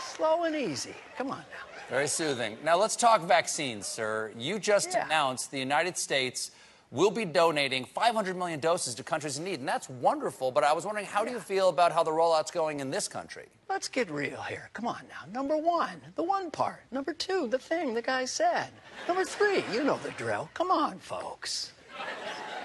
[0.01, 0.95] Slow and easy.
[1.17, 1.73] Come on now.
[1.91, 2.57] Very soothing.
[2.65, 4.33] Now let's talk vaccines, sir.
[4.37, 5.05] You just yeah.
[5.05, 6.53] announced the United States
[6.91, 10.51] will be donating 500 million doses to countries in need, and that's wonderful.
[10.51, 11.31] But I was wondering, how yeah.
[11.31, 13.47] do you feel about how the rollout's going in this country?
[13.69, 14.71] Let's get real here.
[14.75, 15.31] Come on now.
[15.33, 16.81] Number one, the one part.
[16.91, 18.71] Number two, the thing the guy said.
[19.09, 20.49] Number three, you know the drill.
[20.55, 21.73] Come on, folks.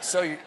[0.01, 0.37] So you.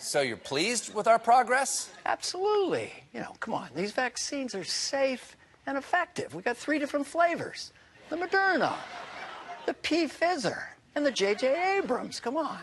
[0.00, 1.90] So you're pleased with our progress?
[2.06, 2.92] Absolutely.
[3.12, 3.68] You know, come on.
[3.74, 5.36] These vaccines are safe
[5.66, 6.36] and effective.
[6.36, 7.72] We got three different flavors:
[8.08, 8.74] the Moderna,
[9.66, 10.62] the P Pfizer,
[10.94, 11.78] and the J.J.
[11.78, 12.20] Abrams.
[12.20, 12.60] Come on.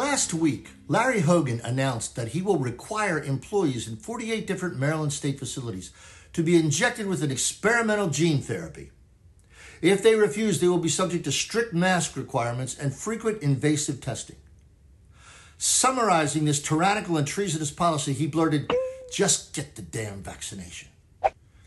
[0.00, 5.38] Last week, Larry Hogan announced that he will require employees in 48 different Maryland state
[5.38, 5.90] facilities
[6.32, 8.92] to be injected with an experimental gene therapy.
[9.82, 14.36] If they refuse, they will be subject to strict mask requirements and frequent invasive testing.
[15.58, 18.72] Summarizing this tyrannical and treasonous policy, he blurted,
[19.12, 20.88] Just get the damn vaccination.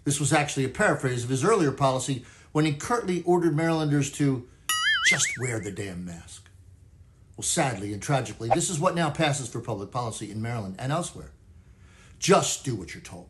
[0.05, 4.47] This was actually a paraphrase of his earlier policy when he curtly ordered Marylanders to
[5.07, 6.42] just wear the damn mask.
[7.35, 10.91] Well, sadly and tragically, this is what now passes for public policy in Maryland and
[10.91, 11.31] elsewhere.
[12.19, 13.29] Just do what you're told.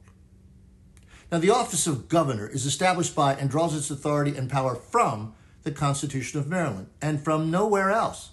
[1.31, 5.33] Now, the office of governor is established by and draws its authority and power from
[5.63, 8.31] the Constitution of Maryland and from nowhere else.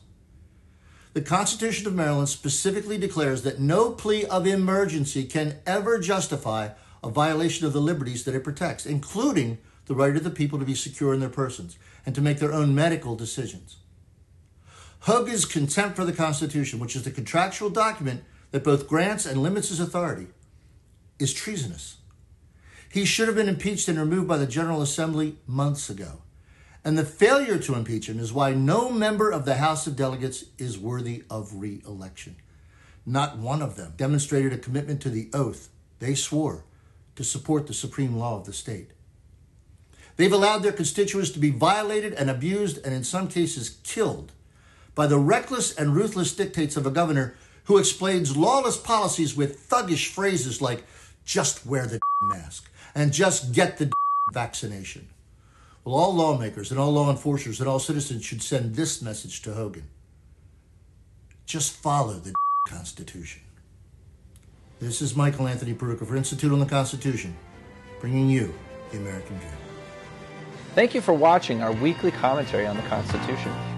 [1.12, 6.70] The Constitution of Maryland specifically declares that no plea of emergency can ever justify
[7.02, 10.64] a violation of the liberties that it protects, including the right of the people to
[10.64, 13.78] be secure in their persons and to make their own medical decisions.
[15.00, 19.70] Hogan's contempt for the Constitution, which is the contractual document that both grants and limits
[19.70, 20.26] his authority,
[21.18, 21.96] is treasonous.
[22.90, 26.22] He should have been impeached and removed by the General Assembly months ago.
[26.84, 30.44] And the failure to impeach him is why no member of the House of Delegates
[30.58, 32.36] is worthy of re election.
[33.06, 35.68] Not one of them demonstrated a commitment to the oath
[35.98, 36.64] they swore
[37.16, 38.90] to support the supreme law of the state.
[40.16, 44.32] They've allowed their constituents to be violated and abused and, in some cases, killed
[45.00, 50.08] by the reckless and ruthless dictates of a governor who explains lawless policies with thuggish
[50.08, 50.84] phrases like
[51.24, 53.90] just wear the mask and just get the
[54.34, 55.08] vaccination.
[55.86, 59.54] Well, all lawmakers and all law enforcers and all citizens should send this message to
[59.54, 59.88] Hogan.
[61.46, 62.34] Just follow the
[62.68, 63.40] Constitution.
[64.80, 67.34] This is Michael Anthony Peroutka for Institute on the Constitution,
[68.02, 68.52] bringing you
[68.90, 69.50] the American dream.
[70.74, 73.69] Thank you for watching our weekly commentary on the Constitution.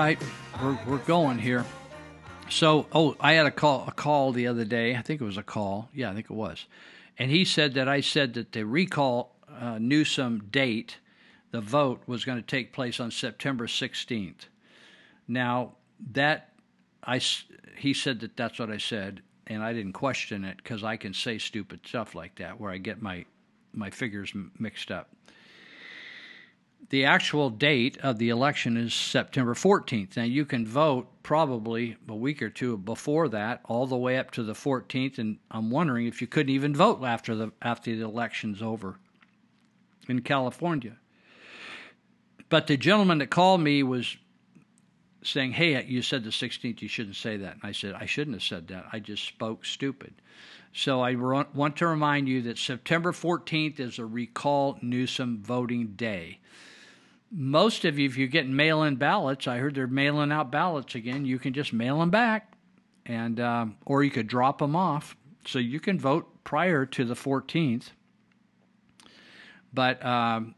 [0.00, 0.18] Right,
[0.62, 1.64] we're, we're going here.
[2.48, 4.96] So, oh, I had a call a call the other day.
[4.96, 5.90] I think it was a call.
[5.94, 6.66] Yeah, I think it was.
[7.18, 10.96] And he said that I said that the recall uh, Newsom date,
[11.50, 14.48] the vote was going to take place on September 16th.
[15.28, 15.72] Now,
[16.12, 16.54] that
[17.04, 17.20] I
[17.76, 21.12] he said that that's what I said, and I didn't question it because I can
[21.12, 23.26] say stupid stuff like that where I get my
[23.72, 25.08] my figures mixed up
[26.88, 30.16] the actual date of the election is September 14th.
[30.16, 34.32] Now, you can vote probably a week or two before that, all the way up
[34.32, 38.02] to the 14th, and I'm wondering if you couldn't even vote after the after the
[38.02, 38.98] election's over
[40.08, 40.96] in California.
[42.48, 44.16] But the gentleman that called me was
[45.22, 46.82] saying, "Hey, you said the 16th.
[46.82, 48.86] You shouldn't say that." And I said, "I shouldn't have said that.
[48.92, 50.14] I just spoke stupid."
[50.72, 56.40] So I want to remind you that September 14th is a recall Newsom voting day
[57.30, 60.94] most of you, if you're getting mail in ballots, I heard they're mailing out ballots
[60.94, 61.24] again.
[61.24, 62.52] You can just mail them back,
[63.06, 65.16] and um, or you could drop them off.
[65.46, 67.90] So you can vote prior to the 14th.
[69.72, 70.54] But um,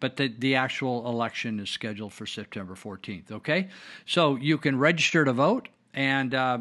[0.00, 3.32] but the, the actual election is scheduled for September 14th.
[3.32, 3.68] Okay,
[4.04, 5.68] so you can register to vote.
[5.94, 6.58] And uh,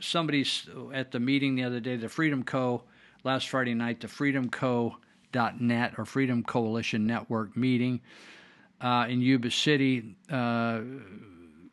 [0.00, 2.84] somebody's at the meeting the other day, the Freedom Co.
[3.24, 8.00] last Friday night, the FreedomCo.net or Freedom Coalition Network meeting
[8.80, 10.16] uh, in Yuba City.
[10.30, 10.80] Uh,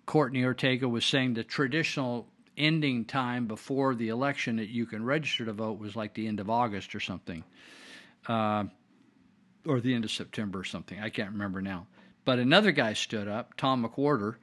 [0.05, 2.27] Courtney Ortega was saying the traditional
[2.57, 6.39] ending time before the election that you can register to vote was like the end
[6.39, 7.43] of August or something.
[8.27, 8.65] Uh,
[9.65, 10.99] or the end of September or something.
[10.99, 11.88] I can't remember now.
[12.25, 14.35] But another guy stood up, Tom McWhorter,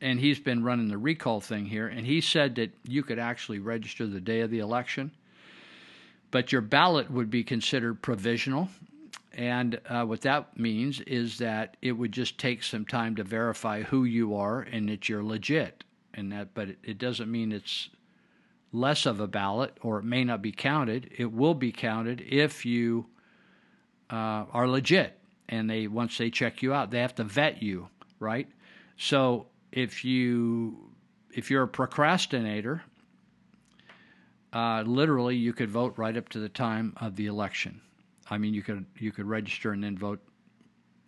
[0.00, 3.58] and he's been running the recall thing here, and he said that you could actually
[3.58, 5.12] register the day of the election,
[6.30, 8.68] but your ballot would be considered provisional.
[9.36, 13.82] And uh, what that means is that it would just take some time to verify
[13.82, 15.82] who you are and that you're legit.
[16.14, 17.90] And that, but it, doesn't mean it's
[18.72, 21.10] less of a ballot or it may not be counted.
[21.18, 23.06] It will be counted if you
[24.10, 27.88] uh, are legit, and they once they check you out, they have to vet you,
[28.20, 28.48] right?
[28.96, 30.90] So if you
[31.32, 32.84] if you're a procrastinator,
[34.52, 37.80] uh, literally you could vote right up to the time of the election.
[38.30, 40.20] I mean, you could you could register and then vote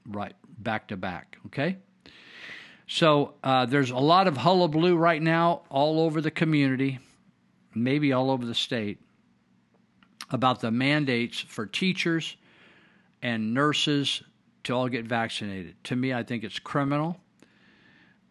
[0.09, 1.39] right back to back.
[1.47, 1.79] Okay.
[2.87, 7.01] So uh, there's a lot of hullabaloo right now all over the community,
[7.75, 9.01] maybe all over the state,
[10.31, 12.37] about the mandates for teachers
[13.23, 14.23] and nurses
[14.65, 15.75] to all get vaccinated.
[15.85, 17.21] To me, I think it's criminal.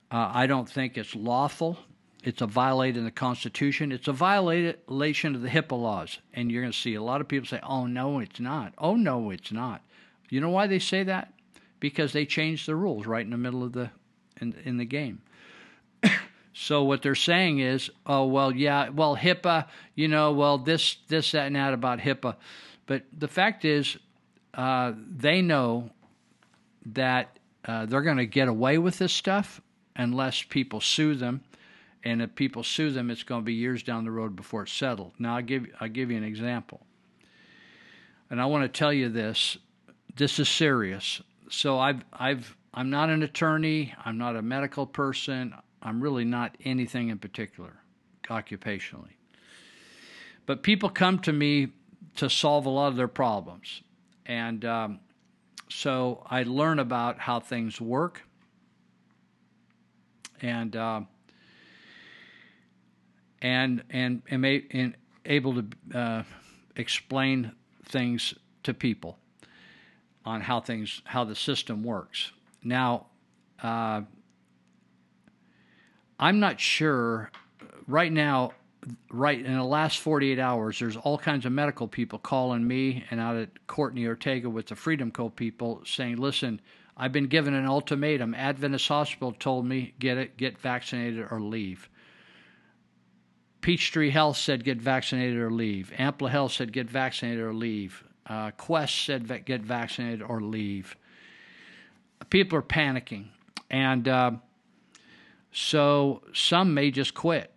[0.09, 1.77] Uh, I don't think it's lawful.
[2.25, 3.91] It's a violation of the Constitution.
[3.91, 6.17] It's a violation of the HIPAA laws.
[6.33, 8.73] And you're going to see a lot of people say, oh, no, it's not.
[8.79, 9.83] Oh, no, it's not.
[10.29, 11.33] You know why they say that?
[11.79, 13.91] Because they changed the rules right in the middle of the
[14.41, 15.21] in, in the game.
[16.53, 21.31] so what they're saying is, oh well, yeah, well HIPAA, you know, well this this
[21.31, 22.35] that and that about HIPAA,
[22.85, 23.97] but the fact is,
[24.53, 25.91] uh, they know
[26.87, 29.61] that uh, they're going to get away with this stuff
[29.95, 31.43] unless people sue them,
[32.05, 34.71] and if people sue them, it's going to be years down the road before it's
[34.71, 35.13] settled.
[35.17, 36.85] Now I'll give I'll give you an example,
[38.29, 39.57] and I want to tell you this.
[40.15, 41.21] This is serious.
[41.49, 43.93] So I've I've I'm not an attorney.
[44.05, 45.55] I'm not a medical person.
[45.81, 47.73] I'm really not anything in particular,
[48.29, 49.13] occupationally.
[50.45, 51.69] But people come to me
[52.17, 53.81] to solve a lot of their problems.
[54.25, 54.99] And um,
[55.69, 58.21] so I learn about how things work.
[60.41, 61.01] And uh,
[63.41, 64.95] and and and
[65.25, 65.65] able to
[65.97, 66.23] uh,
[66.75, 67.51] explain
[67.85, 68.33] things
[68.63, 69.17] to people
[70.25, 72.31] on how things how the system works.
[72.63, 73.07] Now,
[73.61, 74.01] uh,
[76.19, 77.31] I'm not sure
[77.87, 78.53] right now,
[79.11, 83.19] right in the last 48 hours, there's all kinds of medical people calling me and
[83.19, 85.29] out at Courtney Ortega with the Freedom Co.
[85.29, 86.61] people saying, listen,
[86.97, 88.33] I've been given an ultimatum.
[88.33, 91.89] Adventist Hospital told me get it, get vaccinated or leave.
[93.65, 95.91] Peachtree Health said get vaccinated or leave.
[95.97, 98.03] Ampla Health said get vaccinated or leave.
[98.27, 100.95] Uh, Quest said va- get vaccinated or leave.
[102.29, 103.29] People are panicking.
[103.71, 104.31] And uh,
[105.51, 107.55] so some may just quit.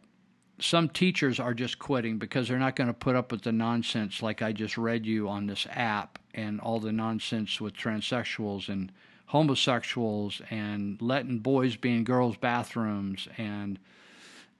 [0.59, 4.22] Some teachers are just quitting because they're not going to put up with the nonsense
[4.22, 8.90] like I just read you on this app and all the nonsense with transsexuals and
[9.26, 13.78] homosexuals and letting boys be in girls' bathrooms and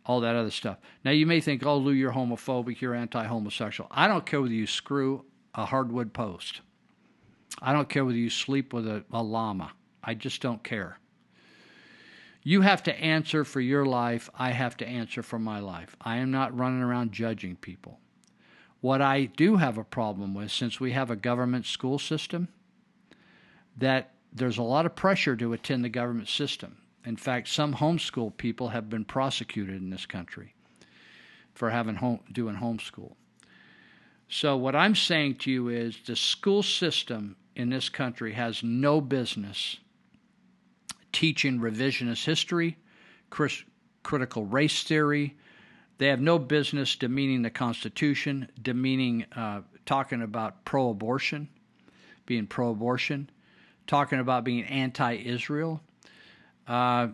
[0.09, 0.78] all that other stuff.
[1.05, 4.66] Now you may think, "Oh, Lou, you're homophobic, you're anti-homosexual." I don't care whether you
[4.66, 5.24] screw
[5.55, 6.62] a hardwood post.
[7.60, 9.72] I don't care whether you sleep with a, a llama.
[10.02, 10.98] I just don't care.
[12.43, 14.30] You have to answer for your life.
[14.35, 15.97] I have to answer for my life.
[16.01, 17.98] I am not running around judging people.
[18.80, 22.48] What I do have a problem with, since we have a government school system,
[23.76, 26.78] that there's a lot of pressure to attend the government system.
[27.04, 30.54] In fact, some homeschool people have been prosecuted in this country
[31.54, 33.14] for having home, doing homeschool.
[34.28, 39.00] So what I'm saying to you is the school system in this country has no
[39.00, 39.78] business
[41.12, 42.76] teaching revisionist history,
[44.02, 45.36] critical race theory.
[45.96, 51.48] They have no business demeaning the Constitution, demeaning, uh, talking about pro abortion,
[52.26, 53.30] being pro abortion,
[53.86, 55.80] talking about being anti Israel,
[56.68, 57.08] uh,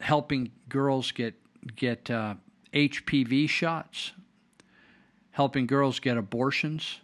[0.00, 1.34] helping girls get,
[1.76, 2.34] get uh,
[2.74, 4.12] HPV shots,
[5.30, 7.00] helping girls get abortions,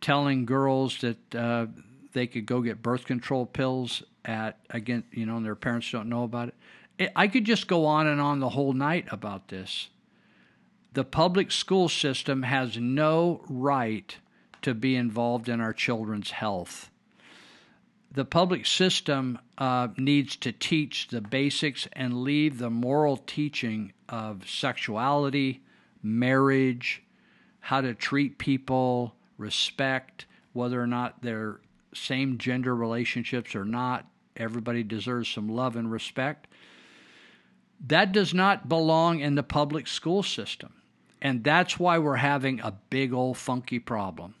[0.00, 1.66] telling girls that uh,
[2.12, 6.08] they could go get birth control pills at again, you know, and their parents don't
[6.08, 6.54] know about it.
[6.98, 7.12] it.
[7.16, 9.88] I could just go on and on the whole night about this.
[10.92, 14.16] The public school system has no right
[14.62, 16.90] to be involved in our children's health.
[18.12, 24.48] The public system uh, needs to teach the basics and leave the moral teaching of
[24.48, 25.62] sexuality,
[26.02, 27.02] marriage,
[27.60, 31.60] how to treat people, respect, whether or not they're
[31.94, 34.06] same gender relationships or not.
[34.36, 36.48] Everybody deserves some love and respect.
[37.86, 40.74] That does not belong in the public school system.
[41.22, 44.34] And that's why we're having a big old funky problem.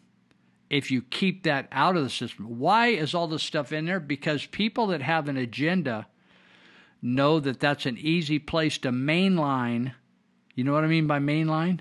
[0.70, 4.00] If you keep that out of the system, why is all this stuff in there?
[4.00, 6.06] Because people that have an agenda
[7.02, 9.92] know that that's an easy place to mainline.
[10.54, 11.80] You know what I mean by mainline?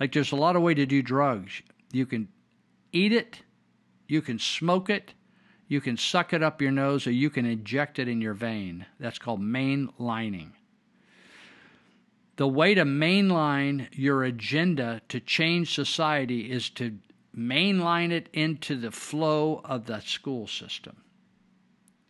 [0.00, 1.62] Like there's a lot of way to do drugs.
[1.92, 2.28] You can
[2.92, 3.42] eat it,
[4.08, 5.12] you can smoke it,
[5.68, 8.86] you can suck it up your nose, or you can inject it in your vein.
[9.00, 10.52] That's called mainlining.
[12.36, 16.98] The way to mainline your agenda to change society is to
[17.36, 20.96] mainline it into the flow of the school system.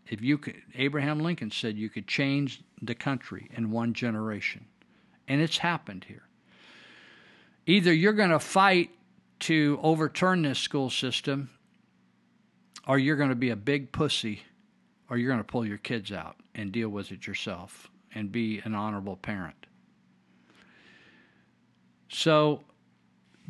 [0.09, 4.67] If you could, Abraham Lincoln said you could change the country in one generation,
[5.27, 6.29] and it's happened here.
[7.67, 8.91] Either you're going to fight
[9.41, 11.51] to overturn this school system
[12.87, 14.43] or you're going to be a big pussy,
[15.11, 18.61] or you're going to pull your kids out and deal with it yourself and be
[18.65, 19.67] an honorable parent.
[22.09, 22.63] So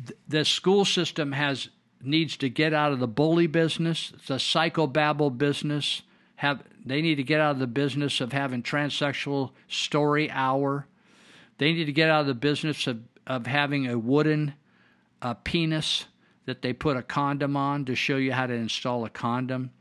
[0.05, 1.69] th- the school system has
[2.01, 6.03] needs to get out of the bully business, the psychobabble business.
[6.35, 10.87] Have they need to get out of the business of having transsexual story hour.
[11.57, 14.53] They need to get out of the business of, of having a wooden
[15.21, 16.05] uh, penis
[16.45, 19.71] that they put a condom on to show you how to install a condom.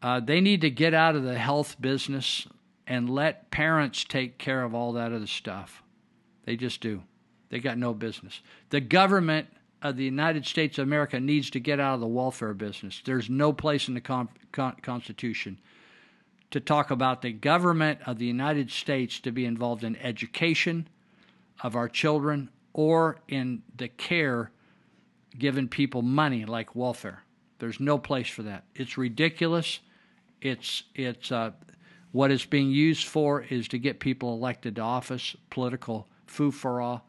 [0.00, 2.46] Uh, they need to get out of the health business
[2.86, 5.82] and let parents take care of all that other stuff.
[6.44, 7.02] They just do.
[7.50, 8.40] They got no business.
[8.70, 9.48] The government
[9.82, 13.02] of the United States of America needs to get out of the welfare business.
[13.04, 15.58] There's no place in the con- con- Constitution
[16.50, 20.88] to talk about the government of the United States to be involved in education
[21.62, 24.50] of our children or in the care
[25.38, 27.22] giving people money like welfare.
[27.58, 28.64] There's no place for that.
[28.74, 29.80] It's ridiculous.
[30.40, 31.52] It's it's uh,
[32.12, 36.80] what it's being used for is to get people elected to office, political foo for
[36.80, 37.06] all.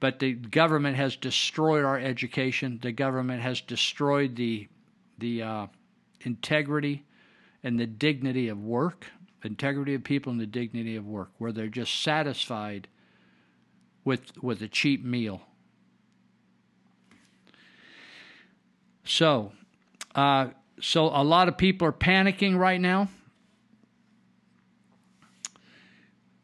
[0.00, 2.78] But the government has destroyed our education.
[2.82, 4.68] The government has destroyed the
[5.18, 5.66] the uh,
[6.22, 7.04] integrity
[7.62, 9.06] and the dignity of work,
[9.44, 12.88] integrity of people and the dignity of work, where they're just satisfied
[14.04, 15.42] with with a cheap meal.
[19.04, 19.52] So,
[20.14, 20.48] uh,
[20.80, 23.08] so a lot of people are panicking right now.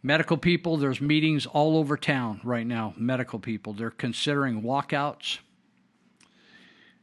[0.06, 2.94] Medical people, there's meetings all over town right now.
[2.96, 5.38] Medical people, they're considering walkouts.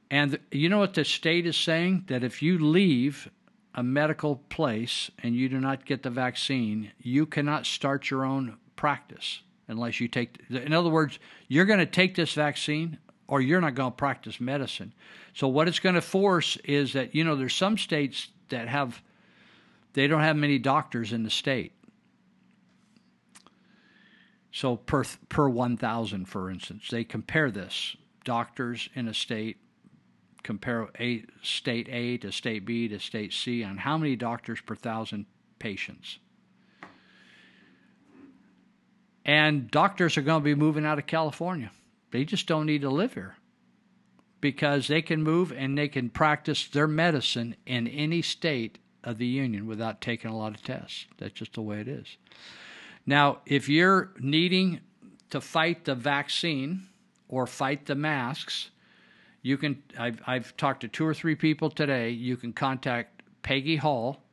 [0.09, 2.05] And you know what the state is saying?
[2.07, 3.30] That if you leave
[3.75, 8.55] a medical place and you do not get the vaccine, you cannot start your own
[8.77, 10.39] practice unless you take.
[10.49, 11.19] In other words,
[11.49, 14.93] you're going to take this vaccine or you're not going to practice medicine.
[15.34, 19.01] So what it's going to force is that you know there's some states that have
[19.91, 21.73] they don't have many doctors in the state.
[24.53, 29.57] So per per 1,000, for instance, they compare this doctors in a state
[30.43, 34.75] compare a state A to state B to state C on how many doctors per
[34.75, 35.25] thousand
[35.57, 36.19] patients.
[39.25, 41.71] And doctors are going to be moving out of California.
[42.11, 43.38] They just don't need to live here
[44.41, 49.25] because they can move and they can practice their medicine in any state of the
[49.25, 51.05] union without taking a lot of tests.
[51.17, 52.17] That's just the way it is.
[53.05, 54.80] Now, if you're needing
[55.30, 56.88] to fight the vaccine
[57.27, 58.69] or fight the masks,
[59.41, 59.84] you can.
[59.97, 62.11] I've, I've talked to two or three people today.
[62.11, 64.23] You can contact Peggy Hall.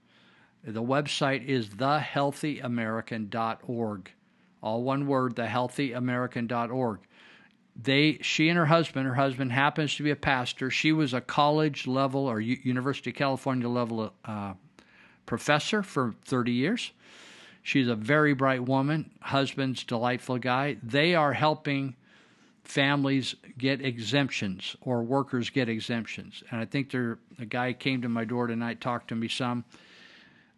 [0.62, 4.12] The website is thehealthyamerican.org.
[4.62, 7.00] All one word, thehealthyamerican.org.
[7.82, 10.70] They, she and her husband, her husband happens to be a pastor.
[10.70, 14.54] She was a college level or U- University of California level uh,
[15.24, 16.92] professor for 30 years.
[17.62, 19.10] She's a very bright woman.
[19.20, 20.78] Husband's delightful guy.
[20.82, 21.96] They are helping
[22.64, 26.42] families get exemptions or workers get exemptions.
[26.50, 29.64] And I think there a guy came to my door tonight, talked to me some,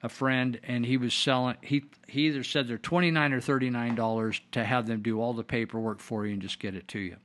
[0.02, 3.70] a friend, and he was selling he he either said they're twenty nine or thirty
[3.70, 6.86] nine dollars to have them do all the paperwork for you and just get it
[6.88, 7.16] to you.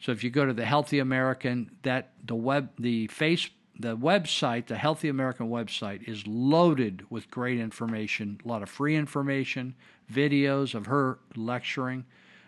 [0.00, 3.48] So if you go to the Healthy American, that the web the face
[3.78, 8.96] the website, the Healthy American website, is loaded with great information, a lot of free
[8.96, 9.74] information,
[10.12, 12.04] videos of her lecturing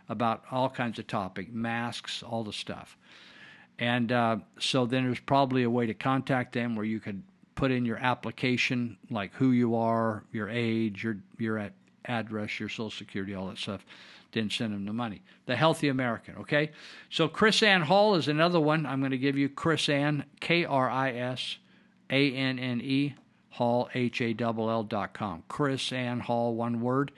[0.08, 2.96] about all kinds of topic, masks, all the stuff.
[3.78, 7.22] And uh, so then there's probably a way to contact them where you could
[7.56, 11.70] put in your application, like who you are, your age, your your
[12.04, 13.84] address, your social security, all that stuff.
[14.36, 15.22] Then send him the money.
[15.46, 16.70] The Healthy American, okay?
[17.08, 18.84] So KrisAnne Hall is another one.
[18.84, 21.56] I'm going to give you KrisAnne, K R I S
[22.10, 23.14] A N N E,
[23.48, 25.42] Hall, H A L L dot com.
[25.48, 27.12] KrisAnne Hall, one word.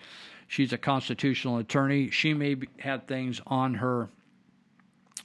[0.46, 2.08] She's a constitutional attorney.
[2.10, 4.10] She may have things on her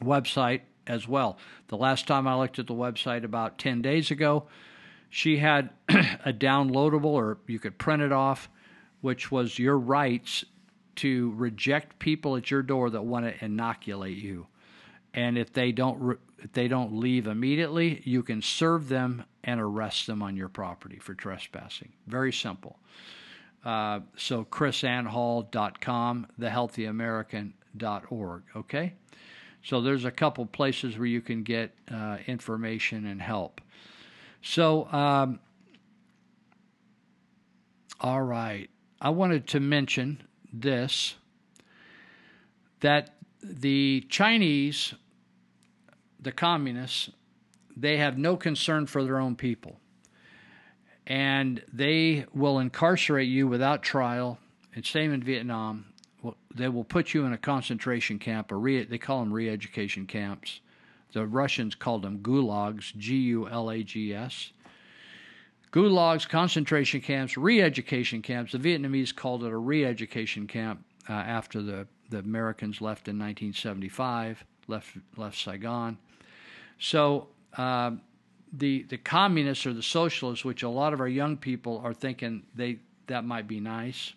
[0.02, 1.38] website as well.
[1.68, 4.48] The last time I looked at the website about 10 days ago,
[5.12, 8.50] she had a downloadable, or you could print it off,
[9.02, 10.44] which was your rights
[10.98, 14.48] to reject people at your door that want to inoculate you.
[15.14, 19.62] And if they don't re- if they don't leave immediately, you can serve them and
[19.62, 21.94] arrest them on your property for trespassing.
[22.08, 22.80] Very simple.
[23.64, 28.44] Uh, so krisannehall.com, thehealthyamerican.org.
[28.56, 28.94] Okay?
[29.64, 33.62] So there's a couple places where you can get uh, information and help.
[34.42, 35.40] So, um,
[38.02, 38.70] all right.
[39.00, 40.22] I wanted to mention
[40.54, 41.16] this
[42.82, 44.94] that the Chinese,
[46.20, 47.10] the communists,
[47.76, 49.80] they have no concern for their own people.
[51.08, 54.38] And they will incarcerate you without trial.
[54.76, 55.86] And same in Vietnam.
[56.54, 60.06] They will put you in a concentration camp, or re- they call them re education
[60.06, 60.62] camps.
[61.14, 64.52] The Russians called them gulags, G U L A G S.
[65.74, 68.52] Gulags, concentration camps, re education camps.
[68.52, 73.18] The Vietnamese called it a re education camp uh, after the, the Americans left in
[73.18, 75.98] 1975, left, left Saigon.
[76.78, 77.92] So uh,
[78.54, 82.44] the, the communists or the socialists, which a lot of our young people are thinking
[82.54, 82.78] they,
[83.08, 84.14] that might be nice.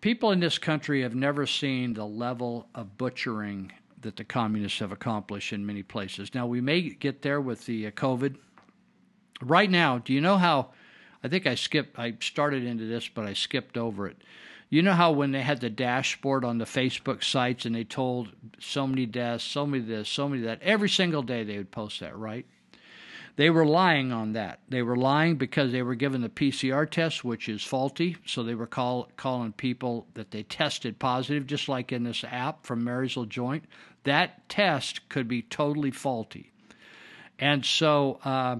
[0.00, 3.70] People in this country have never seen the level of butchering
[4.00, 6.34] that the communists have accomplished in many places.
[6.34, 8.36] Now, we may get there with the uh, COVID
[9.42, 10.68] Right now, do you know how?
[11.24, 11.98] I think I skipped.
[11.98, 14.16] I started into this, but I skipped over it.
[14.70, 18.32] You know how when they had the dashboard on the Facebook sites and they told
[18.58, 22.00] so many deaths, so many this, so many that, every single day they would post
[22.00, 22.46] that, right?
[23.36, 24.60] They were lying on that.
[24.68, 28.16] They were lying because they were given the PCR test, which is faulty.
[28.26, 32.66] So they were call, calling people that they tested positive, just like in this app
[32.66, 33.64] from Marysville Joint.
[34.04, 36.50] That test could be totally faulty.
[37.38, 38.56] And so uh,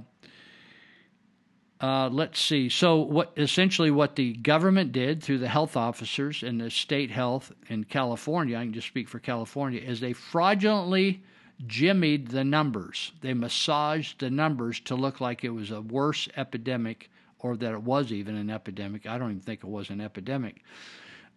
[1.82, 2.68] uh, let's see.
[2.68, 7.52] So, what essentially what the government did through the health officers and the state health
[7.68, 11.24] in California, I can just speak for California, is they fraudulently
[11.66, 13.10] jimmied the numbers.
[13.20, 17.10] They massaged the numbers to look like it was a worse epidemic
[17.40, 19.06] or that it was even an epidemic.
[19.06, 20.62] I don't even think it was an epidemic.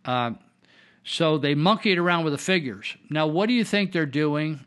[0.05, 0.31] Uh,
[1.03, 2.95] so they monkeyed around with the figures.
[3.09, 4.59] Now, what do you think they're doing?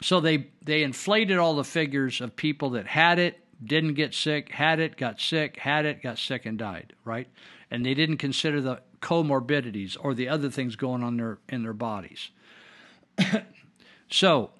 [0.00, 4.50] So they they inflated all the figures of people that had it, didn't get sick,
[4.50, 6.94] had it, got sick, had it, got sick, and died.
[7.04, 7.28] Right,
[7.70, 11.72] and they didn't consider the comorbidities or the other things going on their in their
[11.72, 12.30] bodies.
[14.10, 14.50] so,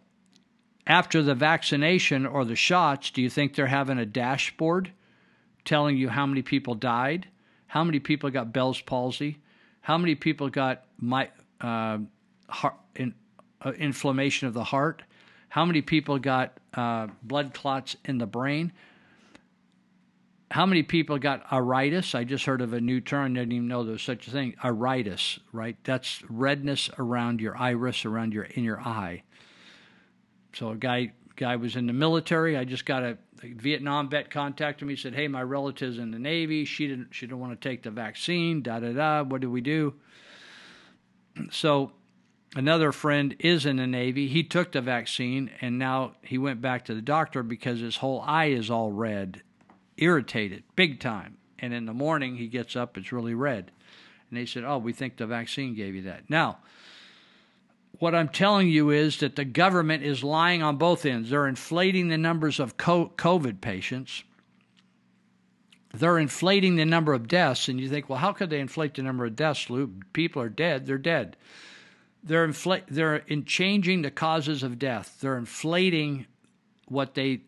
[0.86, 4.92] after the vaccination or the shots, do you think they're having a dashboard
[5.64, 7.28] telling you how many people died,
[7.66, 9.38] how many people got Bell's palsy,
[9.82, 11.28] how many people got my
[11.60, 11.98] uh,
[12.48, 13.14] heart in,
[13.62, 15.02] uh, inflammation of the heart,
[15.48, 18.72] how many people got uh, blood clots in the brain?
[20.50, 22.14] How many people got iritis?
[22.14, 23.32] I just heard of a new term.
[23.32, 24.56] I didn't even know there was such a thing.
[24.64, 25.76] Iritis, right?
[25.84, 29.22] That's redness around your iris, around your in your eye.
[30.54, 32.56] So a guy guy was in the military.
[32.56, 34.96] I just got a, a Vietnam vet contacted me.
[34.96, 36.64] Said, "Hey, my relative's in the Navy.
[36.64, 38.60] She didn't she didn't want to take the vaccine.
[38.62, 39.22] Da da da.
[39.22, 39.94] What do we do?"
[41.50, 41.92] So
[42.56, 44.26] another friend is in the Navy.
[44.26, 48.20] He took the vaccine and now he went back to the doctor because his whole
[48.22, 49.42] eye is all red,
[49.96, 51.36] irritated, big time.
[51.58, 53.70] And in the morning he gets up, it's really red.
[54.28, 56.30] And they said, Oh, we think the vaccine gave you that.
[56.30, 56.58] Now,
[57.98, 61.30] what I'm telling you is that the government is lying on both ends.
[61.30, 64.24] They're inflating the numbers of COVID patients.
[65.92, 69.02] They're inflating the number of deaths, and you think, well, how could they inflate the
[69.02, 69.88] number of deaths, Lou?
[70.12, 70.86] People are dead.
[70.86, 71.36] They're dead.
[72.22, 75.18] They're infl- They're in changing the causes of death.
[75.20, 76.26] They're inflating
[76.86, 77.42] what they.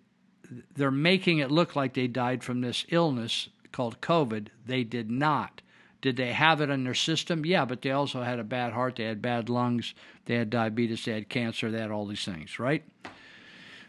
[0.75, 4.49] They're making it look like they died from this illness called COVID.
[4.67, 5.63] They did not.
[6.01, 7.47] Did they have it in their system?
[7.47, 9.95] Yeah, but they also had a bad heart, they had bad lungs,
[10.27, 12.83] they had diabetes, they had cancer, they had all these things, right?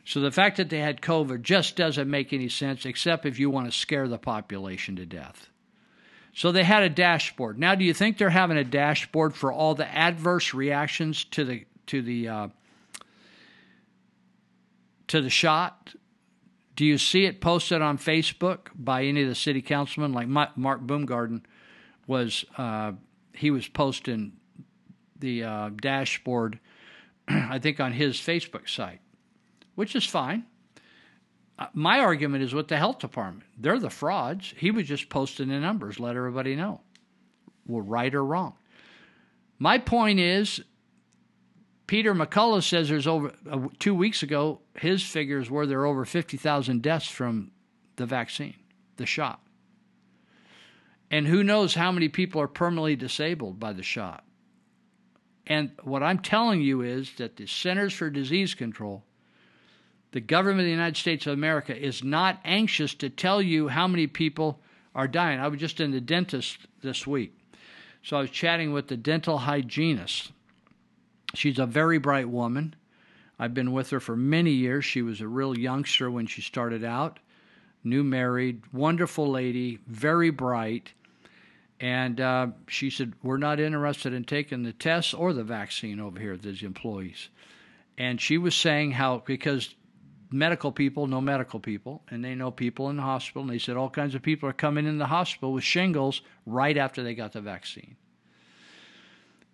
[0.05, 3.49] So the fact that they had COVID just doesn't make any sense, except if you
[3.49, 5.49] want to scare the population to death.
[6.35, 7.57] So they had a dashboard.
[7.57, 11.65] Now, do you think they're having a dashboard for all the adverse reactions to the
[11.87, 12.47] to the uh,
[15.07, 15.93] to the shot?
[16.75, 20.81] Do you see it posted on Facebook by any of the city councilmen, like Mark
[20.81, 21.41] Boomgaarden
[22.07, 22.93] was uh,
[23.33, 24.33] he was posting
[25.19, 26.59] the uh, dashboard,
[27.27, 29.01] I think, on his Facebook site,
[29.75, 30.45] which is fine.
[31.59, 33.45] Uh, my argument is with the health department.
[33.57, 34.53] They're the frauds.
[34.57, 36.81] He was just posting the numbers, let everybody know.
[37.67, 38.55] Well, right or wrong.
[39.59, 40.61] My point is,
[41.87, 46.81] Peter McCullough says there's over uh, two weeks ago, his figures were there over 50,000
[46.81, 47.51] deaths from
[47.97, 48.55] the vaccine,
[48.97, 49.41] the shot.
[51.11, 54.23] And who knows how many people are permanently disabled by the shot.
[55.45, 59.03] And what I'm telling you is that the Centers for Disease Control,
[60.11, 63.87] the government of the United States of America, is not anxious to tell you how
[63.87, 64.61] many people
[64.95, 65.39] are dying.
[65.39, 67.37] I was just in the dentist this week.
[68.03, 70.31] So I was chatting with the dental hygienist.
[71.33, 72.75] She's a very bright woman.
[73.39, 74.85] I've been with her for many years.
[74.85, 77.19] She was a real youngster when she started out,
[77.83, 80.93] new married, wonderful lady, very bright.
[81.79, 86.19] And uh, she said, We're not interested in taking the tests or the vaccine over
[86.19, 87.29] here, these employees.
[87.97, 89.75] And she was saying how, because
[90.31, 93.75] medical people know medical people, and they know people in the hospital, and they said
[93.75, 97.33] all kinds of people are coming in the hospital with shingles right after they got
[97.33, 97.95] the vaccine.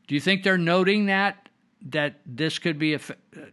[0.07, 1.48] Do you think they're noting that?
[1.81, 2.97] That this could be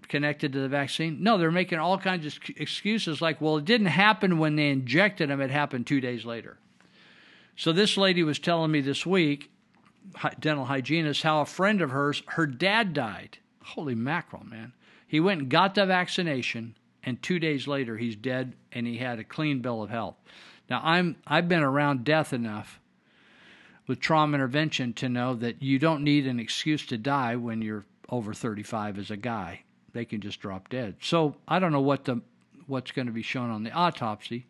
[0.09, 1.23] connected to the vaccine?
[1.23, 5.31] No, they're making all kinds of excuses like, well, it didn't happen when they injected
[5.31, 6.59] them, it happened two days later.
[7.55, 9.51] So this lady was telling me this week,
[10.41, 13.39] dental hygienist, how a friend of hers, her dad died.
[13.63, 14.73] Holy mackerel, man.
[15.07, 19.19] He went and got the vaccination, and two days later he's dead and he had
[19.19, 20.17] a clean bill of health.
[20.69, 22.81] Now I'm I've been around death enough
[23.87, 27.87] with trauma intervention to know that you don't need an excuse to die when you're
[28.09, 29.63] over 35 as a guy.
[29.93, 30.97] They can just drop dead.
[31.01, 32.21] So I don't know what the
[32.67, 34.47] what's going to be shown on the autopsy,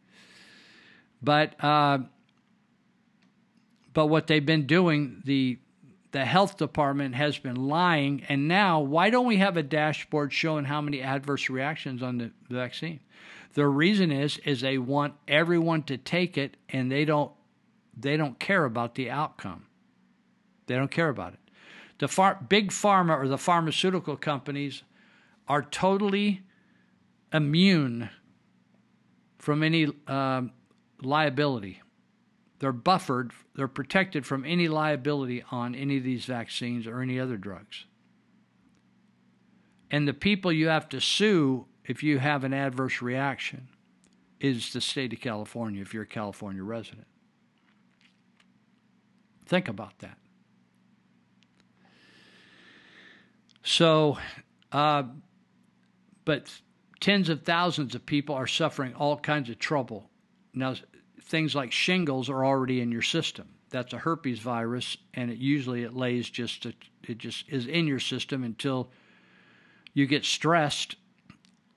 [1.23, 1.99] but uh,
[3.93, 5.59] but what they've been doing, the
[6.13, 10.65] the health department has been lying, and now why don't we have a dashboard showing
[10.65, 13.01] how many adverse reactions on the vaccine?
[13.55, 17.33] The reason is is they want everyone to take it, and they don't
[17.97, 19.67] they don't care about the outcome.
[20.67, 21.46] They don't care about it.
[21.99, 24.83] The far, big pharma or the pharmaceutical companies
[25.49, 26.43] are totally
[27.33, 28.11] immune
[29.39, 30.43] from any uh,
[31.03, 31.81] liability
[32.59, 37.37] they're buffered, they're protected from any liability on any of these vaccines or any other
[37.37, 37.85] drugs.
[39.91, 43.69] And the people you have to sue if you have an adverse reaction
[44.41, 47.07] is the state of California if you're a California resident.
[49.45, 50.19] Think about that.
[53.67, 54.17] So,
[54.71, 55.03] uh,
[56.25, 56.49] but
[57.01, 60.09] tens of thousands of people are suffering all kinds of trouble.
[60.55, 60.77] Now,
[61.21, 63.49] things like shingles are already in your system.
[63.71, 67.99] That's a herpes virus, and it usually it lays just it just is in your
[67.99, 68.89] system until
[69.95, 70.95] you get stressed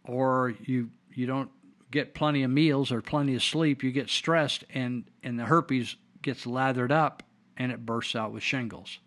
[0.04, 1.50] or you you don't
[1.90, 3.84] get plenty of meals or plenty of sleep.
[3.84, 7.24] You get stressed, and and the herpes gets lathered up,
[7.58, 9.00] and it bursts out with shingles.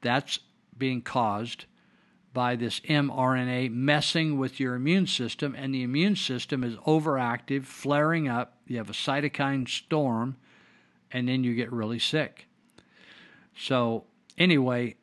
[0.00, 0.40] That's
[0.76, 1.66] being caused
[2.32, 8.28] by this mRNA messing with your immune system, and the immune system is overactive, flaring
[8.28, 8.58] up.
[8.66, 10.36] You have a cytokine storm,
[11.10, 12.46] and then you get really sick.
[13.56, 14.04] So,
[14.38, 14.96] anyway,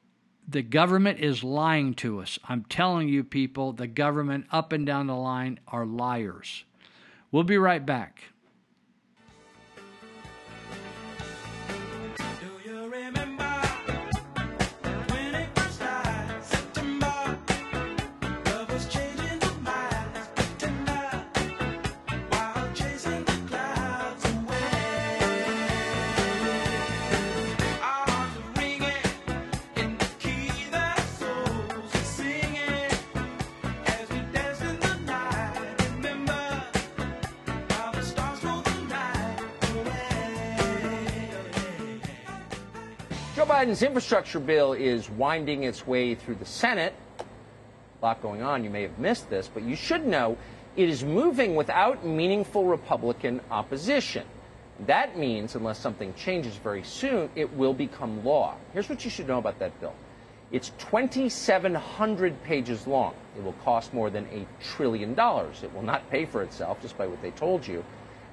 [0.47, 2.39] the government is lying to us.
[2.45, 6.63] I'm telling you, people, the government up and down the line are liars.
[7.31, 8.23] We'll be right back.
[43.57, 46.93] Biden's infrastructure bill is winding its way through the Senate.
[47.19, 48.63] A lot going on.
[48.63, 50.37] You may have missed this, but you should know
[50.75, 54.27] it is moving without meaningful Republican opposition.
[54.85, 58.53] That means, unless something changes very soon, it will become law.
[58.73, 59.95] Here's what you should know about that bill
[60.51, 63.15] it's 2,700 pages long.
[63.35, 65.63] It will cost more than a trillion dollars.
[65.63, 67.83] It will not pay for itself, just by what they told you.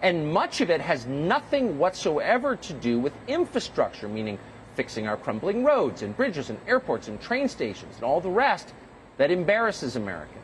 [0.03, 4.39] And much of it has nothing whatsoever to do with infrastructure, meaning
[4.75, 8.73] fixing our crumbling roads and bridges and airports and train stations and all the rest
[9.17, 10.41] that embarrasses Americans.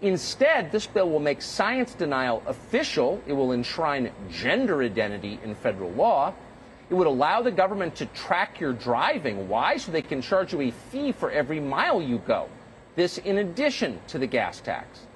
[0.00, 3.22] Instead, this bill will make science denial official.
[3.26, 6.34] It will enshrine gender identity in federal law.
[6.90, 9.48] It would allow the government to track your driving.
[9.48, 9.76] Why?
[9.76, 12.48] So they can charge you a fee for every mile you go.
[12.96, 15.06] This in addition to the gas tax.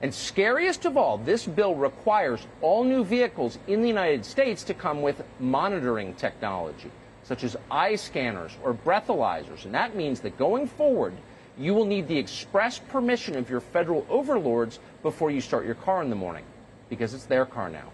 [0.00, 4.74] And scariest of all, this bill requires all new vehicles in the United States to
[4.74, 6.90] come with monitoring technology
[7.30, 9.64] such as eye scanners or breathalyzers.
[9.64, 11.14] And that means that going forward,
[11.56, 16.02] you will need the express permission of your federal overlords before you start your car
[16.02, 16.42] in the morning,
[16.88, 17.86] because it's their car now.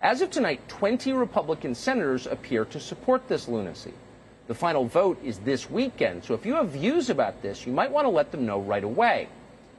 [0.00, 3.92] As of tonight, 20 Republican senators appear to support this lunacy.
[4.46, 7.90] The final vote is this weekend, so if you have views about this, you might
[7.90, 9.28] want to let them know right away.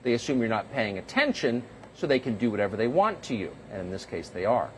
[0.03, 1.63] They assume you're not paying attention,
[1.95, 4.69] so they can do whatever they want to you, and in this case, they are.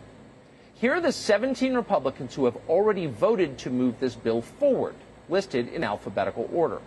[0.81, 4.95] Here are the 17 Republicans who have already voted to move this bill forward,
[5.29, 6.79] listed in alphabetical order.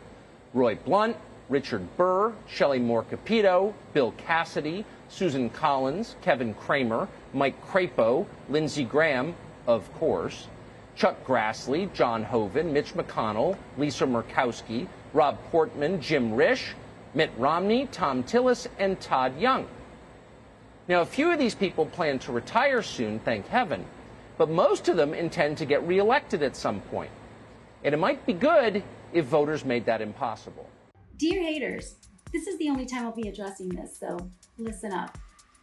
[0.53, 1.17] Roy Blunt,
[1.49, 9.37] Richard Burr, Shelley Moore Capito, Bill Cassidy, Susan Collins, Kevin Cramer, Mike Crapo, Lindsey Graham,
[9.69, 10.49] of course,
[10.97, 16.73] Chuck Grassley, John Hoeven, Mitch McConnell, Lisa Murkowski, Rob Portman, Jim Risch,
[17.15, 19.69] Mitt Romney, Thom Tillis, and Todd Young.
[20.87, 23.87] Now, a few of these people plan to retire soon, thank heaven,
[24.37, 27.11] but most of them intend to get reelected at some point.
[27.85, 28.83] And it might be good
[29.15, 30.69] if voters made that impossible.
[31.17, 31.95] Dear haters,
[32.35, 34.19] this is the only time I'll be addressing this, so
[34.59, 35.17] listen up.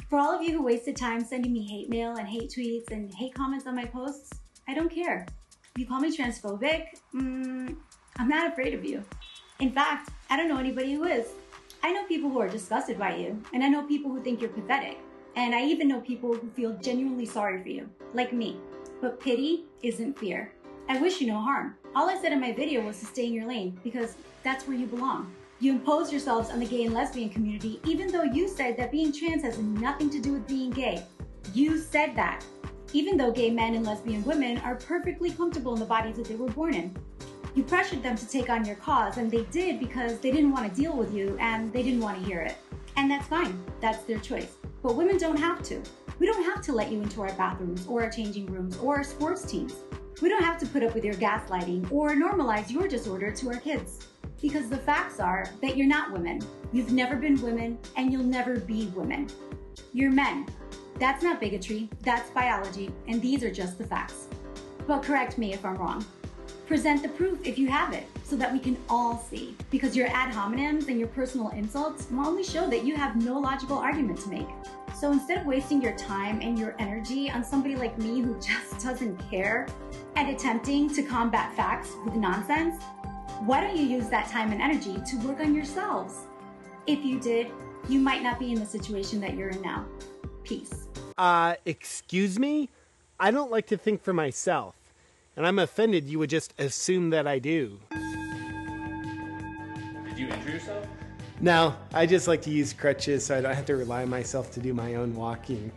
[0.10, 3.14] For all of you who wasted time sending me hate mail and hate tweets and
[3.14, 4.32] hate comments on my posts,
[4.68, 5.28] I don't care.
[5.78, 6.88] You call me transphobic?
[7.14, 7.76] Mm,
[8.18, 9.04] I'm not afraid of you.
[9.60, 11.28] In fact, I don't know anybody who is.
[11.84, 14.50] I know people who are disgusted by you, and I know people who think you're
[14.50, 14.98] pathetic.
[15.36, 18.58] And I even know people who feel genuinely sorry for you, like me.
[19.00, 20.52] But pity isn't fear.
[20.90, 21.76] I wish you no harm.
[21.96, 24.78] All I said in my video was to stay in your lane because that's where
[24.78, 25.32] you belong.
[25.60, 29.14] You impose yourselves on the gay and lesbian community even though you said that being
[29.14, 31.04] trans has nothing to do with being gay.
[31.54, 32.44] You said that.
[32.94, 36.36] Even though gay men and lesbian women are perfectly comfortable in the bodies that they
[36.36, 36.96] were born in.
[37.56, 40.74] You pressured them to take on your cause, and they did because they didn't want
[40.74, 42.56] to deal with you and they didn't want to hear it.
[42.98, 44.56] And that's fine, that's their choice.
[44.84, 45.82] But women don't have to.
[46.20, 49.04] We don't have to let you into our bathrooms or our changing rooms or our
[49.04, 49.76] sports teams.
[50.22, 53.60] We don't have to put up with your gaslighting or normalize your disorder to our
[53.60, 54.08] kids.
[54.42, 56.42] Because the facts are that you're not women.
[56.72, 59.28] You've never been women and you'll never be women.
[59.94, 60.48] You're men.
[61.00, 64.28] That's not bigotry, that's biology, and these are just the facts.
[64.86, 66.06] But correct me if I'm wrong.
[66.68, 69.54] Present the proof if you have it so that we can all see.
[69.70, 73.38] Because your ad hominems and your personal insults will only show that you have no
[73.38, 74.48] logical argument to make.
[74.98, 78.82] So instead of wasting your time and your energy on somebody like me who just
[78.82, 79.68] doesn't care
[80.16, 82.82] and attempting to combat facts with nonsense,
[83.42, 86.16] why don't you use that time and energy to work on yourselves?
[86.88, 87.48] If you did,
[87.90, 89.86] you might not be in the situation that you're in now.
[90.46, 90.88] Peace.
[91.18, 92.70] Uh, excuse me?
[93.20, 94.76] I don't like to think for myself.
[95.36, 97.80] And I'm offended you would just assume that I do.
[100.22, 100.88] Did you injure yourself?
[101.40, 104.52] No, I just like to use crutches so I don't have to rely on myself
[104.52, 105.72] to do my own walking.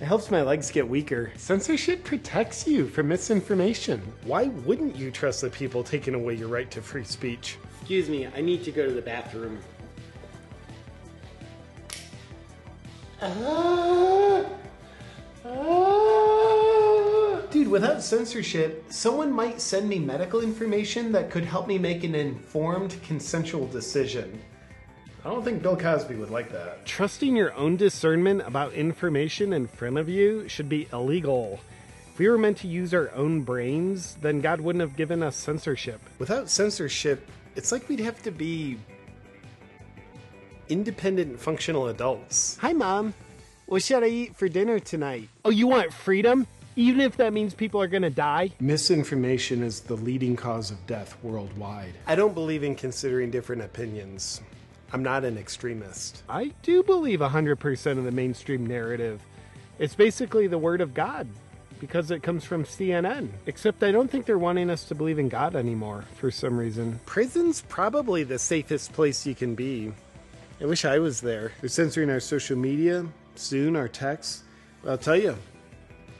[0.00, 1.32] It helps my legs get weaker.
[1.36, 4.00] Censorship protects you from misinformation.
[4.22, 7.58] Why wouldn't you trust the people taking away your right to free speech?
[7.80, 9.58] Excuse me, I need to go to the bathroom.
[13.20, 14.44] Ah!
[15.44, 16.59] Ah!
[17.50, 22.14] Dude, without censorship, someone might send me medical information that could help me make an
[22.14, 24.40] informed, consensual decision.
[25.24, 26.86] I don't think Bill Cosby would like that.
[26.86, 31.58] Trusting your own discernment about information in front of you should be illegal.
[32.12, 35.34] If we were meant to use our own brains, then God wouldn't have given us
[35.34, 36.00] censorship.
[36.20, 38.78] Without censorship, it's like we'd have to be
[40.68, 42.56] independent, functional adults.
[42.60, 43.12] Hi, Mom.
[43.66, 45.28] What should I eat for dinner tonight?
[45.44, 46.46] Oh, you want freedom?
[46.76, 48.50] Even if that means people are gonna die?
[48.60, 51.94] Misinformation is the leading cause of death worldwide.
[52.06, 54.40] I don't believe in considering different opinions.
[54.92, 56.22] I'm not an extremist.
[56.28, 59.20] I do believe 100% of the mainstream narrative.
[59.78, 61.28] It's basically the word of God
[61.80, 63.30] because it comes from CNN.
[63.46, 67.00] Except I don't think they're wanting us to believe in God anymore for some reason.
[67.06, 69.92] Prison's probably the safest place you can be.
[70.60, 71.52] I wish I was there.
[71.60, 74.42] They're censoring our social media, soon our texts.
[74.86, 75.36] I'll tell you,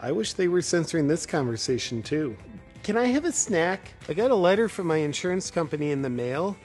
[0.02, 2.36] I wish they were censoring this conversation too.
[2.82, 3.92] Can I have a snack?
[4.08, 6.56] I got a letter from my insurance company in the mail,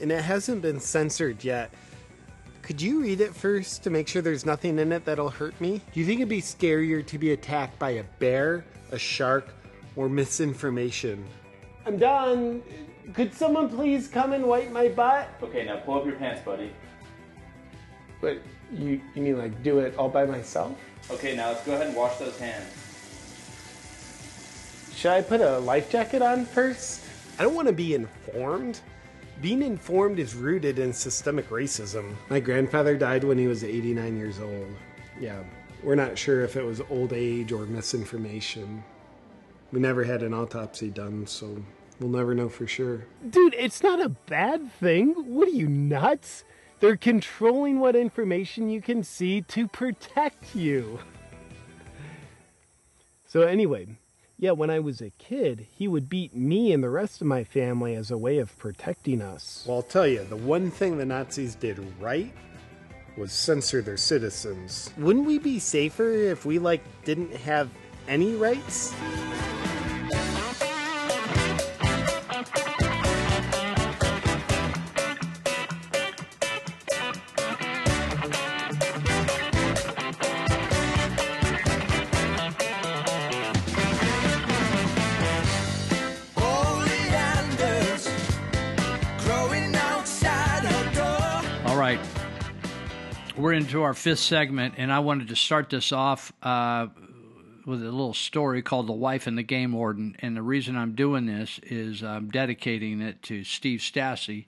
[0.00, 1.72] and it hasn't been censored yet.
[2.62, 5.82] Could you read it first to make sure there's nothing in it that'll hurt me?
[5.92, 9.52] Do you think it'd be scarier to be attacked by a bear, a shark,
[9.96, 11.24] or misinformation?
[11.84, 12.62] I'm done.
[13.14, 15.28] Could someone please come and wipe my butt?
[15.42, 16.70] Okay, now pull up your pants, buddy.
[18.20, 18.38] But
[18.72, 20.78] you you mean like do it all by myself?
[21.10, 22.66] Okay, now let's go ahead and wash those hands.
[24.94, 27.04] Should I put a life jacket on first?
[27.38, 28.80] I don't want to be informed.
[29.40, 32.14] Being informed is rooted in systemic racism.
[32.28, 34.68] My grandfather died when he was 89 years old.
[35.18, 35.42] Yeah,
[35.82, 38.84] we're not sure if it was old age or misinformation.
[39.72, 41.62] We never had an autopsy done, so
[41.98, 43.06] we'll never know for sure.
[43.28, 45.14] Dude, it's not a bad thing.
[45.14, 46.44] What are you, nuts?
[46.80, 51.00] They're controlling what information you can see to protect you.
[53.28, 53.86] So, anyway,
[54.38, 57.44] yeah, when I was a kid, he would beat me and the rest of my
[57.44, 59.64] family as a way of protecting us.
[59.68, 62.32] Well, I'll tell you, the one thing the Nazis did right
[63.18, 64.90] was censor their citizens.
[64.96, 67.68] Wouldn't we be safer if we, like, didn't have
[68.08, 68.94] any rights?
[93.40, 96.88] We're into our fifth segment, and I wanted to start this off uh,
[97.64, 100.14] with a little story called The Wife and the Game Warden.
[100.18, 104.44] And the reason I'm doing this is I'm dedicating it to Steve Stassi,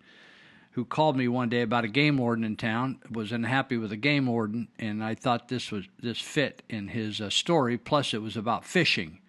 [0.72, 3.96] who called me one day about a game warden in town, was unhappy with a
[3.96, 7.78] game warden, and I thought this was this fit in his uh, story.
[7.78, 9.20] Plus, it was about fishing,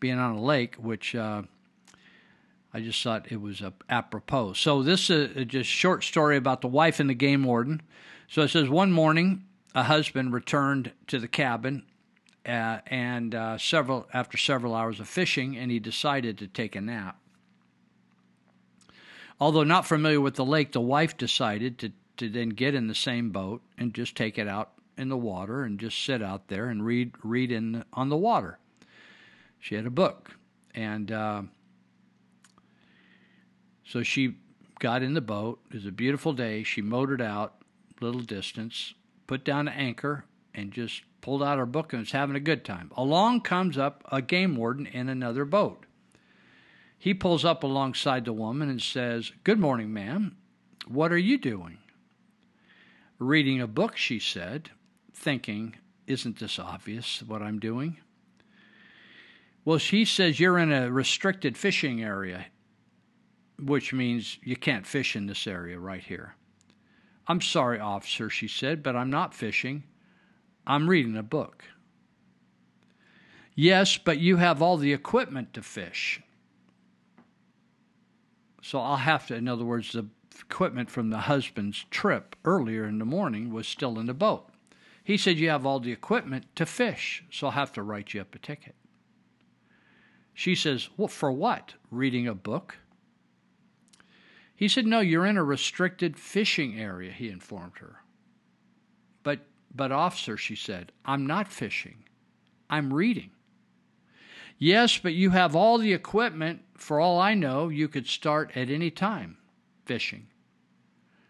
[0.00, 1.42] being on a lake, which uh,
[2.74, 4.54] I just thought it was uh, apropos.
[4.54, 7.82] So this is a just short story about the wife and the game warden.
[8.30, 9.42] So it says one morning,
[9.74, 11.82] a husband returned to the cabin,
[12.46, 16.80] uh, and uh, several after several hours of fishing, and he decided to take a
[16.80, 17.18] nap.
[19.40, 22.94] Although not familiar with the lake, the wife decided to, to then get in the
[22.94, 26.66] same boat and just take it out in the water and just sit out there
[26.66, 28.60] and read read in on the water.
[29.58, 30.36] She had a book,
[30.72, 31.42] and uh,
[33.84, 34.36] so she
[34.78, 35.58] got in the boat.
[35.70, 36.62] It was a beautiful day.
[36.62, 37.59] She motored out
[38.00, 38.94] little distance,
[39.26, 40.24] put down an anchor,
[40.54, 42.90] and just pulled out her book and was having a good time.
[42.96, 45.86] Along comes up a game warden in another boat.
[46.98, 50.36] He pulls up alongside the woman and says, Good morning, ma'am.
[50.86, 51.78] What are you doing?
[53.18, 54.70] Reading a book, she said,
[55.14, 57.98] thinking, Isn't this obvious what I'm doing?
[59.64, 62.46] Well, she says, You're in a restricted fishing area,
[63.58, 66.34] which means you can't fish in this area right here.
[67.26, 69.84] I'm sorry, officer, she said, but I'm not fishing.
[70.66, 71.64] I'm reading a book.
[73.54, 76.20] Yes, but you have all the equipment to fish.
[78.62, 80.06] So I'll have to, in other words, the
[80.38, 84.48] equipment from the husband's trip earlier in the morning was still in the boat.
[85.02, 88.20] He said, You have all the equipment to fish, so I'll have to write you
[88.20, 88.74] up a ticket.
[90.34, 91.74] She says, Well, for what?
[91.90, 92.78] Reading a book?
[94.60, 98.02] He said, No, you're in a restricted fishing area, he informed her.
[99.22, 99.40] But,
[99.74, 102.04] but, officer, she said, I'm not fishing,
[102.68, 103.30] I'm reading.
[104.58, 106.60] Yes, but you have all the equipment.
[106.76, 109.38] For all I know, you could start at any time
[109.86, 110.26] fishing.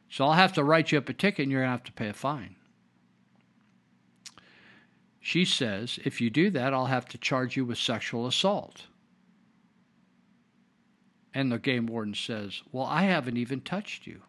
[0.09, 1.93] So I'll have to write you up a ticket and you're going to have to
[1.93, 2.57] pay a fine.
[5.21, 8.87] She says, if you do that, I'll have to charge you with sexual assault.
[11.33, 14.23] And the game warden says, Well, I haven't even touched you.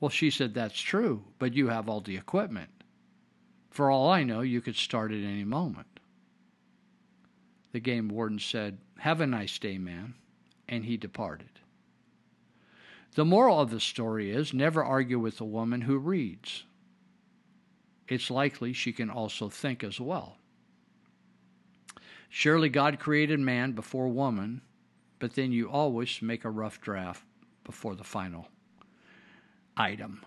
[0.00, 2.70] Well, she said, That's true, but you have all the equipment.
[3.70, 6.00] For all I know, you could start at any moment.
[7.72, 10.14] The game warden said, Have a nice day, ma'am.
[10.68, 11.50] And he departed.
[13.14, 16.64] The moral of the story is never argue with a woman who reads.
[18.08, 20.36] It's likely she can also think as well.
[22.28, 24.62] Surely God created man before woman,
[25.20, 27.22] but then you always make a rough draft
[27.62, 28.48] before the final
[29.76, 30.24] item.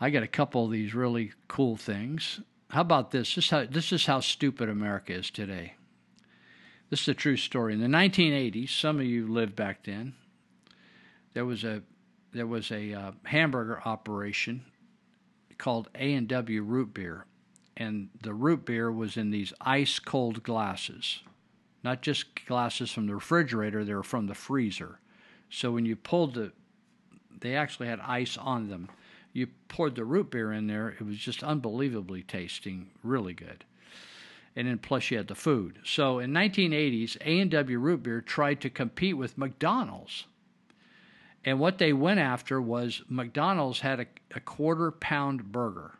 [0.00, 2.40] I got a couple of these really cool things.
[2.70, 3.34] How about this?
[3.34, 5.74] This is how, this is how stupid America is today.
[6.90, 7.74] This is a true story.
[7.74, 10.14] In the 1980s, some of you lived back then.
[11.34, 11.82] There was a
[12.32, 14.64] there was a uh, hamburger operation
[15.56, 17.26] called A and W root beer,
[17.76, 21.20] and the root beer was in these ice cold glasses,
[21.84, 24.98] not just glasses from the refrigerator; they were from the freezer.
[25.50, 26.52] So when you pulled the,
[27.40, 28.88] they actually had ice on them
[29.34, 30.90] you poured the root beer in there.
[30.90, 33.64] It was just unbelievably tasting, really good.
[34.56, 35.80] And then plus you had the food.
[35.84, 40.26] So in 1980s, A&W Root Beer tried to compete with McDonald's.
[41.44, 44.06] And what they went after was McDonald's had a,
[44.36, 45.98] a quarter pound burger.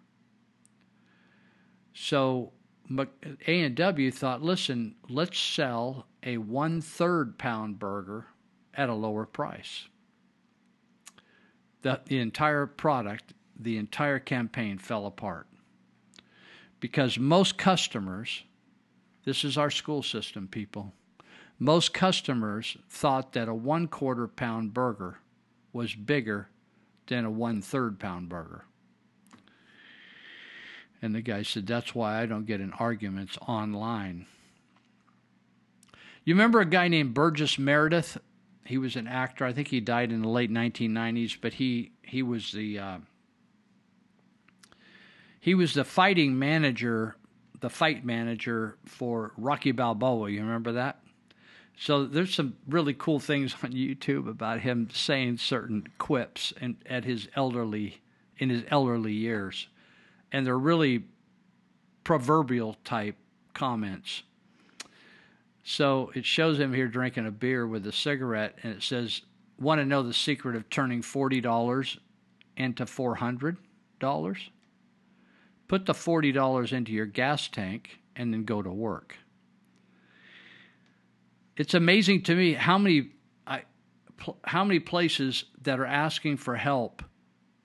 [1.92, 2.52] So
[2.90, 8.26] A&W thought, listen, let's sell a one third pound burger
[8.74, 9.88] at a lower price
[11.84, 15.46] the, the entire product, the entire campaign fell apart.
[16.80, 18.42] Because most customers,
[19.24, 20.92] this is our school system, people,
[21.58, 25.18] most customers thought that a one quarter pound burger
[25.72, 26.48] was bigger
[27.06, 28.64] than a one third pound burger.
[31.04, 34.26] And the guy said, That's why I don't get in arguments online.
[36.24, 38.16] You remember a guy named Burgess Meredith?
[38.64, 39.44] he was an actor.
[39.44, 42.98] I think he died in the late 1990s, but he he was the uh,
[45.38, 47.16] he was the fighting manager,
[47.60, 50.30] the fight manager for Rocky Balboa.
[50.30, 51.00] You remember that?
[51.76, 57.04] So there's some really cool things on YouTube about him saying certain quips and at
[57.04, 58.00] his elderly
[58.38, 59.68] in his elderly years,
[60.34, 61.04] and they're really
[62.02, 63.16] proverbial type
[63.54, 64.24] comments.
[65.62, 69.22] So it shows him here drinking a beer with a cigarette, and it says,
[69.60, 71.98] "Want to know the secret of turning forty dollars
[72.56, 73.58] into four hundred
[74.00, 74.50] dollars?
[75.68, 79.16] Put the forty dollars into your gas tank and then go to work."
[81.56, 83.12] It's amazing to me how many
[83.46, 83.62] I,
[84.42, 87.04] how many places that are asking for help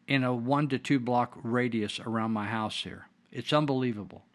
[0.10, 3.08] in a one to two block radius around my house here.
[3.32, 4.26] It's unbelievable.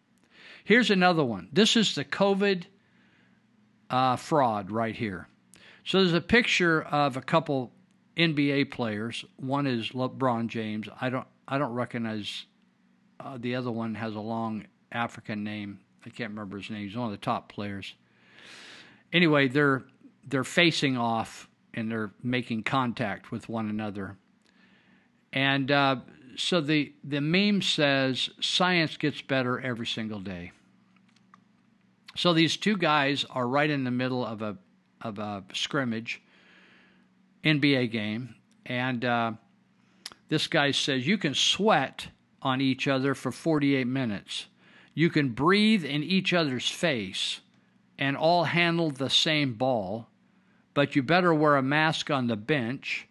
[0.63, 1.49] Here's another one.
[1.51, 2.63] This is the COVID
[3.89, 5.27] uh, fraud right here.
[5.83, 7.73] So there's a picture of a couple
[8.15, 9.25] NBA players.
[9.35, 10.87] One is LeBron James.
[10.99, 12.45] I don't I don't recognize.
[13.19, 15.81] Uh, the other one has a long African name.
[16.05, 16.87] I can't remember his name.
[16.87, 17.93] He's one of the top players.
[19.11, 19.83] Anyway, they're
[20.25, 24.17] they're facing off and they're making contact with one another.
[25.35, 25.97] And uh,
[26.37, 30.53] so the the meme says science gets better every single day.
[32.15, 34.57] So these two guys are right in the middle of a
[35.01, 36.21] of a scrimmage
[37.43, 38.35] NBA game,
[38.65, 39.33] and uh,
[40.29, 42.07] this guy says you can sweat
[42.41, 44.45] on each other for 48 minutes.
[44.93, 47.41] You can breathe in each other's face
[47.99, 50.07] and all handle the same ball,
[50.73, 53.07] but you better wear a mask on the bench,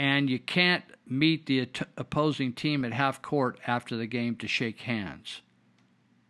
[0.00, 1.68] and you can't meet the
[1.98, 5.42] opposing team at half court after the game to shake hands.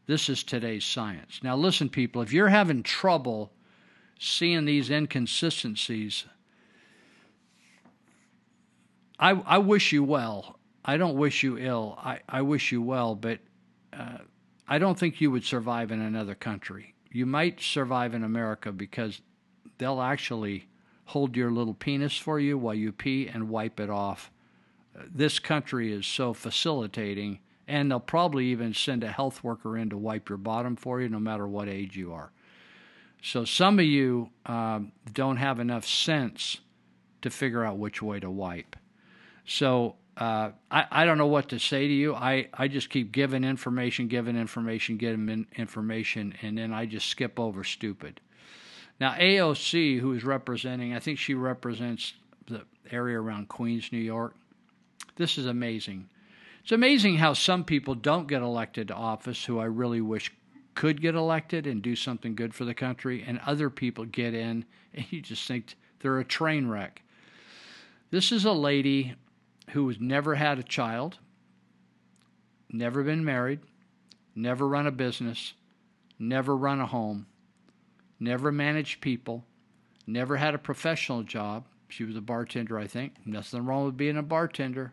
[0.07, 1.39] This is today's science.
[1.45, 3.53] Now, listen, people, if you're having trouble
[4.19, 6.25] seeing these inconsistencies,
[9.21, 10.59] I, I wish you well.
[10.85, 11.97] I don't wish you ill.
[12.03, 13.39] I, I wish you well, but
[13.93, 14.19] uh,
[14.67, 16.97] I don't think you would survive in another country.
[17.13, 19.21] You might survive in America because
[19.79, 20.70] they'll actually
[21.11, 24.31] hold your little penis for you while you pee and wipe it off.
[25.13, 29.99] This country is so facilitating, and they'll probably even send a health worker in to
[29.99, 32.31] wipe your bottom for you, no matter what age you are.
[33.23, 36.59] So some of you um, don't have enough sense
[37.23, 38.77] to figure out which way to wipe.
[39.45, 42.15] So uh, I, I don't know what to say to you.
[42.15, 47.41] I, I just keep giving information, giving information, giving information, and then I just skip
[47.41, 48.21] over stupid.
[49.01, 52.13] Now, AOC, who is representing, I think she represents
[52.47, 54.35] the area around Queens, New York.
[55.17, 56.09] This is amazing.
[56.63, 60.31] It's amazing how some people don't get elected to office who I really wish
[60.75, 64.65] could get elected and do something good for the country, and other people get in
[64.95, 67.03] and you just think they're a train wreck.
[68.11, 69.15] This is a lady
[69.71, 71.19] who has never had a child,
[72.71, 73.61] never been married,
[74.35, 75.55] never run a business,
[76.19, 77.27] never run a home,
[78.21, 79.45] never managed people,
[80.07, 81.65] never had a professional job.
[81.89, 83.15] She was a bartender, I think.
[83.25, 84.93] Nothing wrong with being a bartender.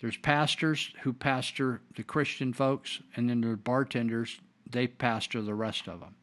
[0.00, 4.38] There's pastors who pastor the Christian folks, and then there's bartenders,
[4.70, 6.14] they pastor the rest of them.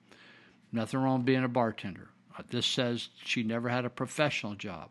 [0.71, 2.09] Nothing wrong with being a bartender.
[2.37, 4.89] Uh, This says she never had a professional job.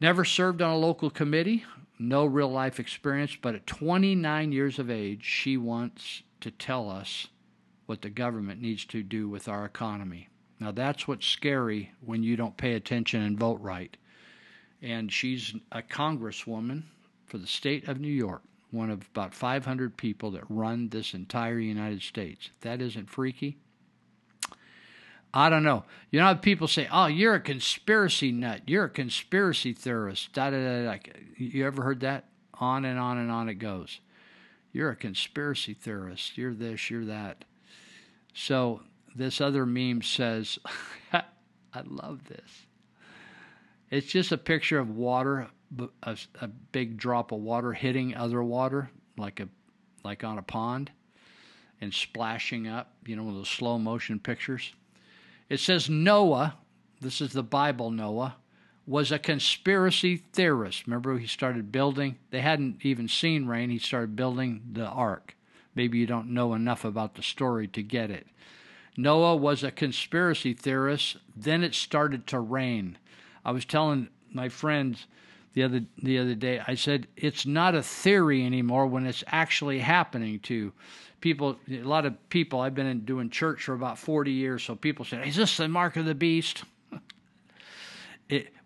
[0.00, 1.64] Never served on a local committee,
[1.98, 7.28] no real life experience, but at 29 years of age, she wants to tell us
[7.88, 10.28] what the government needs to do with our economy.
[10.60, 13.96] Now, that's what's scary when you don't pay attention and vote right.
[14.82, 16.82] And she's a congresswoman
[17.26, 21.58] for the state of New York, one of about 500 people that run this entire
[21.58, 22.50] United States.
[22.60, 23.56] That isn't freaky,
[25.32, 25.84] I don't know.
[26.10, 28.62] You know how people say, "Oh, you're a conspiracy nut.
[28.66, 30.96] You're a conspiracy theorist." Da da da.
[30.96, 30.98] da.
[31.36, 32.24] You ever heard that?
[32.54, 34.00] On and on and on it goes.
[34.72, 36.38] You're a conspiracy theorist.
[36.38, 36.90] You're this.
[36.90, 37.44] You're that.
[38.40, 38.82] So
[39.16, 40.60] this other meme says,
[41.12, 42.66] "I love this."
[43.90, 45.48] It's just a picture of water,
[46.04, 49.48] a big drop of water hitting other water, like a
[50.04, 50.92] like on a pond,
[51.80, 52.94] and splashing up.
[53.04, 54.72] You know, those slow motion pictures.
[55.48, 56.58] It says Noah,
[57.00, 58.36] this is the Bible Noah,
[58.86, 60.86] was a conspiracy theorist.
[60.86, 65.34] Remember, he started building, they hadn't even seen rain, he started building the ark.
[65.78, 68.26] Maybe you don't know enough about the story to get it.
[68.96, 72.98] Noah was a conspiracy theorist, then it started to rain.
[73.44, 75.06] I was telling my friends
[75.54, 79.78] the other the other day, I said it's not a theory anymore when it's actually
[79.78, 80.72] happening to
[81.20, 84.74] people a lot of people I've been in, doing church for about 40 years so
[84.74, 86.64] people say is this the mark of the beast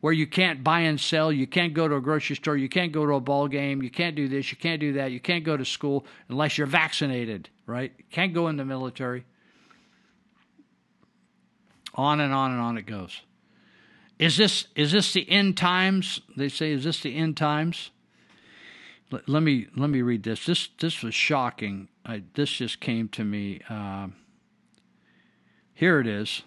[0.02, 2.92] where you can't buy and sell you can't go to a grocery store you can't
[2.92, 5.44] go to a ball game you can't do this you can't do that you can't
[5.44, 9.24] go to school unless you're vaccinated right can't go in the military
[11.94, 13.22] on and on and on it goes
[14.18, 17.90] is this is this the end times they say is this the end times
[19.12, 20.46] let, let me let me read this.
[20.46, 21.88] This this was shocking.
[22.04, 23.60] I, this just came to me.
[23.68, 24.08] Uh,
[25.74, 26.42] here it is.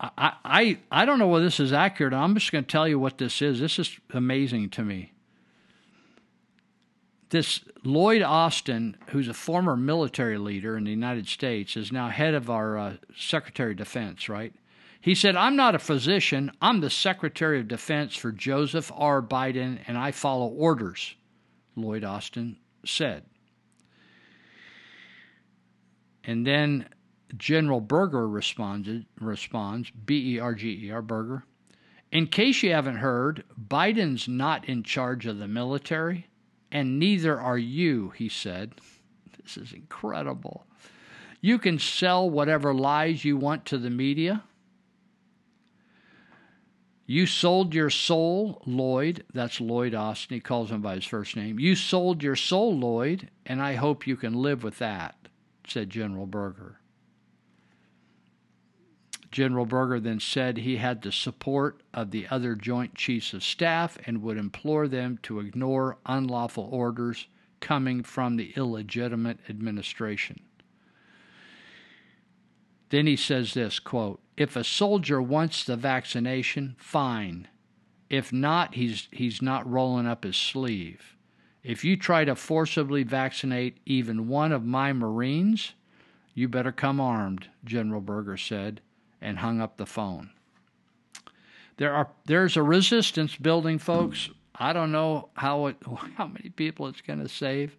[0.00, 2.12] I, I I don't know whether this is accurate.
[2.12, 3.60] I'm just going to tell you what this is.
[3.60, 5.12] This is amazing to me.
[7.30, 12.34] This Lloyd Austin, who's a former military leader in the United States, is now head
[12.34, 14.28] of our uh, Secretary of Defense.
[14.28, 14.52] Right?
[15.00, 16.52] He said, "I'm not a physician.
[16.60, 19.22] I'm the Secretary of Defense for Joseph R.
[19.22, 21.14] Biden, and I follow orders."
[21.76, 23.24] Lloyd Austin said.
[26.26, 26.88] And then
[27.36, 31.44] General Berger responded, responds, B E R G E R, Berger.
[32.12, 36.28] In case you haven't heard, Biden's not in charge of the military,
[36.70, 38.74] and neither are you, he said.
[39.42, 40.64] This is incredible.
[41.42, 44.42] You can sell whatever lies you want to the media.
[47.04, 49.24] You sold your soul, Lloyd.
[49.34, 50.36] That's Lloyd Austin.
[50.36, 51.58] He calls him by his first name.
[51.58, 55.16] You sold your soul, Lloyd, and I hope you can live with that,
[55.66, 56.80] said General Berger.
[59.34, 63.98] General Berger then said he had the support of the other Joint Chiefs of Staff
[64.06, 67.26] and would implore them to ignore unlawful orders
[67.58, 70.38] coming from the illegitimate administration.
[72.90, 77.48] Then he says this quote, if a soldier wants the vaccination, fine.
[78.08, 81.16] If not, he's he's not rolling up his sleeve.
[81.64, 85.72] If you try to forcibly vaccinate even one of my Marines,
[86.34, 88.80] you better come armed, General Berger said,
[89.24, 90.30] and hung up the phone.
[91.76, 94.30] There are there's a resistance building, folks.
[94.54, 95.76] I don't know how it,
[96.16, 97.76] how many people it's going to save.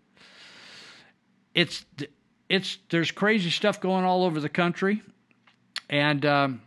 [1.54, 1.86] It's
[2.50, 5.02] it's there's crazy stuff going all over the country,
[5.90, 6.62] and um,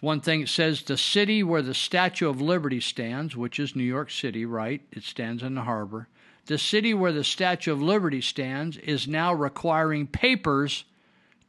[0.00, 3.84] one thing it says the city where the Statue of Liberty stands, which is New
[3.84, 4.80] York City, right?
[4.92, 6.08] It stands in the harbor.
[6.46, 10.84] The city where the Statue of Liberty stands is now requiring papers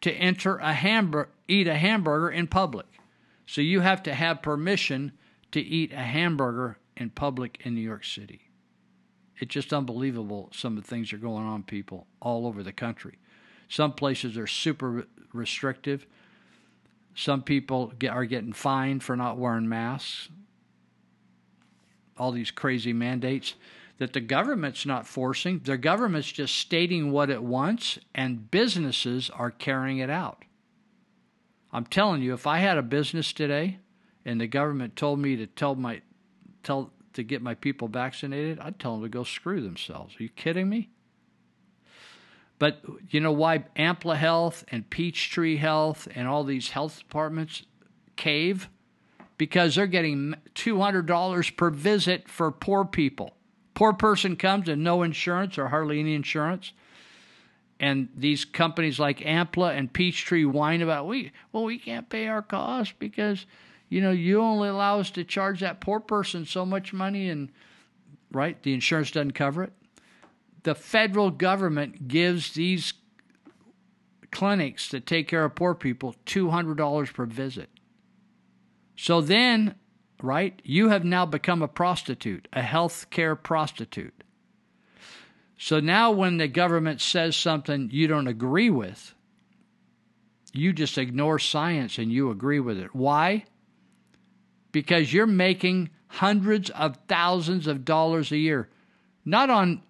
[0.02, 2.86] to enter a hamburger, eat a hamburger in public.
[3.46, 5.14] So you have to have permission
[5.52, 8.50] to eat a hamburger in public in New York City.
[9.40, 13.18] It's just unbelievable some of the things are going on, people, all over the country.
[13.70, 16.06] Some places are super restrictive.
[17.16, 20.30] Some people get, are getting fined for not wearing masks.
[22.18, 23.54] All these crazy mandates
[23.98, 25.60] that the government's not forcing.
[25.64, 30.44] The government's just stating what it wants, and businesses are carrying it out.
[31.72, 33.80] I'm telling you, if I had a business today
[34.26, 36.02] and the government told me to tell my
[36.64, 40.16] tell to get my people vaccinated, I'd tell them to go screw themselves.
[40.20, 40.90] Are you kidding me?
[42.60, 47.64] But you know why Ampla Health and Peachtree Health and all these health departments
[48.16, 48.70] cave?
[49.38, 53.37] Because they're getting $200 per visit for poor people.
[53.78, 56.72] Poor person comes and no insurance or hardly any insurance.
[57.80, 62.42] And these companies like Ampla and Peachtree whine about we well we can't pay our
[62.42, 63.46] costs because
[63.88, 67.52] you know you only allow us to charge that poor person so much money and
[68.32, 69.74] right the insurance doesn't cover it.
[70.64, 72.96] The federal government gives these
[74.32, 77.70] clinics that take care of poor people $200 per visit.
[78.96, 79.76] So then
[80.22, 80.62] right?
[80.64, 84.24] You have now become a prostitute, a health care prostitute.
[85.58, 89.14] So now when the government says something you don't agree with,
[90.54, 92.96] you just ignore science and you agree with it.
[92.96, 93.46] Why?
[94.72, 98.70] Because you're making hundreds of thousands of dollars a year.
[99.26, 99.82] Not on,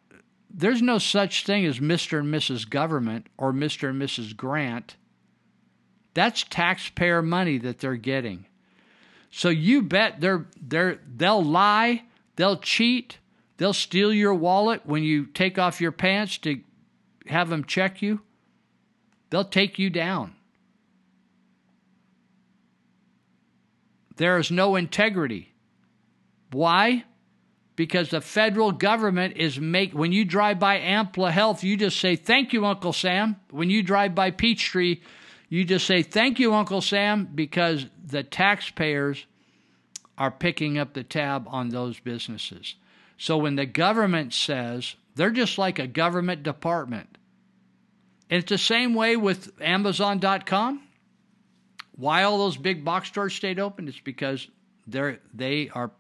[0.49, 2.19] there's no such thing as Mr.
[2.19, 2.69] and Mrs.
[2.69, 3.89] Government or Mr.
[3.89, 4.35] and Mrs.
[4.35, 4.95] Grant.
[6.13, 8.46] That's taxpayer money that they're getting.
[9.31, 12.03] So you bet they're they're they'll lie,
[12.35, 13.19] they'll cheat,
[13.57, 16.61] they'll steal your wallet when you take off your pants to
[17.27, 18.21] have them check you.
[19.29, 20.35] They'll take you down.
[24.15, 25.53] There is no integrity.
[26.51, 27.03] Why?
[27.75, 32.15] Because the federal government is make when you drive by Ampla Health, you just say
[32.15, 33.35] thank you, Uncle Sam.
[33.51, 35.01] When you drive by Peachtree,
[35.49, 39.25] you just say, Thank you, Uncle Sam, because the taxpayers
[40.17, 42.75] are picking up the tab on those businesses.
[43.17, 47.17] So when the government says, they're just like a government department.
[48.29, 50.83] And it's the same way with Amazon.com.
[51.95, 53.87] Why all those big box stores stayed open?
[53.87, 54.47] It's because
[54.85, 55.91] they're they are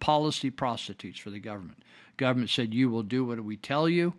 [0.00, 1.84] policy prostitutes for the government.
[2.16, 4.14] Government said you will do what we tell you,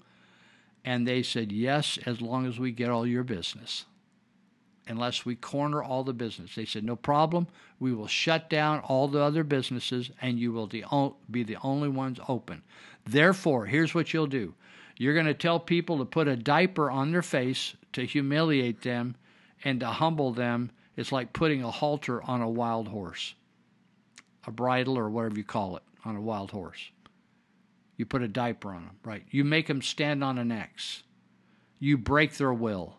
[0.86, 3.86] and they said yes as long as we get all your business
[4.90, 6.56] unless we corner all the business.
[6.56, 7.48] They said, no problem.
[7.80, 12.20] We will shut down all the other businesses and you will be the only ones
[12.28, 12.64] open.
[13.06, 14.54] Therefore, here's what you'll do
[14.98, 19.16] you're going to tell people to put a diaper on their face to humiliate them
[19.64, 20.72] and to humble them.
[20.98, 23.34] It's like putting a halter on a wild horse,
[24.46, 26.92] a bridle or whatever you call it on a wild horse.
[27.96, 29.24] You put a diaper on them, right?
[29.30, 31.04] You make them stand on an X.
[31.80, 32.99] You break their will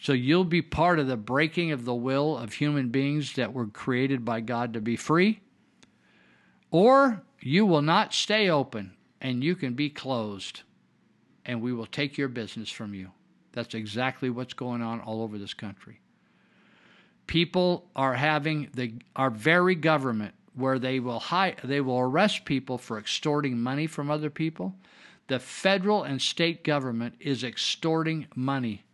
[0.00, 3.66] so you'll be part of the breaking of the will of human beings that were
[3.66, 5.40] created by God to be free,
[6.70, 10.62] or you will not stay open and you can be closed,
[11.44, 13.10] and we will take your business from you.
[13.52, 16.00] That's exactly what's going on all over this country.
[17.26, 22.78] People are having the our very government where they will hire, they will arrest people
[22.78, 24.74] for extorting money from other people.
[25.28, 28.84] The federal and state government is extorting money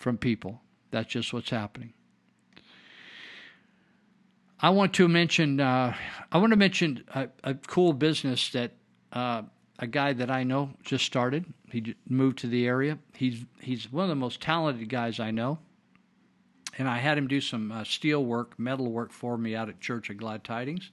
[0.00, 0.60] from people.
[0.90, 1.92] That's just what's happening.
[4.58, 5.60] I want to mention.
[5.60, 5.94] Uh,
[6.32, 8.72] I want to mention a, a cool business that
[9.12, 9.42] uh,
[9.78, 11.44] a guy that I know just started.
[11.70, 12.98] He moved to the area.
[13.14, 15.58] He's he's one of the most talented guys I know,
[16.78, 19.80] and I had him do some uh, steel work, metal work for me out at
[19.80, 20.90] Church of Glad Tidings.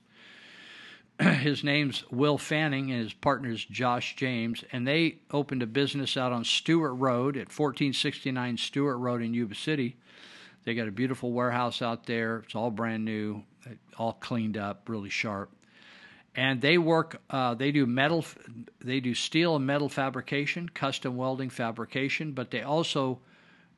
[1.39, 6.31] his name's Will Fanning and his partner's Josh James, and they opened a business out
[6.31, 9.97] on Stewart Road at 1469 Stewart Road in Yuba City.
[10.63, 12.43] They got a beautiful warehouse out there.
[12.45, 13.43] It's all brand new,
[13.97, 15.49] all cleaned up, really sharp.
[16.35, 17.19] And they work.
[17.31, 18.23] Uh, they do metal.
[18.79, 23.21] They do steel and metal fabrication, custom welding fabrication, but they also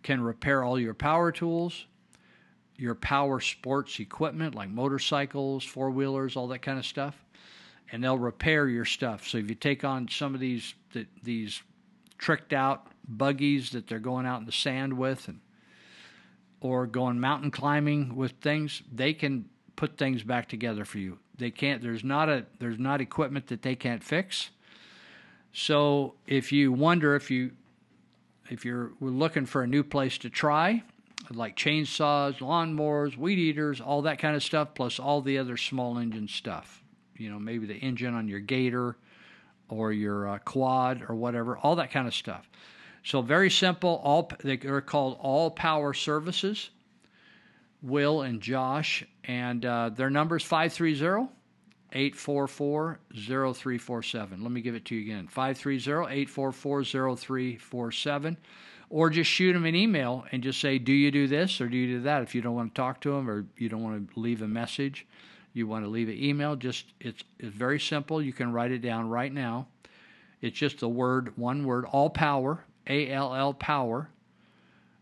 [0.03, 1.86] can repair all your power tools,
[2.76, 7.24] your power sports equipment like motorcycles, four wheelers, all that kind of stuff,
[7.91, 9.28] and they'll repair your stuff.
[9.28, 11.61] So if you take on some of these the, these
[12.18, 15.40] tricked out buggies that they're going out in the sand with, and
[16.61, 19.45] or going mountain climbing with things, they can
[19.76, 21.18] put things back together for you.
[21.38, 21.82] They can't.
[21.82, 24.49] There's not a there's not equipment that they can't fix.
[25.52, 27.52] So if you wonder if you
[28.49, 30.84] if you're looking for a new place to try,
[31.32, 35.98] like chainsaws, lawnmowers, weed eaters, all that kind of stuff, plus all the other small
[35.98, 36.84] engine stuff.
[37.19, 38.95] You know, maybe the engine on your Gator
[39.69, 42.49] or your uh, quad or whatever, all that kind of stuff.
[43.03, 44.01] So very simple.
[44.03, 46.69] All they are called All Power Services.
[47.81, 51.31] Will and Josh, and uh, their number is 530
[51.91, 54.43] 844 0347.
[54.43, 58.37] Let me give it to you again 530 844 0347.
[58.91, 61.77] Or just shoot them an email and just say, Do you do this or do
[61.77, 62.23] you do that?
[62.23, 64.47] If you don't want to talk to them or you don't want to leave a
[64.47, 65.05] message,
[65.60, 68.22] you want to leave an email, just it's, it's very simple.
[68.22, 69.68] You can write it down right now.
[70.41, 74.10] It's just the word, one word, all power, A L L power,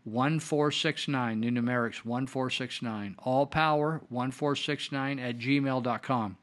[0.04, 6.36] 1469, new numerics 1469, all power 1469 at gmail.com.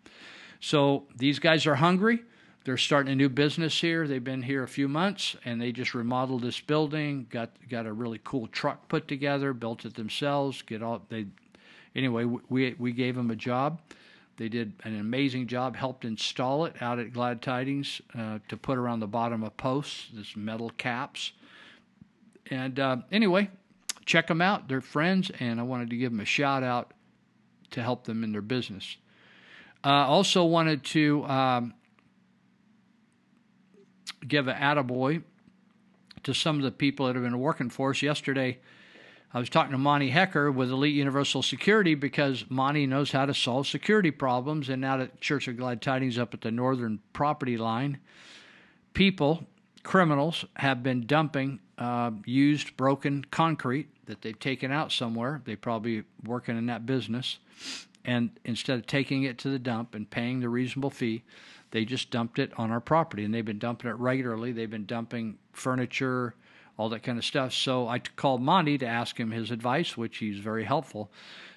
[0.59, 2.23] So these guys are hungry.
[2.63, 4.07] They're starting a new business here.
[4.07, 7.93] They've been here a few months and they just remodeled this building, got got a
[7.93, 11.27] really cool truck put together, built it themselves, get all they
[11.95, 13.79] anyway, we we gave them a job.
[14.37, 18.77] They did an amazing job, helped install it out at Glad Tidings uh, to put
[18.77, 21.31] around the bottom of posts, this metal caps.
[22.49, 23.49] And uh, anyway,
[24.05, 24.67] check them out.
[24.67, 26.93] They're friends, and I wanted to give them a shout out
[27.71, 28.97] to help them in their business.
[29.83, 31.73] Uh, also wanted to um,
[34.27, 35.23] give an attaboy
[36.23, 38.01] to some of the people that have been working for us.
[38.01, 38.59] Yesterday,
[39.35, 43.33] I was talking to Monty Hecker with Elite Universal Security because Monty knows how to
[43.33, 44.69] solve security problems.
[44.69, 47.99] And now that Church of Glad Tidings up at the northern property line,
[48.93, 49.45] people,
[49.83, 55.41] criminals, have been dumping uh, used broken concrete that they've taken out somewhere.
[55.43, 57.39] They probably working in that business.
[58.05, 61.23] And instead of taking it to the dump and paying the reasonable fee,
[61.71, 63.25] they just dumped it on our property.
[63.25, 64.53] And they've been dumping it regularly.
[64.53, 66.35] They've been dumping furniture,
[66.77, 67.53] all that kind of stuff.
[67.53, 71.09] So I called Monty to ask him his advice, which he's very helpful.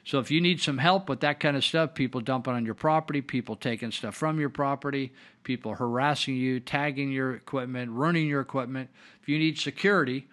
[0.04, 2.74] So if you need some help with that kind of stuff, people dumping on your
[2.74, 5.12] property, people taking stuff from your property,
[5.42, 8.88] people harassing you, tagging your equipment, ruining your equipment,
[9.20, 10.28] if you need security,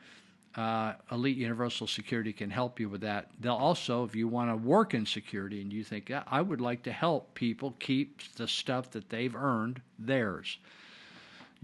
[0.56, 3.30] uh, Elite Universal Security can help you with that.
[3.42, 6.84] They'll also, if you want to work in security and you think, I would like
[6.84, 10.58] to help people keep the stuff that they've earned theirs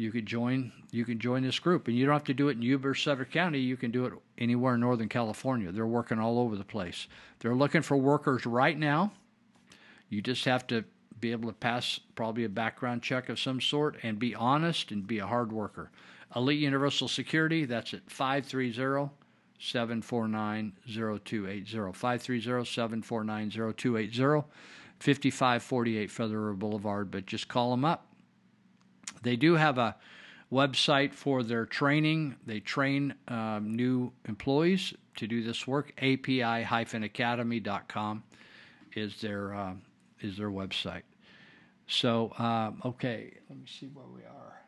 [0.02, 1.88] you could join you can join this group.
[1.88, 3.60] And you don't have to do it in Yuba or Sutter County.
[3.60, 5.72] You can do it anywhere in Northern California.
[5.72, 7.08] They're working all over the place.
[7.40, 9.14] They're looking for workers right now.
[10.10, 10.84] You just have to
[11.22, 15.08] be able to pass probably a background check of some sort and be honest and
[15.08, 15.92] be a hard worker.
[16.36, 19.12] Elite Universal Security that's at 530
[19.60, 24.48] 749 0280 530 749 0280
[25.00, 28.11] 5548 Feather Boulevard but just call them up
[29.22, 29.98] they do have a
[30.52, 32.36] website for their training.
[32.46, 35.92] They train um, new employees to do this work.
[35.98, 38.24] API-academy.com
[38.94, 39.74] is their uh,
[40.20, 41.04] is their website.
[41.88, 44.62] So um, okay, let me see where we are.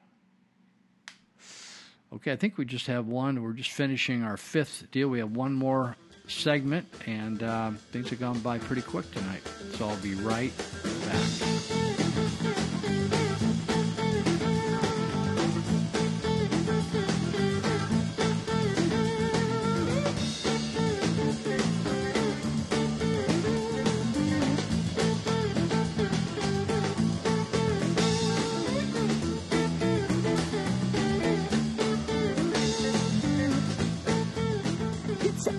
[2.15, 3.41] Okay, I think we just have one.
[3.41, 5.07] We're just finishing our fifth deal.
[5.07, 5.95] We have one more
[6.27, 9.41] segment, and uh, things have gone by pretty quick tonight.
[9.73, 10.53] So I'll be right
[11.07, 11.92] back.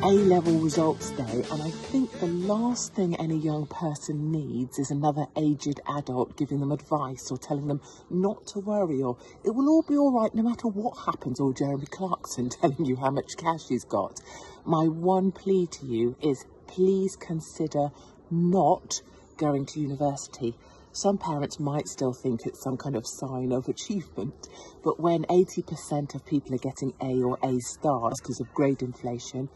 [0.05, 5.25] A-level results day, and I think the last thing any young person needs is another
[5.35, 9.17] aged adult giving them advice or telling them not to worry or
[9.47, 12.97] it will all be all right no matter what happens or Jeremy Clarkson telling you
[12.97, 14.21] how much cash he's got.
[14.67, 17.89] My one plea to you is please consider
[18.31, 19.01] not
[19.39, 20.55] going to university.
[20.93, 24.49] Some parents might still think it's some kind of sign of achievement,
[24.85, 29.49] but when 80% of people are getting A or A stars because of grade inflation,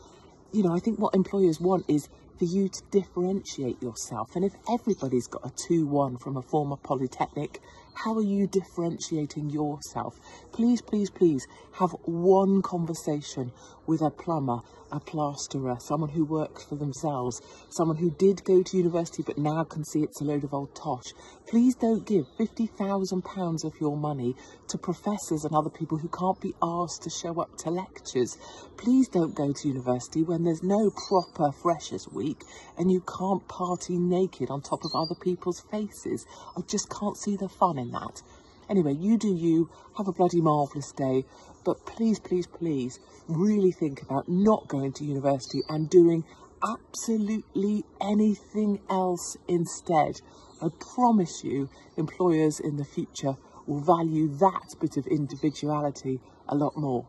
[0.52, 4.36] you know, I think what employers want is for you to differentiate yourself.
[4.36, 7.60] And if everybody's got a 2 1 from a former polytechnic,
[7.94, 10.18] how are you differentiating yourself?
[10.52, 13.52] Please, please, please have one conversation
[13.88, 14.60] with a plumber
[14.90, 19.62] a plasterer, someone who works for themselves, someone who did go to university but now
[19.64, 21.12] can see it's a load of old tosh.
[21.46, 24.34] Please don't give £50,000 of your money
[24.68, 28.38] to professors and other people who can't be asked to show up to lectures.
[28.76, 32.42] Please don't go to university when there's no proper Freshers Week
[32.78, 36.24] and you can't party naked on top of other people's faces.
[36.56, 38.22] I just can't see the fun in that.
[38.70, 41.24] Anyway, you do you, have a bloody marvellous day,
[41.64, 46.24] but please, please, please really think about not going to university and doing
[46.62, 50.20] absolutely anything else instead.
[50.62, 53.34] I promise you, employers in the future
[53.66, 57.06] will value that bit of individuality a lot more.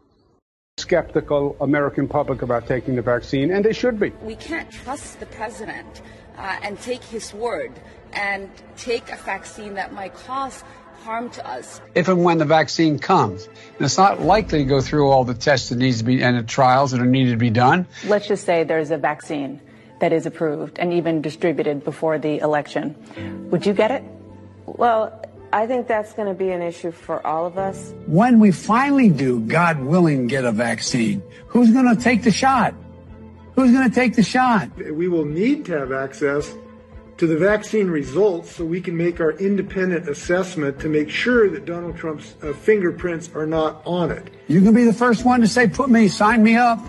[0.77, 4.11] skeptical American public about taking the vaccine, and they should be.
[4.23, 6.01] We can't trust the president
[6.37, 7.73] uh, and take his word
[8.13, 10.63] and take a vaccine that might cause
[10.99, 11.81] harm to us.
[11.95, 13.45] if and when the vaccine comes.
[13.45, 16.37] And it's not likely to go through all the tests that needs to be and
[16.37, 17.87] the trials that are needed to be done.
[18.05, 19.61] Let's just say there's a vaccine
[19.99, 22.95] that is approved and even distributed before the election.
[23.51, 24.03] Would you get it?
[24.65, 27.93] Well, I think that's going to be an issue for all of us.
[28.05, 32.75] When we finally do, God willing, get a vaccine, who's going to take the shot?
[33.55, 34.69] Who's going to take the shot?
[34.77, 36.53] We will need to have access
[37.19, 41.65] to the vaccine results so we can make our independent assessment to make sure that
[41.65, 44.29] Donald Trump's uh, fingerprints are not on it.
[44.47, 46.79] You can be the first one to say, put me, sign me up.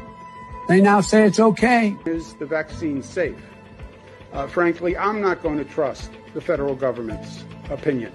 [0.69, 1.97] They now say it's okay.
[2.07, 3.35] Is the vaccine safe?
[4.33, 8.13] Uh, frankly, I'm not going to trust the federal government's opinion.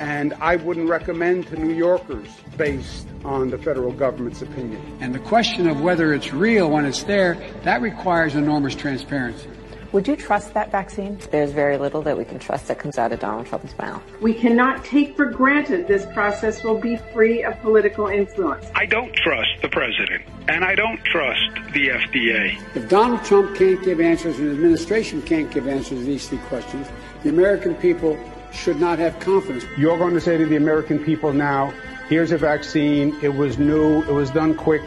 [0.00, 4.82] And I wouldn't recommend to New Yorkers based on the federal government's opinion.
[5.00, 9.48] And the question of whether it's real when it's there, that requires enormous transparency.
[9.92, 11.18] Would you trust that vaccine?
[11.30, 14.02] There's very little that we can trust that comes out of Donald Trump's mouth.
[14.20, 18.66] We cannot take for granted this process will be free of political influence.
[18.74, 22.58] I don't trust the president, and I don't trust the FDA.
[22.74, 26.38] If Donald Trump can't give answers and the administration can't give answers to these three
[26.48, 26.88] questions,
[27.22, 28.18] the American people
[28.52, 29.64] should not have confidence.
[29.78, 31.72] You're going to say to the American people now,
[32.08, 34.82] here's a vaccine, it was new, it was done quick.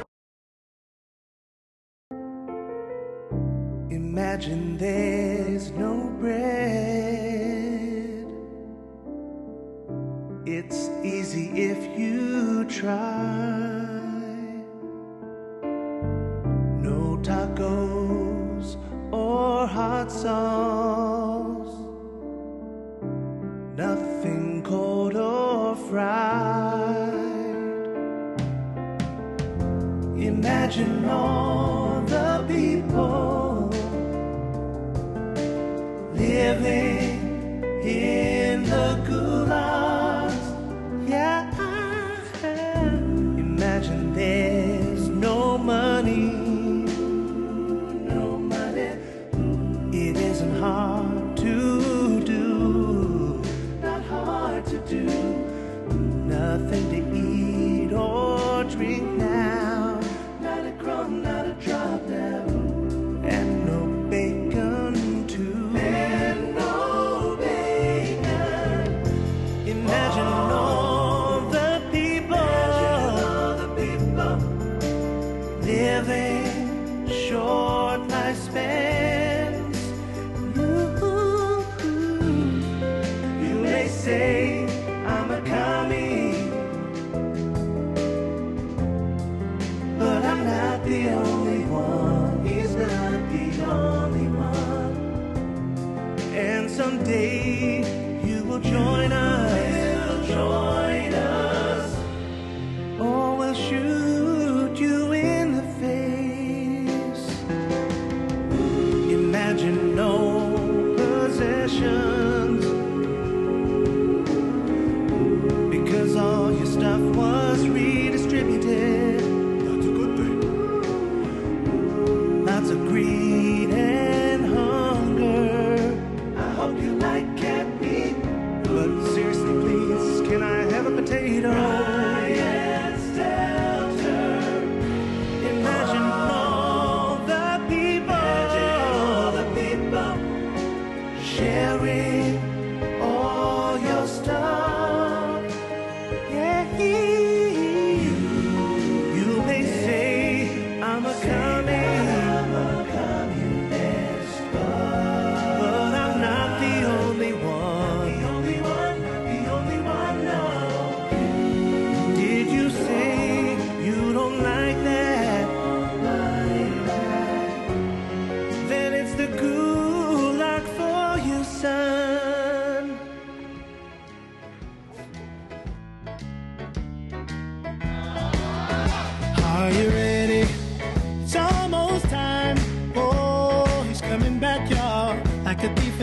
[3.89, 6.39] Imagine there's no bread.
[10.45, 12.95] It's easy if you try.
[16.87, 18.77] No tacos
[19.11, 21.75] or hot sauce.
[23.75, 27.19] Nothing cold or fried.
[30.17, 33.48] Imagine all the people
[36.29, 40.45] living in the gulags.
[41.09, 41.38] Yeah.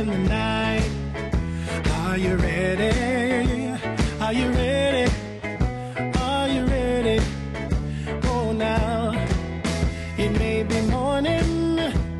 [0.09, 0.91] In the night.
[1.91, 3.69] Are you ready?
[4.21, 5.13] Are you ready?
[6.19, 7.25] Are you ready?
[8.25, 9.13] Oh, now
[10.17, 11.77] it may be morning,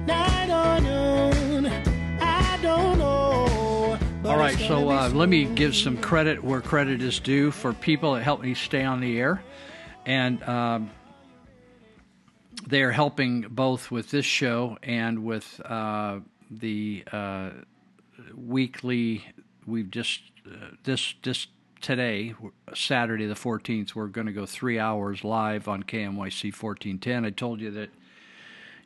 [0.07, 1.67] night or noon.
[2.21, 3.99] I don't know.
[4.25, 8.15] All right, so uh, let me give some credit where credit is due for people
[8.15, 9.43] that helped me stay on the air.
[10.05, 10.91] And um,
[12.67, 17.51] they are helping both with this show and with uh, the uh,
[18.35, 19.25] weekly.
[19.67, 21.49] We've just uh, this this
[21.81, 22.35] today,
[22.75, 23.95] Saturday the fourteenth.
[23.95, 27.25] We're going to go three hours live on KMYC fourteen ten.
[27.25, 27.91] I told you that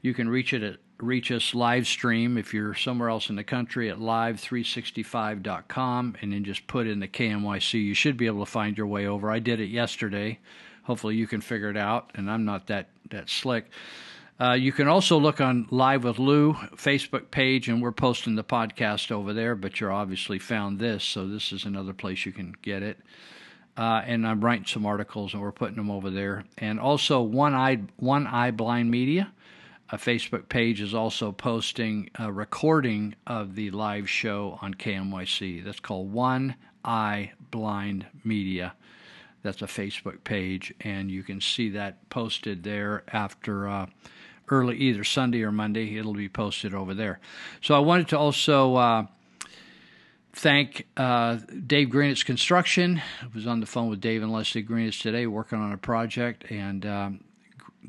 [0.03, 3.45] you can reach it at reach us live stream if you're somewhere else in the
[3.45, 7.83] country at live365.com and then just put in the KMYC.
[7.83, 9.31] You should be able to find your way over.
[9.31, 10.39] I did it yesterday.
[10.85, 13.71] Hopefully you can figure it out, and I'm not that that slick.
[14.41, 18.45] Uh, you can also look on Live with Luu Facebook page, and we're posting the
[18.45, 19.55] podcast over there.
[19.55, 22.99] But you're obviously found this, so this is another place you can get it.
[23.77, 26.45] Uh, and I'm writing some articles, and we're putting them over there.
[26.57, 29.31] And also, One Eye One Eye Blind Media,
[29.91, 35.63] a Facebook page, is also posting a recording of the live show on KMYC.
[35.63, 38.73] That's called One Eye Blind Media.
[39.43, 43.87] That's a Facebook page, and you can see that posted there after uh,
[44.51, 45.97] early either Sunday or Monday.
[45.97, 47.21] It'll be posted over there.
[47.63, 49.07] So I wanted to also uh,
[50.33, 53.03] thank uh, Dave Greenitz Construction.
[53.23, 56.51] I was on the phone with Dave and Leslie Greenitz today, working on a project,
[56.51, 57.25] and um,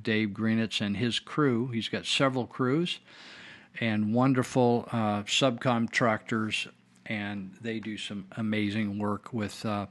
[0.02, 1.68] Dave Greenitz and his crew.
[1.68, 3.00] He's got several crews
[3.80, 6.68] and wonderful uh, subcontractors,
[7.06, 9.88] and they do some amazing work with uh,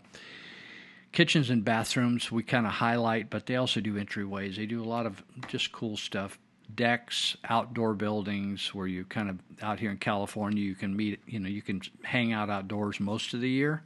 [1.12, 2.30] kitchens and bathrooms.
[2.30, 4.56] We kind of highlight, but they also do entryways.
[4.56, 6.38] They do a lot of just cool stuff.
[6.74, 11.20] Decks, outdoor buildings, where you kind of out here in California, you can meet.
[11.26, 13.82] You know, you can hang out outdoors most of the year,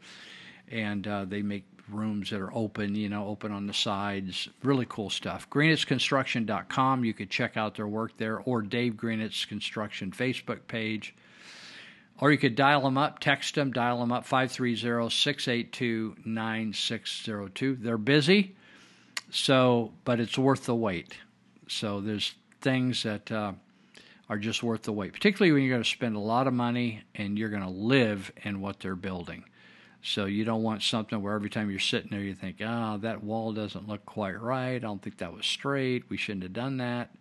[0.70, 4.48] and uh, they make rooms that are open, you know, open on the sides.
[4.62, 5.48] Really cool stuff.
[5.50, 7.04] GreenitzConstruction.com.
[7.04, 11.14] You could check out their work there, or Dave Greenitz Construction Facebook page.
[12.20, 17.76] Or you could dial them up, text them, dial them up 530 682 9602.
[17.76, 18.54] They're busy,
[19.30, 21.18] so, but it's worth the wait.
[21.66, 22.34] So there's
[22.64, 23.52] things that uh,
[24.28, 27.02] are just worth the wait, particularly when you're going to spend a lot of money
[27.14, 29.44] and you're going to live in what they're building.
[30.02, 33.22] So you don't want something where every time you're sitting there you think, oh, that
[33.22, 34.74] wall doesn't look quite right.
[34.74, 36.10] I don't think that was straight.
[36.10, 37.14] We shouldn't have done that.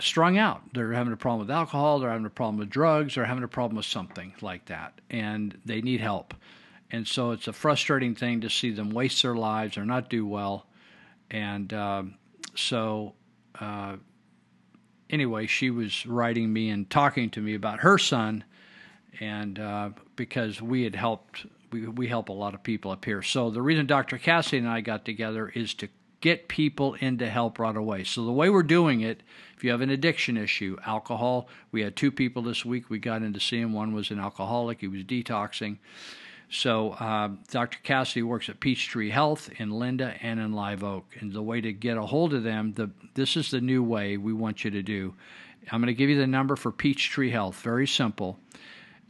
[0.00, 0.62] strung out.
[0.72, 3.48] They're having a problem with alcohol, they're having a problem with drugs, they're having a
[3.48, 6.34] problem with something like that, and they need help.
[6.90, 10.26] And so it's a frustrating thing to see them waste their lives or not do
[10.26, 10.66] well.
[11.30, 12.14] And um,
[12.54, 13.14] so,
[13.58, 13.96] uh,
[15.12, 18.42] anyway, she was writing me and talking to me about her son,
[19.20, 23.22] and uh, because we had helped, we, we help a lot of people up here.
[23.22, 24.18] So the reason Dr.
[24.18, 25.88] Cassidy and I got together is to
[26.22, 28.04] get people into help right away.
[28.04, 29.22] So the way we're doing it,
[29.56, 33.22] if you have an addiction issue, alcohol, we had two people this week we got
[33.22, 33.72] in to see him.
[33.72, 35.78] One was an alcoholic, he was detoxing.
[36.52, 37.78] So uh, Dr.
[37.82, 41.06] Cassidy works at Peachtree Health in Linda and in Live Oak.
[41.18, 44.18] And the way to get a hold of them, the, this is the new way
[44.18, 45.14] we want you to do.
[45.70, 47.56] I'm going to give you the number for Peachtree Health.
[47.62, 48.38] Very simple.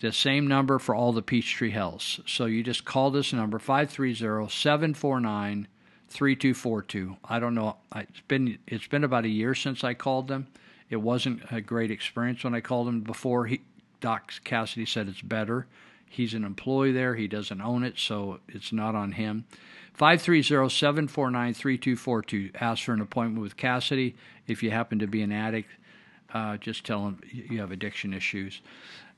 [0.00, 2.20] The same number for all the Peachtree Healths.
[2.26, 5.66] So you just call this number 530 749
[6.10, 7.16] 3242.
[7.24, 7.76] I don't know.
[7.96, 10.46] It's been it's been about a year since I called them.
[10.90, 13.46] It wasn't a great experience when I called them before.
[13.46, 13.62] He,
[14.00, 15.66] Doc Cassidy said it's better.
[16.12, 17.15] He's an employee there.
[17.15, 19.47] He doesn't own it, so it's not on him.
[19.99, 22.50] 530-749-3242.
[22.60, 24.15] Ask for an appointment with Cassidy.
[24.47, 25.70] If you happen to be an addict,
[26.34, 28.60] uh, just tell him you have addiction issues.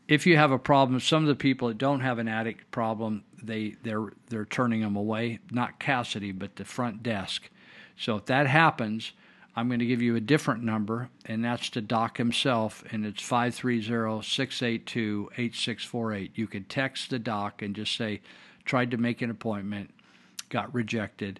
[0.07, 3.25] If you have a problem, some of the people that don't have an addict problem,
[3.43, 5.41] they they're they're turning them away.
[5.51, 7.51] Not Cassidy, but the front desk.
[7.97, 9.15] So if that happens,
[9.57, 13.23] I'm going to give you a different number, and that's the doc himself, and it's
[13.23, 16.33] 530 682 8648.
[16.35, 18.21] You can text the doc and just say,
[18.65, 19.91] tried to make an appointment,
[20.49, 21.39] got rejected,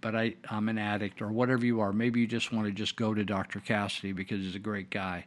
[0.00, 1.92] but I, I'm an addict, or whatever you are.
[1.92, 3.58] Maybe you just want to just go to Dr.
[3.58, 5.24] Cassidy because he's a great guy.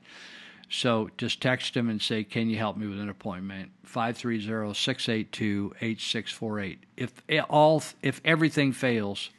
[0.70, 3.72] So just text him and say, Can you help me with an appointment?
[3.84, 6.84] 530 682 8648.
[6.96, 9.32] If all if everything fails,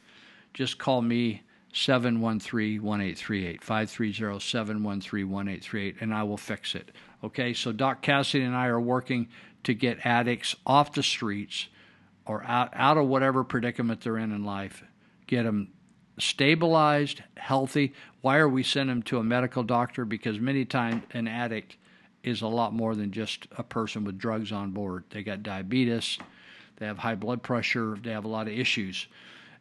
[0.53, 1.41] just call me
[1.73, 6.91] 713-1838 530-713-1838 and I will fix it.
[7.23, 7.53] Okay?
[7.53, 9.27] So Doc Cassidy and I are working
[9.63, 11.67] to get addicts off the streets
[12.25, 14.83] or out out of whatever predicament they're in in life.
[15.27, 15.69] Get them
[16.19, 17.93] stabilized, healthy.
[18.21, 20.05] Why are we sending them to a medical doctor?
[20.05, 21.77] Because many times an addict
[22.23, 25.03] is a lot more than just a person with drugs on board.
[25.09, 26.17] They got diabetes,
[26.77, 29.07] they have high blood pressure, they have a lot of issues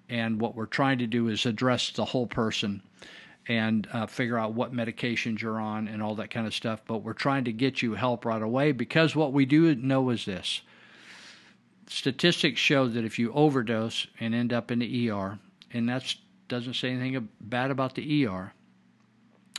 [0.09, 2.83] and what we're trying to do is address the whole person
[3.49, 6.83] and uh, figure out what medications you're on and all that kind of stuff.
[6.87, 10.25] But we're trying to get you help right away because what we do know is
[10.25, 10.63] this
[11.89, 15.39] statistics show that if you overdose and end up in the ER,
[15.73, 16.15] and that
[16.49, 18.55] doesn't say anything bad about the ER,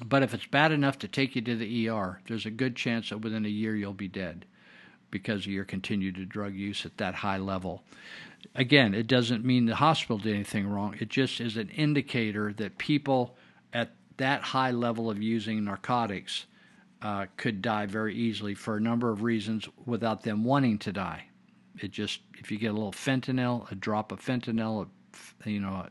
[0.04, 3.10] but if it's bad enough to take you to the ER, there's a good chance
[3.10, 4.46] that within a year you'll be dead
[5.14, 7.84] because of your continued drug use at that high level
[8.56, 10.96] again, it doesn't mean the hospital did anything wrong.
[11.00, 13.36] It just is an indicator that people
[13.72, 16.46] at that high level of using narcotics
[17.02, 21.26] uh, could die very easily for a number of reasons without them wanting to die.
[21.80, 24.88] It just, if you get a little fentanyl, a drop of fentanyl,
[25.46, 25.88] you know,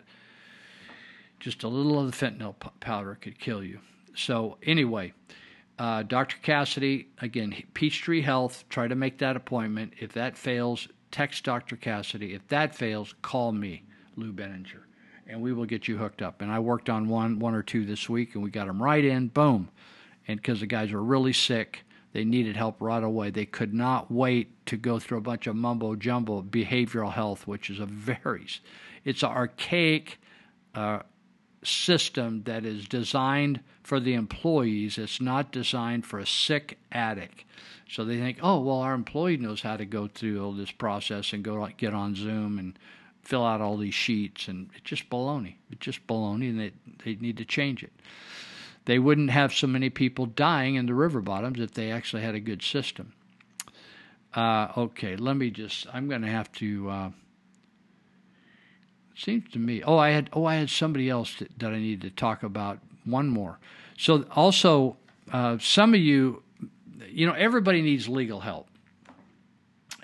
[1.41, 3.81] just a little of the fentanyl powder could kill you.
[4.15, 5.13] So, anyway,
[5.79, 6.37] uh, Dr.
[6.43, 9.95] Cassidy, again, Peachtree Health, try to make that appointment.
[9.99, 11.77] If that fails, text Dr.
[11.77, 12.35] Cassidy.
[12.35, 13.85] If that fails, call me,
[14.17, 14.83] Lou Benninger,
[15.27, 16.43] and we will get you hooked up.
[16.43, 19.05] And I worked on one, one or two this week, and we got them right
[19.05, 19.71] in, boom.
[20.29, 23.31] And because the guys were really sick, they needed help right away.
[23.31, 27.71] They could not wait to go through a bunch of mumbo jumbo behavioral health, which
[27.71, 28.47] is a very,
[29.05, 30.19] it's an archaic
[30.75, 31.01] uh,
[31.65, 34.99] system that is designed for the employees.
[34.99, 37.45] It's not designed for a sick addict.
[37.89, 41.33] So they think, oh, well, our employee knows how to go through all this process
[41.33, 42.79] and go get on Zoom and
[43.23, 45.57] fill out all these sheets, and it's just baloney.
[45.71, 46.73] It's just baloney, and they
[47.05, 47.93] they need to change it.
[48.85, 52.35] They wouldn't have so many people dying in the river bottoms if they actually had
[52.35, 53.13] a good system.
[54.35, 55.87] Uh, okay, let me just.
[55.93, 56.91] I'm going to have to.
[56.91, 57.11] Uh,
[59.15, 59.83] seems to me.
[59.83, 60.31] Oh, I had.
[60.33, 62.81] Oh, I had somebody else that, that I needed to talk about.
[63.05, 63.59] One more.
[63.99, 64.97] So also,
[65.33, 66.43] uh, some of you
[67.13, 68.69] you know, everybody needs legal help.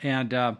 [0.02, 0.54] And uh,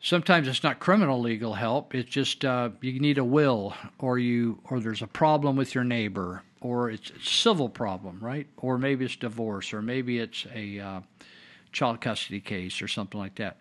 [0.00, 1.94] sometimes it's not criminal legal help.
[1.94, 5.84] It's just uh, you need a will, or you, or there's a problem with your
[5.84, 8.46] neighbor, or it's a civil problem, right?
[8.56, 11.00] Or maybe it's divorce, or maybe it's a uh,
[11.72, 13.58] child custody case, or something like that.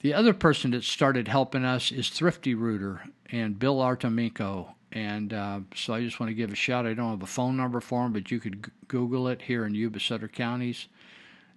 [0.00, 4.72] the other person that started helping us is Thrifty Rooter and Bill Artemico.
[4.92, 6.86] And uh, so I just want to give a shout.
[6.86, 9.66] I don't have a phone number for him, but you could g- Google it here
[9.66, 10.88] in Yuba Sutter counties,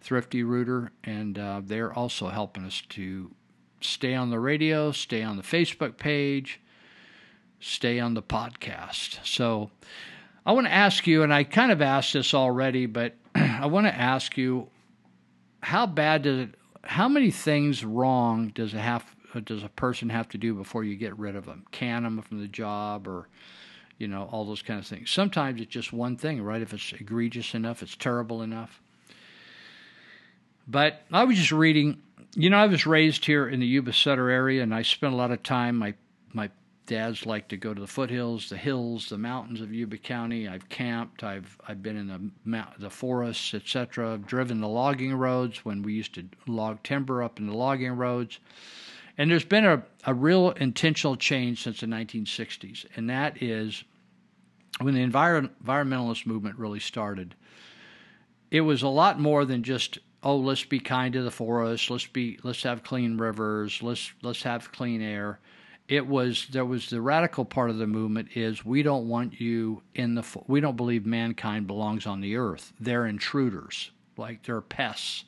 [0.02, 3.32] Thrifty Rooter, and uh, they're also helping us to
[3.84, 6.60] stay on the radio, stay on the Facebook page,
[7.60, 9.26] stay on the podcast.
[9.26, 9.72] So
[10.45, 13.88] I want to ask you, and I kind of asked this already, but I want
[13.88, 14.70] to ask you
[15.62, 19.06] how bad does it, how many things wrong does it have,
[19.45, 21.66] does a person have to do before you get rid of them?
[21.72, 23.30] Can them from the job or,
[23.98, 25.10] you know, all those kind of things.
[25.10, 26.62] Sometimes it's just one thing, right?
[26.62, 28.82] If it's egregious enough, it's terrible enough.
[30.68, 32.02] But I was just reading,
[32.36, 35.18] you know, I was raised here in the Yuba Sutter area, and I spent a
[35.18, 35.78] lot of time.
[35.78, 35.94] My
[36.32, 36.50] my
[36.86, 40.48] dad's like to go to the foothills, the hills, the mountains of Yuba County.
[40.48, 41.24] I've camped.
[41.24, 44.14] I've I've been in the the forests, etc.
[44.14, 47.94] I've driven the logging roads when we used to log timber up in the logging
[47.94, 48.40] roads.
[49.16, 53.84] And there's been a, a real intentional change since the 1960s, and that is
[54.82, 57.36] when the envir- environmentalist movement really started.
[58.50, 62.08] It was a lot more than just oh let's be kind to the forest, let's
[62.08, 65.40] be let's have clean rivers, let's let's have clean air.
[65.88, 69.84] It was there was the radical part of the movement is we don't want you
[69.93, 72.74] in the we don't believe mankind belongs on the earth.
[72.80, 75.26] They're intruders, like they're pests,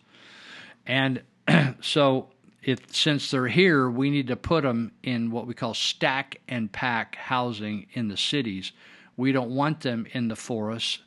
[0.88, 1.22] and
[1.82, 2.30] so
[2.64, 6.72] if since they're here, we need to put them in what we call stack and
[6.72, 8.72] pack housing in the cities.
[9.18, 11.00] We don't want them in the forests.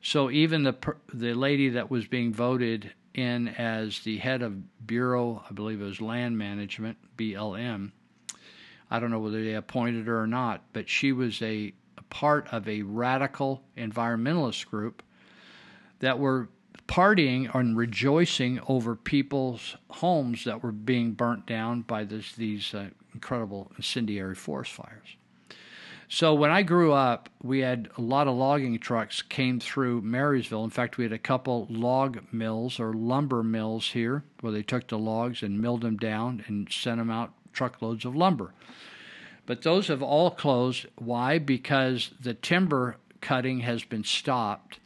[0.00, 0.74] So even the
[1.12, 5.84] the lady that was being voted in as the head of Bureau, I believe it
[5.84, 7.92] was Land Management (BLM).
[8.90, 12.46] I don't know whether they appointed her or not, but she was a, a part
[12.52, 15.02] of a radical environmentalist group
[16.00, 16.48] that were
[16.86, 22.88] partying and rejoicing over people's homes that were being burnt down by this, these uh,
[23.14, 25.16] incredible incendiary forest fires.
[26.14, 30.62] So when I grew up, we had a lot of logging trucks came through Marysville.
[30.62, 34.88] In fact, we had a couple log mills or lumber mills here where they took
[34.88, 38.52] the logs and milled them down and sent them out truckloads of lumber.
[39.46, 40.84] But those have all closed.
[40.96, 41.38] Why?
[41.38, 44.80] Because the timber cutting has been stopped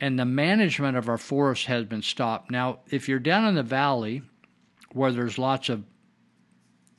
[0.00, 2.48] and the management of our forests has been stopped.
[2.48, 4.22] Now, if you're down in the valley
[4.92, 5.82] where there's lots of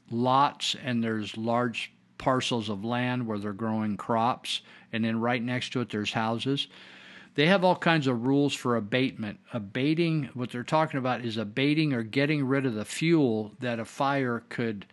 [0.09, 4.61] lots and there's large parcels of land where they're growing crops,
[4.93, 6.67] and then right next to it there's houses,
[7.33, 9.39] they have all kinds of rules for abatement.
[9.53, 13.85] Abating, what they're talking about is abating or getting rid of the fuel that a
[13.85, 14.85] fire could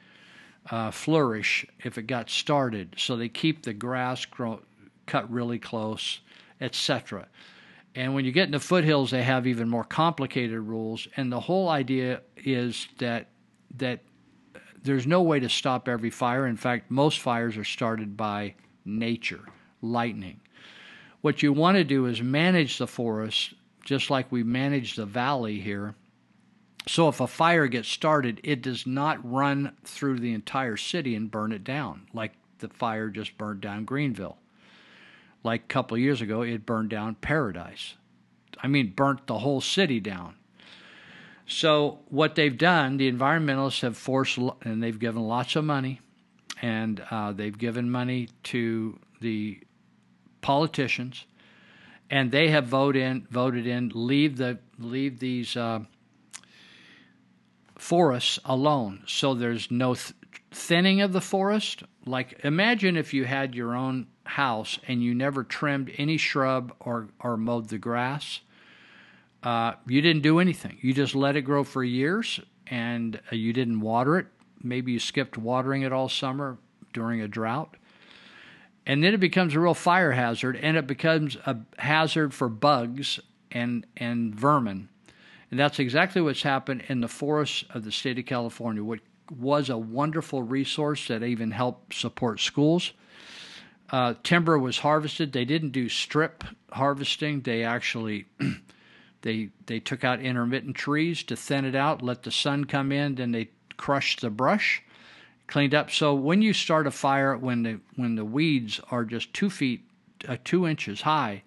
[0.71, 2.95] uh, flourish if it got started.
[2.97, 4.61] So they keep the grass grow,
[5.07, 6.21] cut really close,
[6.63, 7.27] etc.
[7.95, 11.07] And when you get in the foothills, they have even more complicated rules.
[11.17, 13.29] And the whole idea is that
[13.77, 14.01] that
[14.83, 16.47] there's no way to stop every fire.
[16.47, 19.45] In fact, most fires are started by nature,
[19.83, 20.41] lightning.
[21.21, 25.61] What you want to do is manage the forest just like we manage the valley
[25.61, 25.95] here.
[26.87, 31.31] So if a fire gets started, it does not run through the entire city and
[31.31, 34.39] burn it down like the fire just burned down Greenville
[35.45, 37.95] like a couple years ago, it burned down Paradise.
[38.63, 40.35] I mean, burnt the whole city down.
[41.49, 46.01] So, what they've done, the environmentalists have forced, and they've given lots of money,
[46.61, 49.59] and uh, they've given money to the
[50.43, 51.25] politicians,
[52.11, 55.81] and they have voted in, voted in, leave the leave these uh,
[57.77, 59.05] forests alone.
[59.07, 60.13] So there's no th-
[60.51, 61.83] thinning of the forest.
[62.05, 67.09] Like, imagine if you had your own house and you never trimmed any shrub or,
[67.21, 68.41] or mowed the grass.
[69.43, 70.79] Uh, you didn't do anything.
[70.81, 74.27] You just let it grow for years and uh, you didn't water it.
[74.63, 76.59] Maybe you skipped watering it all summer
[76.93, 77.77] during a drought.
[78.87, 83.21] And then it becomes a real fire hazard and it becomes a hazard for bugs
[83.53, 84.89] and, and vermin.
[85.51, 89.01] And that's exactly what's happened in the forests of the state of California, what
[89.39, 92.93] was a wonderful resource that even helped support schools
[93.91, 95.33] uh, timber was harvested.
[95.33, 97.41] They didn't do strip harvesting.
[97.41, 98.27] They actually
[99.23, 103.17] they they took out intermittent trees to thin it out, let the sun come in.
[103.17, 104.83] Then they crushed the brush,
[105.47, 105.91] cleaned up.
[105.91, 109.85] So when you start a fire, when the when the weeds are just two feet,
[110.29, 111.43] uh, two inches high,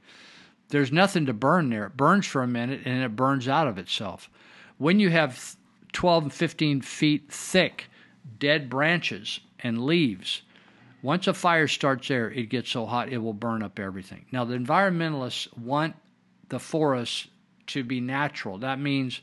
[0.70, 1.86] there's nothing to burn there.
[1.86, 4.30] It burns for a minute and it burns out of itself.
[4.78, 5.56] When you have
[5.94, 7.88] 12 and 15 feet thick
[8.40, 10.42] dead branches and leaves
[11.02, 14.26] once a fire starts there, it gets so hot it will burn up everything.
[14.32, 15.96] Now, the environmentalists want
[16.50, 17.28] the forests
[17.68, 18.58] to be natural.
[18.58, 19.22] That means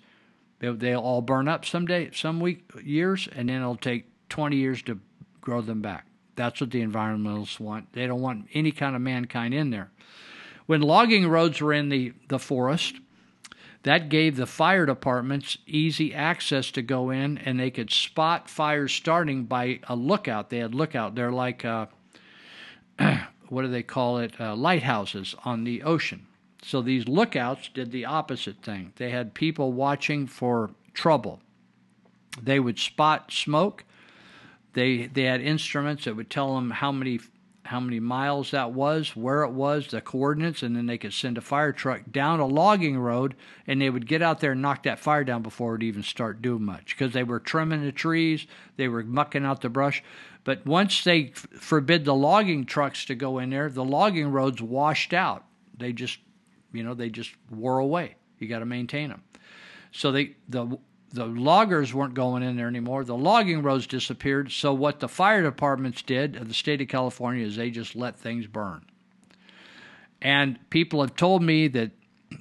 [0.59, 4.99] they'll all burn up someday, some week, years, and then it'll take 20 years to
[5.41, 6.07] grow them back.
[6.37, 7.93] That's what the environmentalists want.
[7.93, 9.91] They don't want any kind of mankind in there.
[10.67, 12.97] When logging roads were in the, the forest,
[13.83, 18.93] that gave the fire departments easy access to go in and they could spot fires
[18.93, 20.51] starting by a lookout.
[20.51, 21.15] They had lookout.
[21.15, 21.87] They're like, uh,
[23.49, 24.41] what do they call it?
[24.41, 26.28] Uh, lighthouses on the ocean.
[26.63, 28.93] So these lookouts did the opposite thing.
[28.97, 31.41] They had people watching for trouble.
[32.43, 33.85] They would spot smoke.
[34.73, 37.21] They they had instruments that would tell them how many
[37.69, 41.37] how many miles that was, where it was, the coordinates, and then they could send
[41.37, 43.35] a fire truck down a logging road
[43.67, 46.41] and they would get out there and knock that fire down before it even start
[46.41, 48.47] doing much because they were trimming the trees,
[48.77, 50.03] they were mucking out the brush.
[50.45, 54.63] But once they f- forbid the logging trucks to go in there, the logging roads
[54.63, 55.45] washed out.
[55.77, 56.21] They just,
[56.73, 58.17] you know, they just wore away.
[58.39, 59.23] You got to maintain them.
[59.93, 60.79] So they the
[61.11, 63.03] the loggers weren't going in there anymore.
[63.03, 64.53] The logging roads disappeared.
[64.53, 68.19] So what the fire departments did of the state of California is they just let
[68.19, 68.85] things burn.
[70.21, 71.93] And people have told me that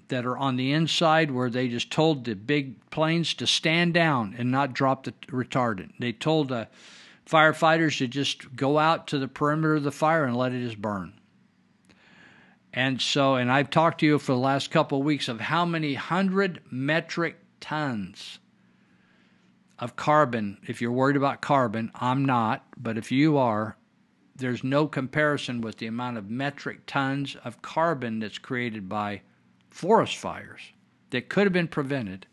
[0.09, 4.35] that are on the inside where they just told the big planes to stand down
[4.38, 5.91] and not drop the retardant.
[5.97, 6.67] They told the
[7.25, 10.81] firefighters to just go out to the perimeter of the fire and let it just
[10.81, 11.14] burn.
[12.77, 15.65] And so, and I've talked to you for the last couple of weeks of how
[15.65, 18.38] many hundred metric tons
[19.80, 20.59] of carbon.
[20.67, 23.77] If you're worried about carbon, I'm not, but if you are,
[24.35, 29.23] there's no comparison with the amount of metric tons of carbon that's created by
[29.72, 30.61] forest fires
[31.09, 32.27] that could have been prevented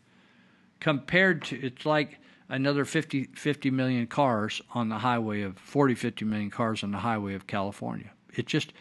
[0.79, 6.23] compared to it's like another 50, 50 million cars on the highway of 40 50
[6.23, 8.11] million cars on the highway of California.
[8.35, 8.73] It just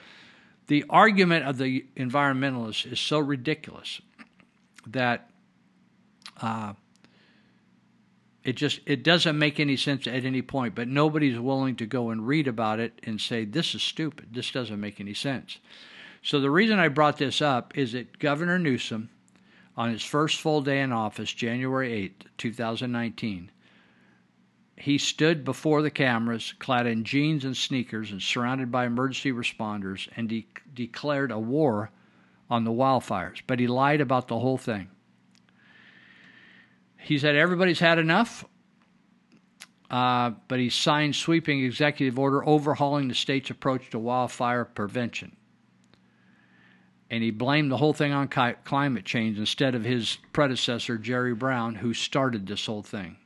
[0.67, 4.01] the argument of the environmentalists is so ridiculous
[4.87, 5.31] that
[6.41, 6.75] uh,
[8.43, 12.11] it just it doesn't make any sense at any point but nobody's willing to go
[12.11, 14.29] and read about it and say this is stupid.
[14.33, 15.59] This doesn't make any sense.
[16.23, 19.11] So the reason i brought this up is that governor newsom
[19.77, 23.51] on his first full day in office january 8, 2019
[24.77, 30.09] he stood before the cameras clad in jeans and sneakers and surrounded by emergency responders
[30.17, 31.91] and de- declared a war
[32.51, 34.89] on the wildfires but he lied about the whole thing
[37.05, 38.47] he said everybody's had enough,
[39.91, 45.37] uh, but he signed sweeping executive order overhauling the state's approach to wildfire prevention.
[47.11, 51.75] And he blamed the whole thing on climate change instead of his predecessor, Jerry Brown,
[51.77, 53.19] who started this whole thing.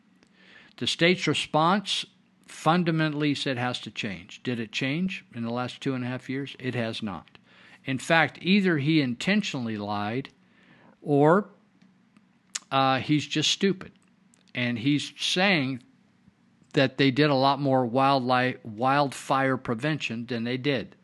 [0.79, 2.07] The state's response
[2.47, 4.43] fundamentally said has to change.
[4.43, 6.57] Did it change in the last two and a half years?
[6.59, 7.39] It has not.
[7.85, 10.31] In fact, either he intentionally lied
[11.03, 11.49] or
[12.71, 13.93] uh, he's just stupid.
[14.55, 15.83] And he's saying
[16.75, 20.97] that they did a lot more wildlife wildfire prevention than they did.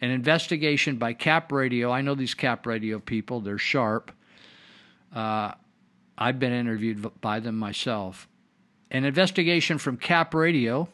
[0.00, 1.90] An investigation by Cap Radio.
[1.90, 4.12] I know these Cap Radio people; they're sharp.
[5.14, 5.52] Uh,
[6.18, 8.28] I've been interviewed by them myself.
[8.90, 10.88] An investigation from Cap Radio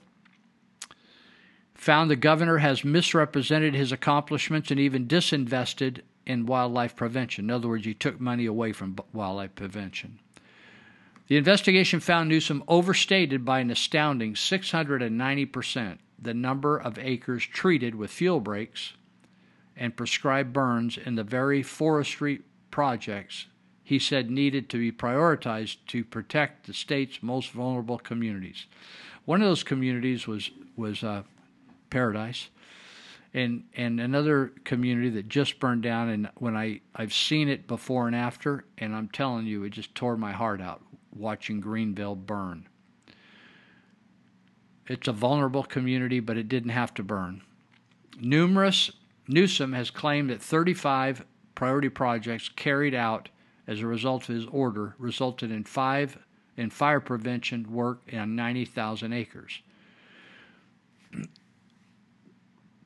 [1.75, 7.47] found the governor has misrepresented his accomplishments and even disinvested in wildlife prevention.
[7.47, 10.19] In other words, he took money away from wildlife prevention.
[11.27, 18.11] The investigation found Newsom overstated by an astounding 690% the number of acres treated with
[18.11, 18.93] fuel breaks
[19.77, 23.47] and prescribed burns in the very forestry projects
[23.83, 28.67] he said needed to be prioritized to protect the state's most vulnerable communities.
[29.25, 31.23] One of those communities was was uh,
[31.91, 32.49] Paradise,
[33.35, 36.09] and and another community that just burned down.
[36.09, 39.94] And when I I've seen it before and after, and I'm telling you, it just
[39.94, 40.83] tore my heart out
[41.15, 42.69] watching Greenville burn.
[44.89, 47.43] It's a vulnerable community, but it didn't have to burn.
[48.19, 48.91] Numerous
[49.28, 53.28] Newsom has claimed that 35 priority projects carried out
[53.67, 56.19] as a result of his order resulted in five
[56.57, 59.63] in fire prevention work on 90,000 acres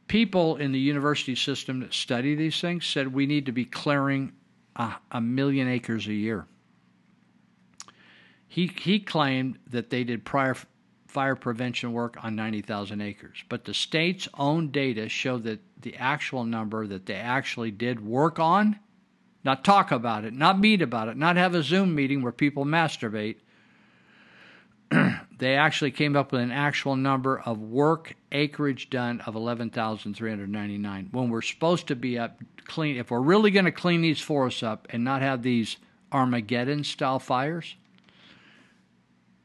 [0.08, 4.32] people in the university system that study these things said we need to be clearing
[4.76, 6.46] a, a million acres a year.
[8.48, 10.56] He, he claimed that they did prior
[11.06, 16.44] fire prevention work on 90,000 acres, but the state's own data show that the actual
[16.44, 18.78] number that they actually did work on,
[19.46, 22.64] not talk about it, not meet about it, not have a Zoom meeting where people
[22.64, 23.36] masturbate,
[25.38, 31.30] they actually came up with an actual number of work acreage done of 11,399 when
[31.30, 34.86] we're supposed to be up clean if we're really going to clean these forests up
[34.90, 35.76] and not have these
[36.12, 37.74] armageddon style fires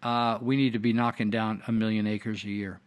[0.04, 2.80] uh, we need to be knocking down a million acres a year.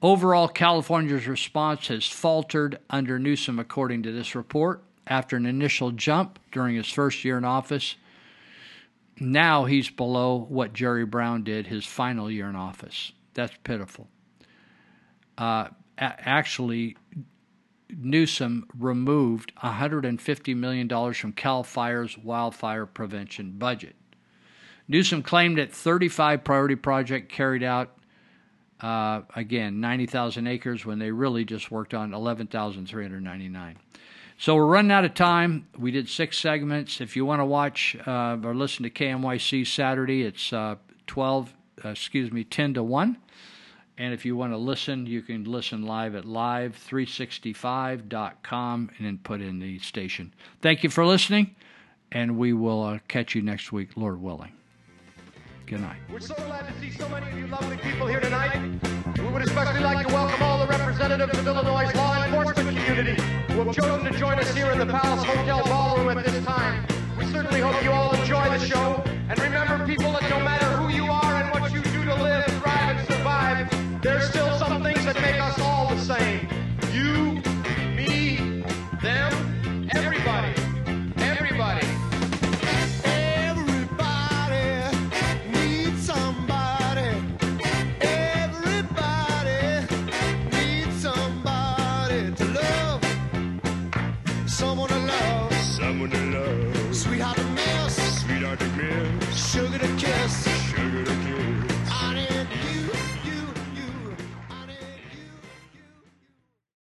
[0.00, 6.38] Overall california's response has faltered under newsom according to this report after an initial jump
[6.52, 7.96] during his first year in office
[9.20, 13.12] now he's below what Jerry Brown did his final year in office.
[13.34, 14.08] That's pitiful.
[15.36, 16.96] Uh, actually,
[17.90, 23.96] Newsom removed $150 million from CAL FIRE's wildfire prevention budget.
[24.86, 27.94] Newsom claimed that 35 priority projects carried out
[28.80, 33.76] Uh, again, 90,000 acres when they really just worked on 11,399.
[34.40, 35.66] So we're running out of time.
[35.76, 37.00] We did six segments.
[37.00, 40.76] If you want to watch uh, or listen to KMYC Saturday, it's uh,
[41.08, 41.52] 12,
[41.84, 43.16] uh, excuse me, 10 to 1.
[43.98, 49.40] And if you want to listen, you can listen live at live365.com and then put
[49.40, 50.32] in the station.
[50.62, 51.56] Thank you for listening,
[52.12, 54.57] and we will uh, catch you next week, Lord willing.
[55.68, 55.98] Good night.
[56.10, 58.56] We're so glad to see so many of you lovely people here tonight.
[59.18, 63.22] We would especially like to welcome all the representatives of Illinois' law enforcement community
[63.52, 66.86] who have chosen to join us here in the Palace Hotel Ballroom at this time.
[67.18, 69.04] We certainly hope you all enjoy the show.
[69.28, 70.67] And remember, people, that no matter